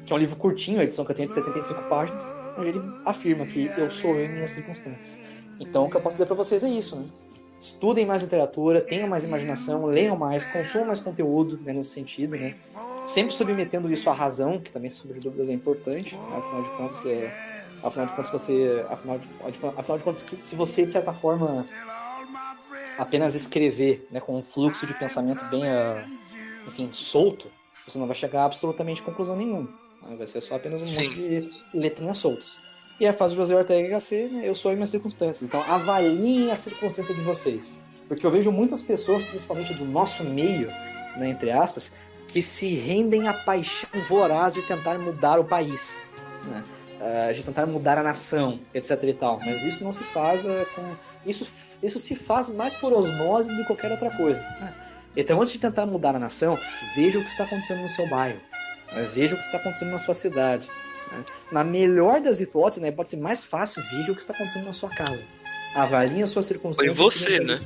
que 0.05 0.13
é 0.13 0.15
um 0.15 0.19
livro 0.19 0.37
curtinho, 0.37 0.79
a 0.79 0.83
edição 0.83 1.03
que 1.03 1.11
eu 1.11 1.15
tenho 1.15 1.27
de 1.27 1.33
75 1.33 1.89
páginas, 1.89 2.23
onde 2.57 2.69
ele 2.69 2.81
afirma 3.03 3.45
que 3.45 3.69
eu 3.77 3.91
sou 3.91 4.15
eu 4.15 4.25
em 4.25 4.29
minhas 4.29 4.51
circunstâncias. 4.51 5.19
Então, 5.59 5.85
o 5.85 5.89
que 5.89 5.97
eu 5.97 6.01
posso 6.01 6.15
dizer 6.15 6.25
para 6.25 6.35
vocês 6.35 6.63
é 6.63 6.69
isso, 6.69 6.95
né? 6.95 7.05
Estudem 7.59 8.05
mais 8.05 8.21
literatura, 8.21 8.79
tenham 8.79 9.09
mais 9.09 9.23
imaginação, 9.23 9.85
leiam 9.85 10.15
mais, 10.15 10.45
consumam 10.45 10.87
mais 10.87 11.01
conteúdo 11.01 11.59
né, 11.63 11.73
nesse 11.73 11.89
sentido, 11.89 12.37
né? 12.37 12.55
Sempre 13.05 13.33
submetendo 13.33 13.91
isso 13.91 14.09
à 14.09 14.13
razão, 14.13 14.59
que 14.59 14.71
também, 14.71 14.89
sobre 14.89 15.19
dúvidas, 15.19 15.49
é 15.49 15.53
importante. 15.53 16.15
Né? 16.15 16.37
Afinal 16.37 16.63
de 16.63 16.69
contas, 16.71 17.05
é, 17.05 17.55
afinal 17.83 18.05
de 18.07 18.13
contas, 18.13 18.31
você, 18.31 18.85
afinal 18.89 19.19
de, 19.19 19.27
afinal 19.77 19.97
de 19.97 20.03
contas, 20.03 20.25
se 20.43 20.55
você 20.55 20.83
de 20.83 20.91
certa 20.91 21.13
forma 21.13 21.65
apenas 22.97 23.35
escrever 23.35 24.07
né, 24.11 24.19
com 24.19 24.37
um 24.37 24.43
fluxo 24.43 24.87
de 24.87 24.93
pensamento 24.93 25.43
bem, 25.45 25.63
uh, 25.63 26.07
enfim, 26.67 26.89
solto, 26.93 27.47
você 27.87 27.99
não 27.99 28.07
vai 28.07 28.15
chegar 28.15 28.41
a 28.41 28.45
absolutamente 28.45 29.03
conclusão 29.03 29.35
nenhuma. 29.35 29.69
Né? 30.01 30.15
Vai 30.17 30.27
ser 30.27 30.41
só 30.41 30.55
apenas 30.55 30.81
um 30.81 30.87
Sim. 30.87 31.03
monte 31.03 31.15
de 31.15 31.51
letrinhas 31.73 32.17
soltas. 32.17 32.59
E 32.99 33.05
a 33.05 33.11
fase 33.11 33.33
do 33.33 33.37
José 33.37 33.55
Ortega 33.55 33.99
HC, 33.99 34.29
né, 34.31 34.47
eu 34.47 34.55
sou 34.55 34.71
em 34.71 34.75
minhas 34.75 34.89
circunstâncias. 34.89 35.47
Então 35.47 35.61
avaliem 35.67 36.51
a 36.51 36.55
circunstância 36.55 37.13
de 37.13 37.21
vocês. 37.21 37.77
Porque 38.07 38.25
eu 38.25 38.31
vejo 38.31 38.51
muitas 38.51 38.81
pessoas, 38.81 39.23
principalmente 39.25 39.73
do 39.73 39.85
nosso 39.85 40.23
meio, 40.23 40.67
né, 41.17 41.29
entre 41.29 41.51
aspas, 41.51 41.91
que 42.35 42.41
se 42.41 42.75
rendem 42.75 43.29
à 43.29 43.33
paixão 43.33 43.89
voraz 44.09 44.55
de 44.55 44.61
tentar 44.63 44.99
mudar 44.99 45.39
o 45.39 45.45
país. 45.45 45.97
Né? 46.43 46.65
Uh, 46.99 47.33
de 47.33 47.41
tentar 47.43 47.65
mudar 47.65 47.97
a 47.97 48.03
nação, 48.03 48.59
etc 48.73 49.01
e 49.03 49.13
tal. 49.13 49.39
Mas 49.39 49.63
isso 49.63 49.81
não 49.81 49.93
se 49.93 50.03
faz 50.03 50.43
uh, 50.43 50.67
com... 50.75 50.83
Isso 51.25 51.47
isso 51.81 51.97
se 51.97 52.13
faz 52.13 52.49
mais 52.49 52.73
por 52.73 52.91
osmose 52.91 53.47
do 53.47 53.55
que 53.55 53.63
qualquer 53.63 53.89
outra 53.89 54.09
coisa. 54.17 54.43
Então, 55.15 55.39
antes 55.39 55.53
de 55.53 55.59
tentar 55.59 55.85
mudar 55.85 56.13
a 56.13 56.19
nação, 56.19 56.59
veja 56.93 57.19
o 57.19 57.23
que 57.23 57.29
está 57.29 57.45
acontecendo 57.45 57.83
no 57.83 57.89
seu 57.89 58.05
bairro. 58.09 58.41
Né? 58.91 59.09
Veja 59.13 59.35
o 59.35 59.37
que 59.37 59.45
está 59.45 59.57
acontecendo 59.57 59.91
na 59.91 59.99
sua 59.99 60.13
cidade. 60.13 60.67
Né? 61.13 61.23
Na 61.53 61.63
melhor 61.63 62.19
das 62.19 62.41
hipóteses, 62.41 62.81
na 62.81 62.89
hipótese 62.89 63.15
mais 63.15 63.45
fácil, 63.45 63.81
veja 63.93 64.11
o 64.11 64.15
que 64.15 64.19
está 64.19 64.33
acontecendo 64.33 64.65
na 64.65 64.73
sua 64.73 64.89
casa. 64.89 65.23
Avalie 65.73 66.21
as 66.21 66.31
suas 66.31 66.47
circunstâncias. 66.47 66.97
Foi 66.97 67.05
você, 67.05 67.39
né? 67.39 67.61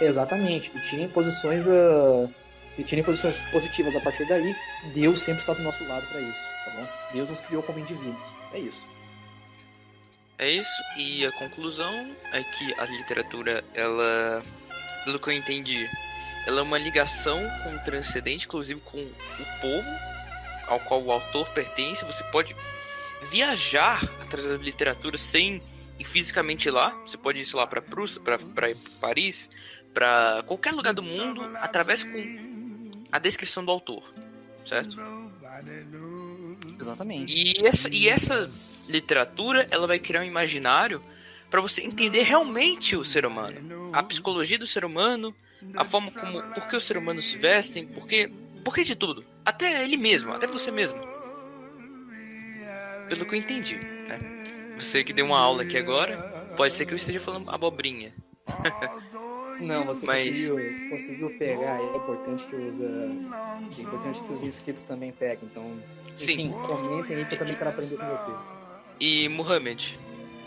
Exatamente. 0.00 0.72
E 0.74 0.80
tirem 0.88 1.08
posições, 1.08 1.66
uh... 1.66 2.30
e 2.78 2.84
tirem 2.84 3.04
posições 3.04 3.36
positivas 3.50 3.94
a 3.96 4.00
partir 4.00 4.26
daí. 4.26 4.56
Deus 4.94 5.20
sempre 5.20 5.40
está 5.40 5.52
do 5.52 5.62
nosso 5.62 5.84
lado 5.84 6.06
para 6.06 6.20
isso, 6.20 6.40
tá 6.64 6.70
bom? 6.70 6.88
Deus 7.12 7.28
nos 7.28 7.40
criou 7.40 7.62
como 7.62 7.80
indivíduos. 7.80 8.16
É 8.52 8.58
isso. 8.58 8.86
É 10.38 10.48
isso, 10.48 10.82
e 10.96 11.26
a 11.26 11.32
conclusão 11.32 11.92
é 12.32 12.40
que 12.44 12.72
a 12.78 12.84
literatura, 12.84 13.64
ela, 13.74 14.40
pelo 15.04 15.18
que 15.18 15.30
eu 15.30 15.32
entendi, 15.32 15.84
ela 16.46 16.60
é 16.60 16.62
uma 16.62 16.78
ligação 16.78 17.40
com 17.64 17.74
o 17.74 17.78
transcendente, 17.80 18.46
inclusive 18.46 18.80
com 18.80 18.98
o 18.98 19.60
povo 19.60 19.88
ao 20.68 20.78
qual 20.80 21.02
o 21.02 21.10
autor 21.10 21.48
pertence. 21.48 22.04
Você 22.04 22.22
pode 22.24 22.54
viajar 23.30 24.00
através 24.20 24.50
da 24.50 24.64
literatura 24.64 25.18
sem 25.18 25.60
ir 25.98 26.04
fisicamente 26.04 26.70
lá. 26.70 26.90
Você 27.04 27.16
pode 27.16 27.40
ir, 27.40 27.44
sei 27.44 27.58
lá, 27.58 27.66
para 27.66 27.82
Prússia, 27.82 28.20
para 28.20 28.38
Paris, 29.00 29.50
para 29.92 30.44
qualquer 30.46 30.72
lugar 30.72 30.94
do 30.94 31.02
mundo, 31.02 31.42
através 31.56 32.04
com 32.04 32.57
a 33.10 33.18
descrição 33.18 33.64
do 33.64 33.70
autor, 33.70 34.02
certo? 34.66 34.96
Exatamente. 36.78 37.34
E 37.34 37.66
essa, 37.66 37.88
e 37.88 38.08
essa 38.08 38.48
literatura, 38.90 39.66
ela 39.70 39.86
vai 39.86 39.98
criar 39.98 40.20
um 40.20 40.24
imaginário 40.24 41.02
para 41.50 41.60
você 41.60 41.82
entender 41.82 42.22
realmente 42.22 42.94
o 42.94 43.04
ser 43.04 43.24
humano, 43.24 43.90
a 43.92 44.02
psicologia 44.02 44.58
do 44.58 44.66
ser 44.66 44.84
humano, 44.84 45.34
a 45.74 45.84
forma 45.84 46.10
como, 46.10 46.42
por 46.42 46.68
que 46.68 46.76
os 46.76 46.84
seres 46.84 47.02
humanos 47.02 47.26
se 47.26 47.38
vestem, 47.38 47.86
por 47.86 48.06
que, 48.06 48.28
por 48.64 48.74
que 48.74 48.84
de 48.84 48.94
tudo, 48.94 49.24
até 49.44 49.82
ele 49.82 49.96
mesmo, 49.96 50.32
até 50.32 50.46
você 50.46 50.70
mesmo. 50.70 50.98
Pelo 53.08 53.24
que 53.24 53.34
eu 53.34 53.38
entendi, 53.38 53.76
né? 53.76 54.74
Você 54.78 55.02
que 55.02 55.12
deu 55.12 55.24
uma 55.24 55.40
aula 55.40 55.62
aqui 55.62 55.76
agora, 55.76 56.52
pode 56.56 56.74
ser 56.74 56.84
que 56.84 56.92
eu 56.92 56.96
esteja 56.96 57.18
falando 57.18 57.50
abobrinha. 57.50 58.14
Não, 59.60 59.84
você 59.84 60.06
Mas... 60.06 60.26
conseguiu, 60.28 60.90
conseguiu 60.90 61.38
pegar, 61.38 61.80
é 61.80 61.96
importante 61.96 62.46
que 62.46 62.56
os, 62.56 62.80
uh, 62.80 62.84
é 62.84 63.82
importante 63.82 64.20
que 64.22 64.32
os 64.32 64.42
inscritos 64.42 64.84
também 64.84 65.12
peguem, 65.12 65.48
então, 65.50 65.76
enfim, 66.14 66.36
Sim. 66.36 66.52
comentem 66.52 67.16
aí 67.16 67.24
que 67.24 67.34
eu 67.34 67.38
também 67.38 67.54
quero 67.54 67.70
aprender 67.70 67.96
com 67.96 68.06
vocês. 68.06 68.36
E, 69.00 69.28
Mohamed, 69.28 69.98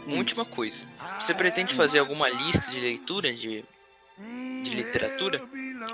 hum. 0.07 0.17
última 0.17 0.45
coisa, 0.45 0.83
você 1.19 1.33
pretende 1.33 1.73
fazer 1.73 1.99
alguma 1.99 2.29
lista 2.29 2.71
de 2.71 2.79
leitura 2.79 3.33
de, 3.33 3.63
de 4.63 4.71
literatura? 4.71 5.41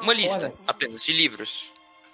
Uma 0.01 0.13
lista 0.13 0.37
Olha, 0.37 0.51
apenas, 0.67 1.03
de 1.03 1.13
livros. 1.13 1.71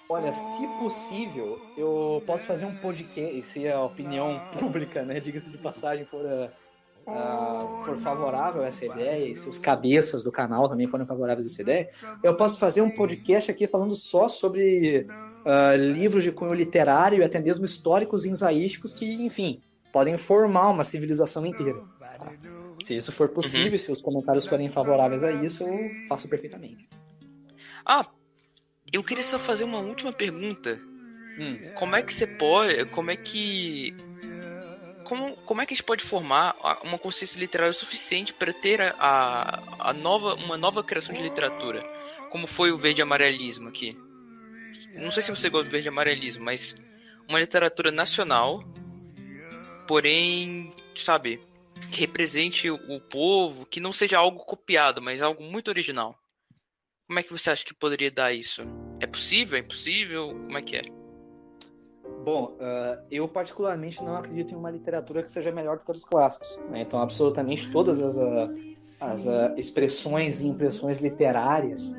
Olha, 0.08 0.32
se 0.32 0.66
possível, 0.78 1.60
eu 1.76 2.22
posso 2.26 2.46
fazer 2.46 2.66
um 2.66 2.76
podcast, 2.76 3.42
se 3.44 3.68
a 3.68 3.82
opinião 3.82 4.40
pública, 4.58 5.02
né, 5.02 5.20
diga-se 5.20 5.50
de 5.50 5.58
passagem, 5.58 6.04
for... 6.04 6.24
Uh, 6.24 6.63
uh, 7.06 7.84
for 7.84 7.96
favorável 7.98 8.62
a 8.62 8.66
essa 8.66 8.84
ideia, 8.84 9.28
e 9.28 9.36
se 9.36 9.48
os 9.48 9.58
cabeças 9.58 10.22
do 10.22 10.32
canal 10.32 10.68
também 10.68 10.86
forem 10.86 11.06
favoráveis 11.06 11.46
a 11.46 11.50
essa 11.50 11.62
ideia, 11.62 11.90
eu 12.22 12.36
posso 12.36 12.58
fazer 12.58 12.82
um 12.82 12.90
podcast 12.90 13.50
aqui 13.50 13.66
falando 13.66 13.94
só 13.94 14.28
sobre 14.28 15.06
uh, 15.44 15.76
livros 15.76 16.24
de 16.24 16.32
cunho 16.32 16.54
literário 16.54 17.20
e 17.20 17.24
até 17.24 17.38
mesmo 17.38 17.64
históricos 17.64 18.24
e 18.24 18.30
ensaísticos 18.30 18.92
que, 18.92 19.06
enfim, 19.24 19.60
podem 19.92 20.16
formar 20.16 20.70
uma 20.70 20.84
civilização 20.84 21.46
inteira. 21.46 21.78
Tá? 22.00 22.32
Se 22.82 22.96
isso 22.96 23.12
for 23.12 23.28
possível, 23.28 23.72
uhum. 23.72 23.78
se 23.78 23.92
os 23.92 24.00
comentários 24.00 24.46
forem 24.46 24.70
favoráveis 24.70 25.22
a 25.22 25.32
isso, 25.32 25.68
eu 25.68 26.06
faço 26.08 26.28
perfeitamente. 26.28 26.88
Ah, 27.86 28.06
eu 28.92 29.02
queria 29.02 29.24
só 29.24 29.38
fazer 29.38 29.64
uma 29.64 29.78
última 29.78 30.12
pergunta. 30.12 30.78
Hum. 31.38 31.58
Como 31.74 31.96
é 31.96 32.02
que 32.02 32.14
você 32.14 32.26
pode. 32.26 32.84
Como 32.86 33.10
é 33.10 33.16
que 33.16 33.94
como, 35.04 35.36
como 35.38 35.60
é 35.60 35.66
que 35.66 35.74
a 35.74 35.76
gente 35.76 35.84
pode 35.84 36.02
formar 36.04 36.56
uma 36.82 36.98
consciência 36.98 37.38
literária 37.38 37.72
suficiente 37.72 38.32
para 38.32 38.52
ter 38.52 38.80
a, 38.80 38.94
a, 38.98 39.90
a, 39.90 39.92
nova, 39.92 40.34
uma 40.34 40.56
nova 40.56 40.82
criação 40.82 41.14
de 41.14 41.22
literatura? 41.22 41.82
Como 42.30 42.46
foi 42.46 42.72
o 42.72 42.76
verde 42.76 43.02
amarelismo 43.02 43.68
aqui? 43.68 43.96
Não 44.94 45.10
sei 45.10 45.22
se 45.22 45.30
você 45.30 45.48
gosta 45.48 45.68
do 45.68 45.70
verde 45.70 45.88
amarelismo, 45.88 46.44
mas 46.44 46.74
uma 47.28 47.38
literatura 47.38 47.90
nacional, 47.90 48.64
porém, 49.86 50.74
sabe, 50.96 51.40
que 51.90 52.00
represente 52.00 52.70
o 52.70 53.00
povo, 53.00 53.66
que 53.66 53.80
não 53.80 53.92
seja 53.92 54.18
algo 54.18 54.40
copiado, 54.40 55.00
mas 55.00 55.22
algo 55.22 55.42
muito 55.42 55.68
original. 55.68 56.18
Como 57.06 57.18
é 57.18 57.22
que 57.22 57.32
você 57.32 57.50
acha 57.50 57.64
que 57.64 57.74
poderia 57.74 58.10
dar 58.10 58.32
isso? 58.32 58.62
É 59.00 59.06
possível? 59.06 59.56
É 59.56 59.60
impossível? 59.60 60.28
Como 60.28 60.56
é 60.56 60.62
que 60.62 60.76
é? 60.76 61.03
Bom, 62.24 62.56
uh, 62.58 63.02
eu 63.10 63.28
particularmente 63.28 64.02
não 64.02 64.16
acredito 64.16 64.52
em 64.52 64.56
uma 64.56 64.70
literatura 64.70 65.22
que 65.22 65.30
seja 65.30 65.52
melhor 65.52 65.78
do 65.78 65.84
que 65.84 65.92
os 65.92 66.04
clássicos. 66.04 66.58
Né? 66.70 66.82
Então, 66.82 67.00
absolutamente 67.00 67.70
todas 67.70 68.00
as, 68.00 68.16
uh, 68.16 68.76
as 69.00 69.26
uh, 69.26 69.54
expressões 69.56 70.40
e 70.40 70.46
impressões 70.46 71.00
literárias 71.00 71.94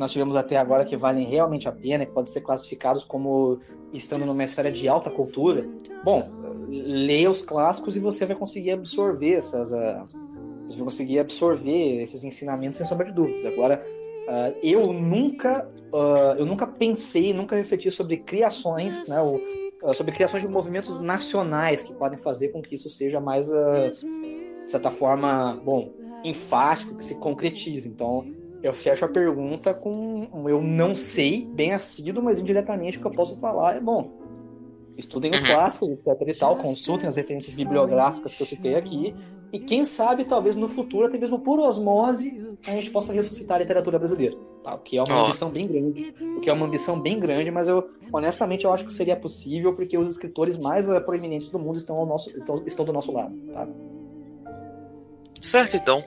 nós 0.00 0.12
tivemos 0.12 0.34
até 0.34 0.56
agora 0.56 0.82
que 0.86 0.96
valem 0.96 1.26
realmente 1.26 1.68
a 1.68 1.72
pena, 1.72 2.06
que 2.06 2.12
podem 2.12 2.32
ser 2.32 2.40
classificados 2.40 3.04
como 3.04 3.60
estando 3.92 4.24
numa 4.24 4.42
esfera 4.42 4.72
de 4.72 4.88
alta 4.88 5.10
cultura, 5.10 5.68
bom, 6.02 6.30
leia 6.68 7.30
os 7.30 7.42
clássicos 7.42 7.96
e 7.96 8.00
você 8.00 8.24
vai 8.24 8.34
conseguir 8.34 8.70
absorver 8.70 9.34
essas. 9.34 9.68
Você 9.68 10.76
vai 10.76 10.84
conseguir 10.84 11.18
absorver 11.18 12.00
esses 12.00 12.24
ensinamentos 12.24 12.78
sem 12.78 12.86
sombra 12.86 13.06
de 13.06 13.12
dúvidas. 13.12 13.44
Agora, 13.44 13.84
uh, 14.30 14.56
eu 14.62 14.92
nunca 14.92 15.68
uh, 15.92 16.38
eu 16.38 16.46
nunca 16.46 16.66
pensei, 16.66 17.34
nunca 17.34 17.56
refleti 17.56 17.90
sobre 17.90 18.16
criações, 18.18 19.08
né, 19.08 19.20
ou, 19.20 19.40
sobre 19.94 20.12
criações 20.12 20.42
de 20.42 20.48
movimentos 20.48 21.00
nacionais 21.00 21.82
que 21.82 21.92
podem 21.92 22.18
fazer 22.18 22.48
com 22.48 22.62
que 22.62 22.74
isso 22.74 22.90
seja 22.90 23.18
mais, 23.18 23.46
de 23.46 24.70
certa 24.70 24.90
forma, 24.90 25.58
bom, 25.64 25.90
enfático, 26.22 26.96
que 26.96 27.04
se 27.04 27.14
concretize. 27.14 27.88
Então, 27.88 28.26
eu 28.62 28.74
fecho 28.74 29.06
a 29.06 29.08
pergunta 29.08 29.72
com 29.72 30.28
eu 30.50 30.60
não 30.60 30.94
sei 30.94 31.46
bem 31.46 31.72
assíduo, 31.72 32.22
mas 32.22 32.38
indiretamente 32.38 32.98
o 32.98 33.00
que 33.00 33.06
eu 33.06 33.12
posso 33.12 33.38
falar 33.38 33.76
é 33.76 33.80
bom. 33.80 34.19
Estudem 35.00 35.34
os 35.34 35.40
uhum. 35.42 35.48
clássicos, 35.48 36.06
etc 36.06 36.28
e 36.28 36.38
tal, 36.38 36.56
consultem 36.56 37.08
as 37.08 37.16
referências 37.16 37.54
bibliográficas 37.54 38.34
que 38.34 38.42
eu 38.42 38.46
citei 38.46 38.74
aqui, 38.74 39.14
e 39.52 39.58
quem 39.58 39.84
sabe, 39.84 40.24
talvez 40.24 40.54
no 40.54 40.68
futuro, 40.68 41.06
até 41.06 41.18
mesmo 41.18 41.38
por 41.40 41.58
osmose, 41.58 42.56
a 42.64 42.70
gente 42.72 42.90
possa 42.90 43.12
ressuscitar 43.12 43.56
a 43.56 43.60
literatura 43.60 43.98
brasileira. 43.98 44.36
Tá? 44.62 44.74
O 44.74 44.78
que 44.78 44.98
é 44.98 45.02
uma 45.02 45.22
oh. 45.22 45.24
ambição 45.24 45.50
bem 45.50 45.66
grande. 45.66 46.14
O 46.36 46.40
que 46.40 46.48
é 46.48 46.52
uma 46.52 46.66
ambição 46.66 47.00
bem 47.00 47.18
grande, 47.18 47.50
mas 47.50 47.66
eu, 47.66 47.90
honestamente, 48.12 48.64
eu 48.64 48.72
acho 48.72 48.84
que 48.84 48.92
seria 48.92 49.16
possível, 49.16 49.74
porque 49.74 49.98
os 49.98 50.06
escritores 50.06 50.56
mais 50.56 50.88
uh, 50.88 51.00
proeminentes 51.00 51.48
do 51.48 51.58
mundo 51.58 51.78
estão, 51.78 51.96
ao 51.96 52.06
nosso, 52.06 52.28
estão, 52.30 52.62
estão 52.64 52.84
do 52.84 52.92
nosso 52.92 53.10
lado. 53.10 53.34
Tá? 53.52 53.66
Certo, 55.40 55.76
então. 55.76 56.04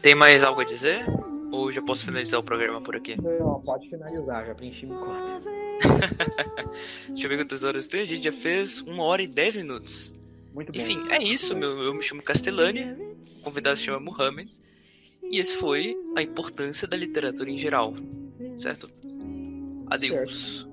Tem 0.00 0.14
mais 0.14 0.42
algo 0.42 0.60
a 0.60 0.64
dizer? 0.64 1.04
Ou 1.52 1.70
já 1.70 1.82
posso 1.82 2.04
finalizar 2.04 2.40
o 2.40 2.42
programa 2.42 2.80
por 2.80 2.96
aqui? 2.96 3.14
Não, 3.20 3.60
pode 3.60 3.88
finalizar, 3.88 4.46
já 4.46 4.54
preenchi 4.54 4.86
meu 4.86 4.98
cota. 4.98 5.42
Deixa 7.08 7.26
eu 7.26 7.28
ver 7.28 7.36
quantas 7.36 7.62
horas 7.62 7.86
tem. 7.86 8.00
A 8.00 8.06
gente 8.06 8.24
já 8.24 8.32
fez 8.32 8.80
uma 8.80 9.02
hora 9.04 9.22
e 9.22 9.26
dez 9.26 9.54
minutos. 9.54 10.10
Muito 10.54 10.72
bem. 10.72 10.80
Enfim, 10.80 11.04
é 11.10 11.22
isso. 11.22 11.54
Meu, 11.54 11.68
eu 11.68 11.94
me 11.94 12.02
chamo 12.02 12.22
Castellani, 12.22 12.96
o 13.40 13.42
convidado 13.44 13.76
se 13.76 13.84
chama 13.84 14.00
Muhammad. 14.00 14.48
E 15.22 15.38
esse 15.38 15.56
foi 15.56 15.96
a 16.16 16.22
importância 16.22 16.88
da 16.88 16.96
literatura 16.96 17.50
em 17.50 17.58
geral. 17.58 17.94
Certo? 18.56 18.90
Adeus. 19.88 20.58
Certo. 20.58 20.71